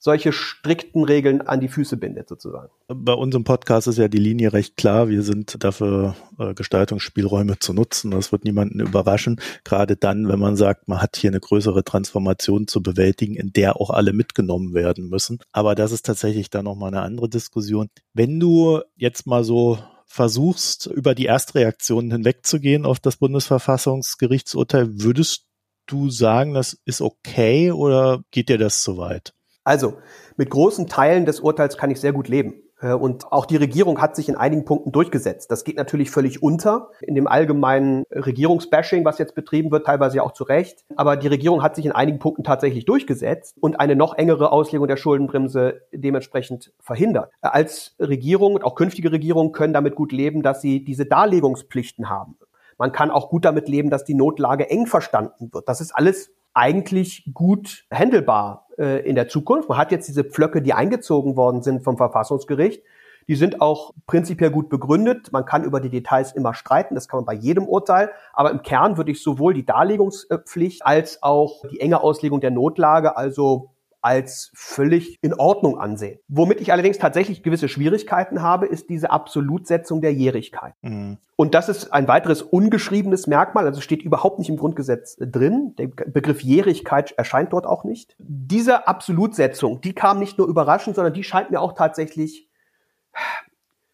solche 0.06 0.32
strikten 0.32 1.04
Regeln 1.04 1.42
an 1.42 1.60
die 1.60 1.68
Füße 1.68 1.98
bindet, 1.98 2.30
sozusagen. 2.30 2.70
Bei 2.88 3.14
unserem 3.14 3.44
Podcast 3.44 3.88
ist 3.88 3.98
ja 3.98 4.08
die 4.08 4.20
Linie 4.20 4.54
recht 4.54 4.78
klar. 4.78 5.10
Wir 5.10 5.24
sind 5.24 5.64
dafür, 5.64 6.16
äh, 6.38 6.54
Gestaltungsspielräume 6.54 7.58
zu 7.58 7.74
nutzen. 7.74 8.12
Das 8.12 8.32
wird 8.32 8.44
niemanden 8.44 8.82
überraschen. 8.82 9.42
Gerade 9.64 9.98
dann, 9.98 10.28
wenn 10.28 10.38
man 10.38 10.58
sagt, 10.58 10.88
man 10.88 11.02
hat 11.02 11.16
hier 11.16 11.32
eine 11.32 11.40
größere 11.40 11.84
Transformation 11.84 12.68
zu 12.68 12.84
bewältigen, 12.84 13.34
in 13.34 13.52
der 13.52 13.82
auch 13.82 13.90
alle 13.90 14.14
mitgenommen 14.14 14.76
werden 14.76 15.10
müssen. 15.10 15.40
Aber 15.52 15.74
das 15.74 15.92
ist 15.92 16.06
tatsächlich 16.06 16.52
dann 16.52 16.66
nochmal 16.66 16.90
eine 16.90 17.02
andere 17.02 17.28
Diskussion. 17.28 17.90
Wenn 18.14 18.40
du 18.40 18.82
jetzt 18.96 19.26
mal 19.26 19.44
so 19.44 19.80
versuchst, 20.06 20.86
über 20.86 21.16
die 21.16 21.26
Erstreaktionen 21.26 22.12
hinwegzugehen 22.12 22.86
auf 22.86 23.00
das 23.00 23.18
Bundesverfassungsgerichtsurteil, 23.18 25.02
würdest 25.02 25.48
du 25.88 26.12
sagen, 26.12 26.54
das 26.54 26.78
ist 26.86 27.02
okay 27.02 27.72
oder 27.72 28.22
geht 28.30 28.50
dir 28.50 28.60
das 28.60 28.84
zu 28.84 28.98
weit? 28.98 29.34
Also, 29.66 29.96
mit 30.38 30.50
großen 30.50 30.88
Teilen 30.88 31.26
des 31.26 31.42
Urteils 31.42 31.78
kann 31.78 31.92
ich 31.92 32.00
sehr 32.00 32.14
gut 32.14 32.28
leben. 32.28 32.62
Äh, 32.82 32.94
und 32.94 33.32
auch 33.32 33.46
die 33.46 33.58
Regierung 33.58 34.00
hat 34.00 34.16
sich 34.16 34.30
in 34.30 34.36
einigen 34.36 34.64
Punkten 34.64 34.92
durchgesetzt. 34.92 35.50
Das 35.50 35.64
geht 35.64 35.76
natürlich 35.76 36.12
völlig 36.12 36.44
unter 36.44 36.92
in 37.02 37.16
dem 37.16 37.28
allgemeinen 37.28 38.04
Regierungsbashing, 38.12 39.04
was 39.06 39.18
jetzt 39.18 39.34
betrieben 39.34 39.72
wird, 39.72 39.88
teilweise 39.88 40.18
ja 40.18 40.24
auch 40.24 40.34
zu 40.34 40.44
Recht. 40.44 40.86
Aber 40.96 41.18
die 41.18 41.28
Regierung 41.28 41.64
hat 41.64 41.76
sich 41.76 41.86
in 41.86 41.92
einigen 41.92 42.20
Punkten 42.20 42.44
tatsächlich 42.44 42.86
durchgesetzt 42.86 43.58
und 43.60 43.80
eine 43.80 43.96
noch 43.96 44.14
engere 44.14 44.52
Auslegung 44.52 44.88
der 44.88 44.98
Schuldenbremse 44.98 45.82
dementsprechend 45.92 46.72
verhindert. 46.80 47.32
Als 47.42 47.96
Regierung 48.00 48.54
und 48.54 48.64
auch 48.64 48.76
künftige 48.76 49.12
Regierungen 49.12 49.52
können 49.52 49.74
damit 49.74 49.96
gut 49.96 50.12
leben, 50.12 50.44
dass 50.44 50.62
sie 50.62 50.86
diese 50.86 51.06
Darlegungspflichten 51.06 52.10
haben. 52.10 52.38
Man 52.78 52.92
kann 52.92 53.10
auch 53.10 53.30
gut 53.30 53.46
damit 53.46 53.70
leben, 53.70 53.90
dass 53.90 54.04
die 54.04 54.14
Notlage 54.14 54.70
eng 54.70 54.86
verstanden 54.86 55.50
wird. 55.54 55.70
Das 55.70 55.80
ist 55.80 55.94
alles 55.96 56.35
eigentlich 56.56 57.30
gut 57.34 57.86
handelbar 57.94 58.68
äh, 58.80 59.08
in 59.08 59.16
der 59.16 59.28
Zukunft. 59.28 59.70
Man 59.70 59.78
hat 59.78 59.92
jetzt 59.92 60.08
diese 60.08 60.24
Pflöcke, 60.24 60.62
die 60.62 60.74
eingezogen 60.74 61.36
worden 61.36 61.62
sind 61.62 61.84
vom 61.84 61.98
Verfassungsgericht. 61.98 62.82
Die 63.28 63.36
sind 63.36 63.60
auch 63.60 63.92
prinzipiell 64.06 64.52
gut 64.52 64.70
begründet. 64.70 65.32
Man 65.32 65.46
kann 65.46 65.64
über 65.64 65.80
die 65.80 65.90
Details 65.90 66.32
immer 66.32 66.54
streiten. 66.54 66.96
Das 66.96 67.08
kann 67.08 67.20
man 67.20 67.26
bei 67.26 67.34
jedem 67.34 67.68
Urteil. 67.68 68.12
Aber 68.34 68.52
im 68.52 68.62
Kern 68.62 68.98
würde 68.98 69.12
ich 69.12 69.22
sowohl 69.22 69.54
die 69.54 69.66
Darlegungspflicht 69.66 70.86
als 70.86 71.24
auch 71.24 71.64
die 71.70 71.80
enge 71.80 72.02
Auslegung 72.02 72.40
der 72.40 72.52
Notlage, 72.52 73.18
also 73.18 73.72
als 74.06 74.52
völlig 74.54 75.18
in 75.24 75.34
Ordnung 75.34 75.80
ansehen. 75.80 76.20
Womit 76.28 76.62
ich 76.62 76.72
allerdings 76.72 77.00
tatsächlich 77.00 77.42
gewisse 77.42 77.68
Schwierigkeiten 77.68 78.44
habe, 78.44 78.68
ist 78.68 78.88
diese 78.88 79.10
Absolutsetzung 79.10 80.00
der 80.00 80.14
Jährigkeit. 80.14 80.76
Mhm. 80.84 81.18
Und 81.36 81.56
das 81.56 81.70
ist 81.70 81.92
ein 81.92 82.08
weiteres 82.08 82.44
ungeschriebenes 82.44 83.26
Merkmal, 83.26 83.66
also 83.66 83.82
steht 83.82 84.04
überhaupt 84.04 84.38
nicht 84.38 84.50
im 84.50 84.58
Grundgesetz 84.58 85.18
drin. 85.20 85.74
Der 85.80 85.88
Begriff 85.88 86.42
Jährigkeit 86.42 87.14
erscheint 87.14 87.52
dort 87.52 87.66
auch 87.66 87.84
nicht. 87.84 88.16
Diese 88.20 88.88
Absolutsetzung, 88.88 89.82
die 89.82 89.94
kam 89.94 90.20
nicht 90.20 90.38
nur 90.38 90.48
überraschend, 90.48 90.96
sondern 90.96 91.16
die 91.16 91.24
scheint 91.24 91.50
mir 91.50 91.60
auch 91.60 91.74
tatsächlich 91.74 92.48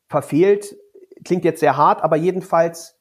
verfehlt. 0.09 0.75
Klingt 1.23 1.45
jetzt 1.45 1.61
sehr 1.61 1.77
hart, 1.77 2.03
aber 2.03 2.17
jedenfalls 2.17 2.99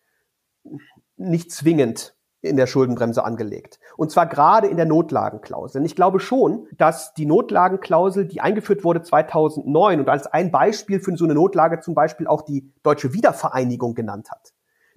nicht 1.16 1.50
zwingend 1.50 2.14
in 2.42 2.56
der 2.56 2.66
Schuldenbremse 2.66 3.24
angelegt. 3.24 3.78
Und 3.96 4.10
zwar 4.10 4.26
gerade 4.26 4.66
in 4.66 4.76
der 4.76 4.86
Notlagenklausel. 4.86 5.80
Denn 5.80 5.86
ich 5.86 5.96
glaube 5.96 6.20
schon, 6.20 6.66
dass 6.76 7.12
die 7.14 7.26
Notlagenklausel, 7.26 8.26
die 8.26 8.40
eingeführt 8.40 8.84
wurde 8.84 9.02
2009 9.02 10.00
und 10.00 10.08
als 10.08 10.26
ein 10.26 10.50
Beispiel 10.50 11.00
für 11.00 11.16
so 11.16 11.24
eine 11.24 11.34
Notlage 11.34 11.80
zum 11.80 11.94
Beispiel 11.94 12.26
auch 12.26 12.42
die 12.42 12.72
deutsche 12.82 13.12
Wiedervereinigung 13.12 13.94
genannt 13.94 14.30
hat, 14.30 14.54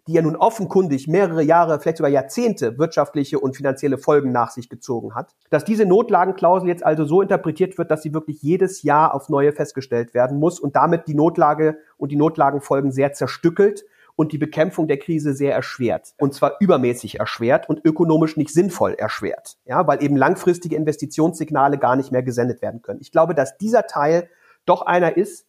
die 0.07 0.13
ja 0.13 0.21
nun 0.21 0.37
offenkundig 0.37 1.07
mehrere 1.07 1.43
Jahre, 1.43 1.79
vielleicht 1.79 1.97
sogar 1.97 2.11
Jahrzehnte 2.11 2.77
wirtschaftliche 2.77 3.39
und 3.39 3.57
finanzielle 3.57 3.97
Folgen 3.97 4.31
nach 4.31 4.51
sich 4.51 4.69
gezogen 4.69 5.13
hat, 5.13 5.35
dass 5.49 5.65
diese 5.65 5.85
Notlagenklausel 5.85 6.69
jetzt 6.69 6.85
also 6.85 7.03
so 7.03 7.21
interpretiert 7.21 7.77
wird, 7.77 7.91
dass 7.91 8.03
sie 8.03 8.13
wirklich 8.13 8.41
jedes 8.41 8.83
Jahr 8.83 9.13
aufs 9.13 9.29
Neue 9.29 9.51
festgestellt 9.51 10.13
werden 10.13 10.39
muss 10.39 10.59
und 10.61 10.77
damit 10.77 11.07
die 11.07 11.15
Notlage 11.15 11.77
und 11.97 12.11
die 12.11 12.17
Notlagenfolgen 12.17 12.91
sehr 12.91 13.11
zerstückelt 13.11 13.83
und 14.15 14.31
die 14.31 14.37
Bekämpfung 14.37 14.87
der 14.87 14.97
Krise 14.97 15.33
sehr 15.33 15.53
erschwert. 15.53 16.13
Und 16.17 16.33
zwar 16.33 16.57
übermäßig 16.59 17.19
erschwert 17.19 17.67
und 17.67 17.83
ökonomisch 17.83 18.37
nicht 18.37 18.53
sinnvoll 18.53 18.93
erschwert. 18.93 19.57
Ja, 19.65 19.87
weil 19.87 20.03
eben 20.03 20.15
langfristige 20.15 20.75
Investitionssignale 20.75 21.77
gar 21.77 21.95
nicht 21.95 22.11
mehr 22.11 22.23
gesendet 22.23 22.61
werden 22.61 22.81
können. 22.81 23.01
Ich 23.01 23.11
glaube, 23.11 23.33
dass 23.33 23.57
dieser 23.57 23.87
Teil 23.87 24.29
doch 24.65 24.83
einer 24.83 25.17
ist, 25.17 25.47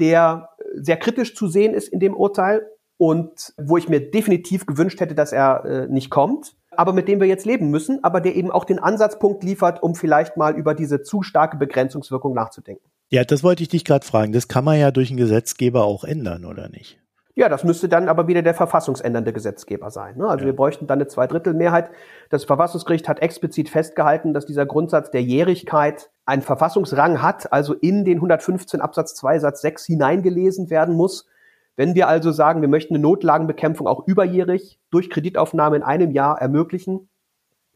der 0.00 0.50
sehr 0.74 0.96
kritisch 0.96 1.34
zu 1.34 1.46
sehen 1.46 1.74
ist 1.74 1.88
in 1.88 2.00
dem 2.00 2.14
Urteil 2.14 2.66
und 2.96 3.54
wo 3.56 3.76
ich 3.76 3.88
mir 3.88 4.10
definitiv 4.10 4.66
gewünscht 4.66 5.00
hätte, 5.00 5.14
dass 5.14 5.32
er 5.32 5.64
äh, 5.64 5.86
nicht 5.88 6.10
kommt, 6.10 6.54
aber 6.70 6.92
mit 6.92 7.08
dem 7.08 7.20
wir 7.20 7.26
jetzt 7.26 7.46
leben 7.46 7.70
müssen, 7.70 8.02
aber 8.04 8.20
der 8.20 8.36
eben 8.36 8.50
auch 8.50 8.64
den 8.64 8.78
Ansatzpunkt 8.78 9.42
liefert, 9.42 9.82
um 9.82 9.94
vielleicht 9.94 10.36
mal 10.36 10.56
über 10.56 10.74
diese 10.74 11.02
zu 11.02 11.22
starke 11.22 11.56
Begrenzungswirkung 11.56 12.34
nachzudenken. 12.34 12.84
Ja, 13.08 13.24
das 13.24 13.42
wollte 13.42 13.62
ich 13.62 13.68
dich 13.68 13.84
gerade 13.84 14.06
fragen. 14.06 14.32
Das 14.32 14.48
kann 14.48 14.64
man 14.64 14.78
ja 14.78 14.90
durch 14.90 15.10
einen 15.10 15.18
Gesetzgeber 15.18 15.84
auch 15.84 16.04
ändern, 16.04 16.44
oder 16.44 16.68
nicht? 16.68 16.99
Ja, 17.40 17.48
das 17.48 17.64
müsste 17.64 17.88
dann 17.88 18.10
aber 18.10 18.28
wieder 18.28 18.42
der 18.42 18.52
verfassungsändernde 18.52 19.32
Gesetzgeber 19.32 19.90
sein. 19.90 20.18
Ne? 20.18 20.28
Also 20.28 20.40
ja. 20.42 20.48
wir 20.48 20.54
bräuchten 20.54 20.86
dann 20.86 20.98
eine 20.98 21.08
Zweidrittelmehrheit. 21.08 21.88
Das 22.28 22.44
Verfassungsgericht 22.44 23.08
hat 23.08 23.20
explizit 23.20 23.70
festgehalten, 23.70 24.34
dass 24.34 24.44
dieser 24.44 24.66
Grundsatz 24.66 25.10
der 25.10 25.22
Jährigkeit 25.22 26.10
einen 26.26 26.42
Verfassungsrang 26.42 27.22
hat, 27.22 27.50
also 27.50 27.72
in 27.72 28.04
den 28.04 28.18
115 28.18 28.82
Absatz 28.82 29.14
2 29.14 29.38
Satz 29.38 29.62
6 29.62 29.86
hineingelesen 29.86 30.68
werden 30.68 30.94
muss. 30.94 31.28
Wenn 31.76 31.94
wir 31.94 32.08
also 32.08 32.30
sagen, 32.30 32.60
wir 32.60 32.68
möchten 32.68 32.94
eine 32.94 33.00
Notlagenbekämpfung 33.00 33.86
auch 33.86 34.06
überjährig 34.06 34.78
durch 34.90 35.08
Kreditaufnahme 35.08 35.76
in 35.76 35.82
einem 35.82 36.10
Jahr 36.10 36.38
ermöglichen, 36.42 37.08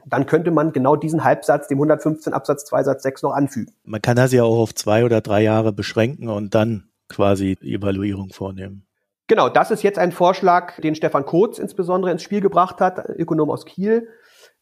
dann 0.05 0.27
könnte 0.27 0.51
man 0.51 0.73
genau 0.73 0.95
diesen 0.95 1.25
Halbsatz 1.25 1.69
dem 1.69 1.79
115 1.79 2.35
Absatz 2.35 2.67
2 2.67 2.83
Satz 2.83 3.03
6 3.03 3.23
noch 3.23 3.33
anfügen. 3.33 3.73
Man 3.85 4.03
kann 4.03 4.17
das 4.17 4.31
ja 4.31 4.43
auch 4.43 4.59
auf 4.59 4.75
zwei 4.75 5.07
oder 5.07 5.23
drei 5.23 5.43
Jahre 5.43 5.73
beschränken 5.73 6.29
und 6.29 6.55
dann 6.55 6.91
quasi 7.09 7.57
Evaluierung 7.63 8.29
vornehmen. 8.29 8.85
Genau, 9.27 9.49
das 9.49 9.71
ist 9.71 9.83
jetzt 9.83 9.99
ein 9.99 10.13
Vorschlag, 10.13 10.79
den 10.81 10.95
Stefan 10.95 11.25
Kotz 11.25 11.59
insbesondere 11.59 12.13
ins 12.13 12.23
Spiel 12.23 12.43
gebracht 12.43 12.81
hat, 12.81 13.09
Ökonom 13.09 13.51
aus 13.51 13.65
Kiel, 13.65 14.09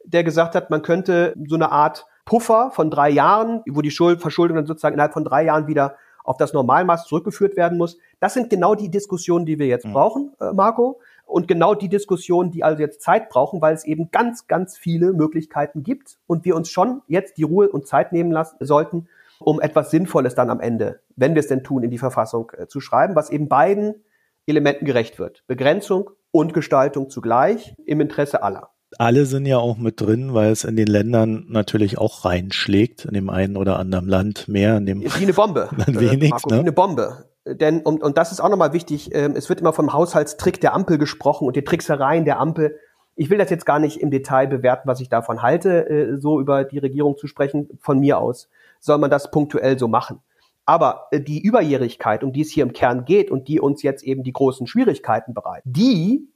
der 0.04 0.22
gesagt 0.22 0.54
hat, 0.54 0.70
man 0.70 0.82
könnte 0.82 1.34
so 1.48 1.56
eine 1.56 1.72
Art 1.72 2.06
Puffer 2.24 2.70
von 2.70 2.90
drei 2.90 3.10
Jahren, 3.10 3.62
wo 3.68 3.82
die 3.82 3.90
Schuld, 3.90 4.20
Verschuldung 4.20 4.56
dann 4.56 4.66
sozusagen 4.66 4.94
innerhalb 4.94 5.12
von 5.12 5.24
drei 5.24 5.44
Jahren 5.44 5.66
wieder 5.66 5.96
auf 6.24 6.36
das 6.36 6.52
Normalmaß 6.52 7.06
zurückgeführt 7.06 7.56
werden 7.56 7.78
muss. 7.78 7.98
Das 8.20 8.34
sind 8.34 8.50
genau 8.50 8.76
die 8.76 8.90
Diskussionen, 8.90 9.44
die 9.44 9.58
wir 9.58 9.66
jetzt 9.66 9.86
mhm. 9.86 9.92
brauchen, 9.92 10.32
äh, 10.40 10.52
Marco. 10.52 11.00
Und 11.26 11.48
genau 11.48 11.74
die 11.74 11.88
Diskussionen, 11.88 12.50
die 12.50 12.62
also 12.62 12.80
jetzt 12.80 13.00
Zeit 13.00 13.28
brauchen, 13.28 13.60
weil 13.60 13.74
es 13.74 13.84
eben 13.84 14.10
ganz, 14.12 14.46
ganz 14.46 14.76
viele 14.76 15.12
Möglichkeiten 15.12 15.82
gibt 15.82 16.18
und 16.26 16.44
wir 16.44 16.54
uns 16.54 16.68
schon 16.68 17.02
jetzt 17.08 17.38
die 17.38 17.42
Ruhe 17.42 17.68
und 17.68 17.86
Zeit 17.86 18.12
nehmen 18.12 18.30
lassen 18.30 18.56
sollten, 18.60 19.08
um 19.40 19.60
etwas 19.60 19.90
Sinnvolles 19.90 20.34
dann 20.34 20.50
am 20.50 20.60
Ende, 20.60 21.00
wenn 21.16 21.34
wir 21.34 21.40
es 21.40 21.48
denn 21.48 21.64
tun, 21.64 21.82
in 21.82 21.90
die 21.90 21.98
Verfassung 21.98 22.52
äh, 22.56 22.66
zu 22.68 22.80
schreiben, 22.80 23.16
was 23.16 23.30
eben 23.30 23.48
beiden 23.48 24.04
Elementen 24.46 24.84
gerecht 24.84 25.18
wird. 25.18 25.44
Begrenzung 25.46 26.10
und 26.30 26.54
Gestaltung 26.54 27.10
zugleich 27.10 27.74
im 27.86 28.00
Interesse 28.00 28.42
aller. 28.42 28.70
Alle 28.98 29.24
sind 29.24 29.46
ja 29.46 29.58
auch 29.58 29.78
mit 29.78 30.00
drin, 30.00 30.34
weil 30.34 30.50
es 30.50 30.64
in 30.64 30.76
den 30.76 30.86
Ländern 30.86 31.46
natürlich 31.48 31.98
auch 31.98 32.24
reinschlägt, 32.24 33.06
in 33.06 33.14
dem 33.14 33.30
einen 33.30 33.56
oder 33.56 33.78
anderen 33.78 34.06
Land 34.06 34.48
mehr, 34.48 34.76
in 34.76 34.86
dem 34.86 35.02
wie 35.02 35.08
eine 35.22 35.32
Bombe, 35.32 35.70
dann 35.86 35.98
wenig, 35.98 36.30
Marco, 36.30 36.50
ne? 36.50 36.56
wie 36.56 36.60
eine 36.60 36.72
Bombe. 36.72 37.24
Denn 37.44 37.80
und, 37.80 38.02
und 38.02 38.18
das 38.18 38.32
ist 38.32 38.40
auch 38.40 38.50
nochmal 38.50 38.72
wichtig. 38.72 39.14
Ähm, 39.14 39.34
es 39.34 39.48
wird 39.48 39.60
immer 39.60 39.72
vom 39.72 39.92
Haushaltstrick 39.92 40.60
der 40.60 40.74
Ampel 40.74 40.98
gesprochen 40.98 41.46
und 41.46 41.56
die 41.56 41.64
Tricksereien 41.64 42.24
der 42.24 42.38
Ampel. 42.38 42.78
Ich 43.16 43.30
will 43.30 43.38
das 43.38 43.50
jetzt 43.50 43.66
gar 43.66 43.78
nicht 43.78 44.00
im 44.00 44.10
Detail 44.10 44.46
bewerten, 44.46 44.88
was 44.88 45.00
ich 45.00 45.08
davon 45.08 45.42
halte, 45.42 45.88
äh, 45.88 46.20
so 46.20 46.40
über 46.40 46.64
die 46.64 46.78
Regierung 46.78 47.16
zu 47.16 47.26
sprechen. 47.26 47.68
Von 47.80 47.98
mir 47.98 48.18
aus 48.18 48.48
soll 48.78 48.98
man 48.98 49.10
das 49.10 49.30
punktuell 49.30 49.78
so 49.78 49.88
machen. 49.88 50.20
Aber 50.64 51.08
äh, 51.10 51.20
die 51.20 51.40
Überjährigkeit, 51.42 52.22
um 52.24 52.32
die 52.32 52.42
es 52.42 52.50
hier 52.50 52.64
im 52.64 52.72
Kern 52.72 53.04
geht 53.04 53.30
und 53.30 53.48
die 53.48 53.60
uns 53.60 53.82
jetzt 53.82 54.04
eben 54.04 54.22
die 54.22 54.32
großen 54.32 54.66
Schwierigkeiten 54.66 55.34
bereitet, 55.34 55.64
die 55.66 56.28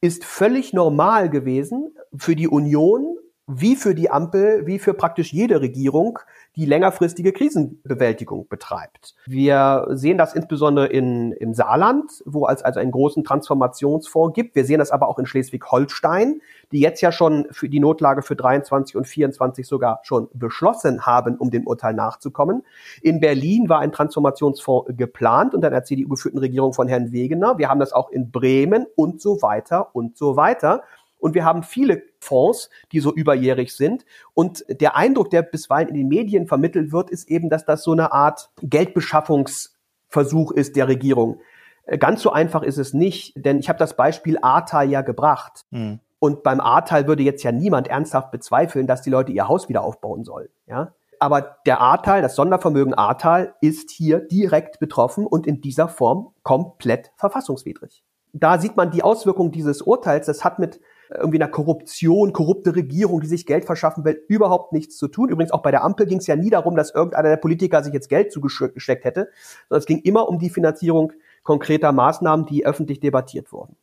ist 0.00 0.24
völlig 0.24 0.72
normal 0.72 1.30
gewesen 1.30 1.94
für 2.16 2.36
die 2.36 2.48
Union 2.48 3.16
wie 3.46 3.76
für 3.76 3.94
die 3.94 4.10
Ampel, 4.10 4.66
wie 4.66 4.78
für 4.78 4.94
praktisch 4.94 5.32
jede 5.32 5.60
Regierung, 5.60 6.18
die 6.56 6.64
längerfristige 6.64 7.32
Krisenbewältigung 7.32 8.48
betreibt. 8.48 9.14
Wir 9.26 9.86
sehen 9.90 10.16
das 10.16 10.34
insbesondere 10.34 10.86
in, 10.86 11.32
im 11.32 11.52
Saarland, 11.52 12.10
wo 12.24 12.48
es 12.48 12.62
also 12.62 12.80
einen 12.80 12.92
großen 12.92 13.24
Transformationsfonds 13.24 14.34
gibt. 14.34 14.54
Wir 14.54 14.64
sehen 14.64 14.78
das 14.78 14.90
aber 14.90 15.08
auch 15.08 15.18
in 15.18 15.26
Schleswig-Holstein, 15.26 16.40
die 16.72 16.80
jetzt 16.80 17.00
ja 17.00 17.12
schon 17.12 17.46
für 17.50 17.68
die 17.68 17.80
Notlage 17.80 18.22
für 18.22 18.36
23 18.36 18.96
und 18.96 19.06
24 19.06 19.66
sogar 19.66 20.00
schon 20.04 20.28
beschlossen 20.32 21.04
haben, 21.04 21.36
um 21.36 21.50
dem 21.50 21.66
Urteil 21.66 21.92
nachzukommen. 21.92 22.62
In 23.02 23.20
Berlin 23.20 23.68
war 23.68 23.80
ein 23.80 23.92
Transformationsfonds 23.92 24.92
geplant 24.96 25.54
unter 25.54 25.70
der 25.70 25.84
CDU 25.84 26.08
geführten 26.10 26.38
Regierung 26.38 26.72
von 26.72 26.88
Herrn 26.88 27.12
Wegener. 27.12 27.58
Wir 27.58 27.68
haben 27.68 27.80
das 27.80 27.92
auch 27.92 28.10
in 28.10 28.30
Bremen 28.30 28.86
und 28.96 29.20
so 29.20 29.42
weiter 29.42 29.94
und 29.94 30.16
so 30.16 30.36
weiter. 30.36 30.82
Und 31.24 31.34
wir 31.34 31.46
haben 31.46 31.62
viele 31.62 32.02
Fonds, 32.20 32.68
die 32.92 33.00
so 33.00 33.10
überjährig 33.10 33.74
sind. 33.74 34.04
Und 34.34 34.62
der 34.68 34.94
Eindruck, 34.94 35.30
der 35.30 35.40
bisweilen 35.40 35.88
in 35.88 35.94
den 35.94 36.08
Medien 36.08 36.46
vermittelt 36.46 36.92
wird, 36.92 37.08
ist 37.08 37.30
eben, 37.30 37.48
dass 37.48 37.64
das 37.64 37.82
so 37.82 37.92
eine 37.92 38.12
Art 38.12 38.50
Geldbeschaffungsversuch 38.60 40.52
ist 40.52 40.76
der 40.76 40.86
Regierung. 40.86 41.40
Äh, 41.86 41.96
ganz 41.96 42.20
so 42.20 42.30
einfach 42.30 42.62
ist 42.62 42.76
es 42.76 42.92
nicht, 42.92 43.42
denn 43.42 43.58
ich 43.58 43.70
habe 43.70 43.78
das 43.78 43.96
Beispiel 43.96 44.36
Ahrtal 44.42 44.90
ja 44.90 45.00
gebracht. 45.00 45.64
Mhm. 45.70 46.00
Und 46.18 46.42
beim 46.42 46.60
Ahrtal 46.60 47.06
würde 47.06 47.22
jetzt 47.22 47.42
ja 47.42 47.52
niemand 47.52 47.88
ernsthaft 47.88 48.30
bezweifeln, 48.30 48.86
dass 48.86 49.00
die 49.00 49.08
Leute 49.08 49.32
ihr 49.32 49.48
Haus 49.48 49.70
wieder 49.70 49.82
aufbauen 49.82 50.24
sollen. 50.24 50.50
Ja? 50.66 50.92
Aber 51.20 51.56
der 51.64 51.80
Ahrtal, 51.80 52.20
das 52.20 52.36
Sondervermögen 52.36 52.92
Ahrtal, 52.92 53.54
ist 53.62 53.90
hier 53.90 54.20
direkt 54.20 54.78
betroffen 54.78 55.26
und 55.26 55.46
in 55.46 55.62
dieser 55.62 55.88
Form 55.88 56.34
komplett 56.42 57.12
verfassungswidrig. 57.16 58.04
Da 58.34 58.58
sieht 58.58 58.76
man 58.76 58.90
die 58.90 59.02
Auswirkungen 59.02 59.52
dieses 59.52 59.80
Urteils. 59.80 60.26
Das 60.26 60.44
hat 60.44 60.58
mit 60.58 60.80
irgendwie 61.14 61.38
einer 61.38 61.50
Korruption, 61.50 62.32
korrupte 62.32 62.74
Regierung, 62.74 63.20
die 63.20 63.26
sich 63.26 63.46
Geld 63.46 63.64
verschaffen 63.64 64.04
will, 64.04 64.22
überhaupt 64.28 64.72
nichts 64.72 64.96
zu 64.96 65.08
tun. 65.08 65.28
Übrigens 65.28 65.52
auch 65.52 65.62
bei 65.62 65.70
der 65.70 65.84
Ampel 65.84 66.06
ging 66.06 66.18
es 66.18 66.26
ja 66.26 66.36
nie 66.36 66.50
darum, 66.50 66.76
dass 66.76 66.94
irgendeiner 66.94 67.30
der 67.30 67.36
Politiker 67.36 67.82
sich 67.82 67.92
jetzt 67.92 68.08
Geld 68.08 68.32
zugesteckt 68.32 69.04
hätte, 69.04 69.28
sondern 69.68 69.80
es 69.80 69.86
ging 69.86 70.00
immer 70.00 70.28
um 70.28 70.38
die 70.38 70.50
Finanzierung 70.50 71.12
konkreter 71.42 71.92
Maßnahmen, 71.92 72.46
die 72.46 72.66
öffentlich 72.66 73.00
debattiert 73.00 73.52
wurden. 73.52 73.76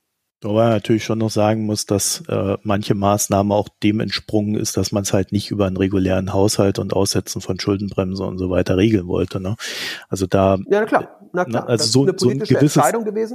Wobei 0.43 0.63
man 0.63 0.69
natürlich 0.71 1.03
schon 1.03 1.19
noch 1.19 1.29
sagen 1.29 1.65
muss, 1.67 1.85
dass 1.85 2.23
äh, 2.27 2.57
manche 2.63 2.95
Maßnahmen 2.95 3.51
auch 3.51 3.69
dem 3.83 3.99
entsprungen 3.99 4.55
ist, 4.55 4.75
dass 4.75 4.91
man 4.91 5.03
es 5.03 5.13
halt 5.13 5.31
nicht 5.31 5.51
über 5.51 5.67
einen 5.67 5.77
regulären 5.77 6.33
Haushalt 6.33 6.79
und 6.79 6.93
Aussetzen 6.93 7.41
von 7.41 7.59
Schuldenbremse 7.59 8.23
und 8.23 8.39
so 8.39 8.49
weiter 8.49 8.75
regeln 8.75 9.07
wollte. 9.07 9.39
Ne? 9.39 9.55
Also 10.09 10.25
da 10.25 10.57
ja 10.67 10.79
na 10.79 10.85
klar, 10.85 11.19
na 11.31 11.45
klar. 11.45 11.63
Ne, 11.65 11.69
also 11.69 12.05
so, 12.05 12.13
so 12.17 12.29
ein 12.29 12.39
gewisses 12.39 12.81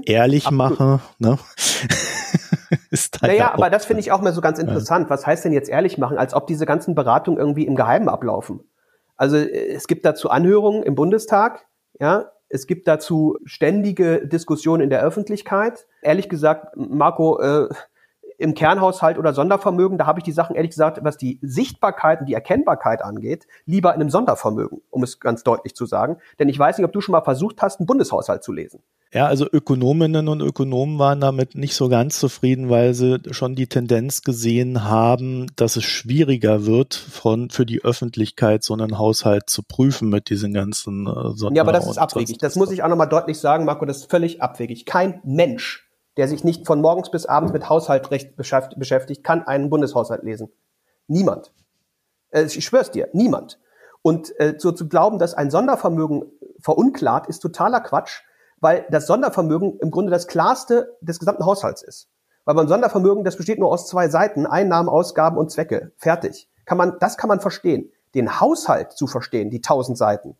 ehrlich 0.04 0.50
mache, 0.50 1.00
ne? 1.18 1.38
ist 2.90 3.20
halt 3.20 3.32
naja, 3.32 3.52
aber 3.52 3.70
das 3.70 3.84
finde 3.84 4.00
ich 4.00 4.12
auch 4.12 4.20
mal 4.20 4.32
so 4.32 4.40
ganz 4.40 4.58
interessant. 4.58 5.10
Was 5.10 5.26
heißt 5.26 5.44
denn 5.44 5.52
jetzt 5.52 5.68
ehrlich 5.68 5.98
machen, 5.98 6.18
als 6.18 6.34
ob 6.34 6.46
diese 6.46 6.66
ganzen 6.66 6.94
Beratungen 6.94 7.38
irgendwie 7.38 7.66
im 7.66 7.76
Geheimen 7.76 8.08
ablaufen? 8.08 8.60
Also 9.16 9.36
es 9.36 9.86
gibt 9.86 10.04
dazu 10.04 10.30
Anhörungen 10.30 10.82
im 10.82 10.94
Bundestag, 10.94 11.66
ja, 11.98 12.30
es 12.48 12.66
gibt 12.66 12.86
dazu 12.86 13.38
ständige 13.44 14.26
Diskussionen 14.26 14.82
in 14.82 14.90
der 14.90 15.02
Öffentlichkeit. 15.02 15.86
Ehrlich 16.02 16.28
gesagt, 16.28 16.76
Marco, 16.76 17.40
äh, 17.40 17.68
im 18.38 18.54
Kernhaushalt 18.54 19.18
oder 19.18 19.32
Sondervermögen, 19.32 19.98
da 19.98 20.06
habe 20.06 20.20
ich 20.20 20.24
die 20.24 20.32
Sachen 20.32 20.56
ehrlich 20.56 20.72
gesagt, 20.72 21.02
was 21.02 21.16
die 21.16 21.38
Sichtbarkeit 21.42 22.20
und 22.20 22.26
die 22.26 22.34
Erkennbarkeit 22.34 23.02
angeht, 23.02 23.46
lieber 23.64 23.94
in 23.94 24.00
einem 24.00 24.10
Sondervermögen, 24.10 24.82
um 24.90 25.02
es 25.02 25.20
ganz 25.20 25.42
deutlich 25.42 25.74
zu 25.74 25.86
sagen. 25.86 26.18
Denn 26.38 26.48
ich 26.48 26.58
weiß 26.58 26.76
nicht, 26.76 26.84
ob 26.84 26.92
du 26.92 27.00
schon 27.00 27.12
mal 27.12 27.22
versucht 27.22 27.62
hast, 27.62 27.80
einen 27.80 27.86
Bundeshaushalt 27.86 28.42
zu 28.42 28.52
lesen. 28.52 28.82
Ja, 29.16 29.28
also 29.28 29.46
Ökonominnen 29.50 30.28
und 30.28 30.42
Ökonomen 30.42 30.98
waren 30.98 31.22
damit 31.22 31.54
nicht 31.54 31.74
so 31.74 31.88
ganz 31.88 32.20
zufrieden, 32.20 32.68
weil 32.68 32.92
sie 32.92 33.18
schon 33.30 33.54
die 33.54 33.66
Tendenz 33.66 34.20
gesehen 34.20 34.84
haben, 34.84 35.46
dass 35.56 35.76
es 35.76 35.84
schwieriger 35.84 36.66
wird, 36.66 36.92
von, 36.92 37.48
für 37.48 37.64
die 37.64 37.82
Öffentlichkeit 37.82 38.62
so 38.62 38.74
einen 38.74 38.98
Haushalt 38.98 39.48
zu 39.48 39.62
prüfen 39.62 40.10
mit 40.10 40.28
diesen 40.28 40.52
ganzen 40.52 41.06
äh, 41.06 41.54
Ja, 41.54 41.62
aber 41.62 41.72
das 41.72 41.88
ist 41.88 41.96
abwegig. 41.96 42.36
Das 42.36 42.56
muss 42.56 42.70
ich 42.70 42.82
auch 42.82 42.88
nochmal 42.88 43.08
deutlich 43.08 43.38
sagen, 43.38 43.64
Marco, 43.64 43.86
das 43.86 44.00
ist 44.00 44.10
völlig 44.10 44.42
abwegig. 44.42 44.84
Kein 44.84 45.22
Mensch, 45.24 45.90
der 46.18 46.28
sich 46.28 46.44
nicht 46.44 46.66
von 46.66 46.82
morgens 46.82 47.10
bis 47.10 47.24
abends 47.24 47.54
mit 47.54 47.70
Haushaltrecht 47.70 48.36
beschäftigt, 48.36 49.24
kann 49.24 49.44
einen 49.44 49.70
Bundeshaushalt 49.70 50.24
lesen. 50.24 50.50
Niemand. 51.06 51.54
Äh, 52.32 52.42
ich 52.42 52.66
schwör's 52.66 52.90
dir, 52.90 53.08
niemand. 53.14 53.58
Und 54.02 54.38
äh, 54.38 54.56
so 54.58 54.72
zu 54.72 54.90
glauben, 54.90 55.18
dass 55.18 55.32
ein 55.32 55.50
Sondervermögen 55.50 56.24
verunklart, 56.60 57.28
ist 57.28 57.38
totaler 57.40 57.80
Quatsch 57.80 58.20
weil 58.60 58.86
das 58.90 59.06
Sondervermögen 59.06 59.78
im 59.80 59.90
Grunde 59.90 60.10
das 60.10 60.26
klarste 60.26 60.96
des 61.00 61.18
gesamten 61.18 61.44
Haushalts 61.44 61.82
ist. 61.82 62.08
Weil 62.44 62.54
beim 62.54 62.68
Sondervermögen, 62.68 63.24
das 63.24 63.36
besteht 63.36 63.58
nur 63.58 63.72
aus 63.72 63.88
zwei 63.88 64.08
Seiten, 64.08 64.46
Einnahmen, 64.46 64.88
Ausgaben 64.88 65.36
und 65.36 65.50
Zwecke. 65.50 65.92
Fertig. 65.96 66.48
Kann 66.64 66.78
man, 66.78 66.96
das 67.00 67.16
kann 67.16 67.28
man 67.28 67.40
verstehen. 67.40 67.90
Den 68.14 68.40
Haushalt 68.40 68.92
zu 68.92 69.06
verstehen, 69.06 69.50
die 69.50 69.60
tausend 69.60 69.98
Seiten, 69.98 70.36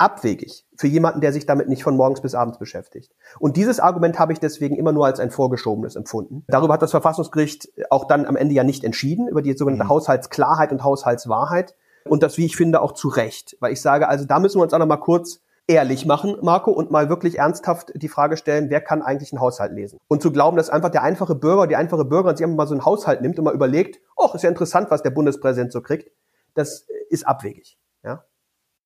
abwegig 0.00 0.66
für 0.76 0.86
jemanden, 0.86 1.20
der 1.20 1.32
sich 1.32 1.46
damit 1.46 1.68
nicht 1.68 1.82
von 1.82 1.96
morgens 1.96 2.20
bis 2.20 2.34
abends 2.34 2.58
beschäftigt. 2.58 3.12
Und 3.38 3.56
dieses 3.56 3.80
Argument 3.80 4.18
habe 4.18 4.32
ich 4.32 4.40
deswegen 4.40 4.76
immer 4.76 4.92
nur 4.92 5.06
als 5.06 5.20
ein 5.20 5.30
vorgeschobenes 5.30 5.96
empfunden. 5.96 6.44
Darüber 6.48 6.74
hat 6.74 6.82
das 6.82 6.90
Verfassungsgericht 6.90 7.70
auch 7.90 8.06
dann 8.06 8.24
am 8.24 8.36
Ende 8.36 8.54
ja 8.54 8.64
nicht 8.64 8.84
entschieden, 8.84 9.28
über 9.28 9.42
die 9.42 9.56
sogenannte 9.56 9.84
mhm. 9.84 9.90
Haushaltsklarheit 9.90 10.72
und 10.72 10.84
Haushaltswahrheit. 10.84 11.74
Und 12.08 12.22
das, 12.22 12.38
wie 12.38 12.46
ich 12.46 12.56
finde, 12.56 12.80
auch 12.80 12.92
zu 12.92 13.08
Recht. 13.08 13.56
Weil 13.60 13.72
ich 13.72 13.82
sage, 13.82 14.08
also 14.08 14.24
da 14.24 14.38
müssen 14.38 14.58
wir 14.58 14.62
uns 14.62 14.72
auch 14.72 14.78
noch 14.78 14.86
mal 14.86 14.96
kurz 14.96 15.40
ehrlich 15.70 16.04
machen, 16.04 16.36
Marco, 16.42 16.72
und 16.72 16.90
mal 16.90 17.08
wirklich 17.08 17.38
ernsthaft 17.38 17.92
die 17.94 18.08
Frage 18.08 18.36
stellen, 18.36 18.70
wer 18.70 18.80
kann 18.80 19.02
eigentlich 19.02 19.32
einen 19.32 19.40
Haushalt 19.40 19.72
lesen? 19.72 19.98
Und 20.08 20.20
zu 20.20 20.32
glauben, 20.32 20.56
dass 20.56 20.68
einfach 20.68 20.90
der 20.90 21.02
einfache 21.02 21.36
Bürger, 21.36 21.68
die 21.68 21.76
einfache 21.76 22.04
Bürgerin 22.04 22.36
sich 22.36 22.44
einfach 22.44 22.56
mal 22.56 22.66
so 22.66 22.74
einen 22.74 22.84
Haushalt 22.84 23.22
nimmt 23.22 23.38
und 23.38 23.44
mal 23.44 23.54
überlegt, 23.54 24.00
oh, 24.16 24.28
ist 24.34 24.42
ja 24.42 24.48
interessant, 24.48 24.90
was 24.90 25.02
der 25.02 25.10
Bundespräsident 25.10 25.72
so 25.72 25.80
kriegt, 25.80 26.10
das 26.54 26.86
ist 27.08 27.26
abwegig. 27.26 27.78
Ja? 28.02 28.24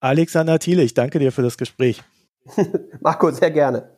Alexander 0.01 0.59
Thiele, 0.59 0.83
ich 0.83 0.93
danke 0.93 1.19
dir 1.19 1.33
für 1.33 1.43
das 1.43 1.57
Gespräch. 1.57 2.05
Marco, 3.01 3.31
sehr 3.31 3.51
gerne. 3.51 3.97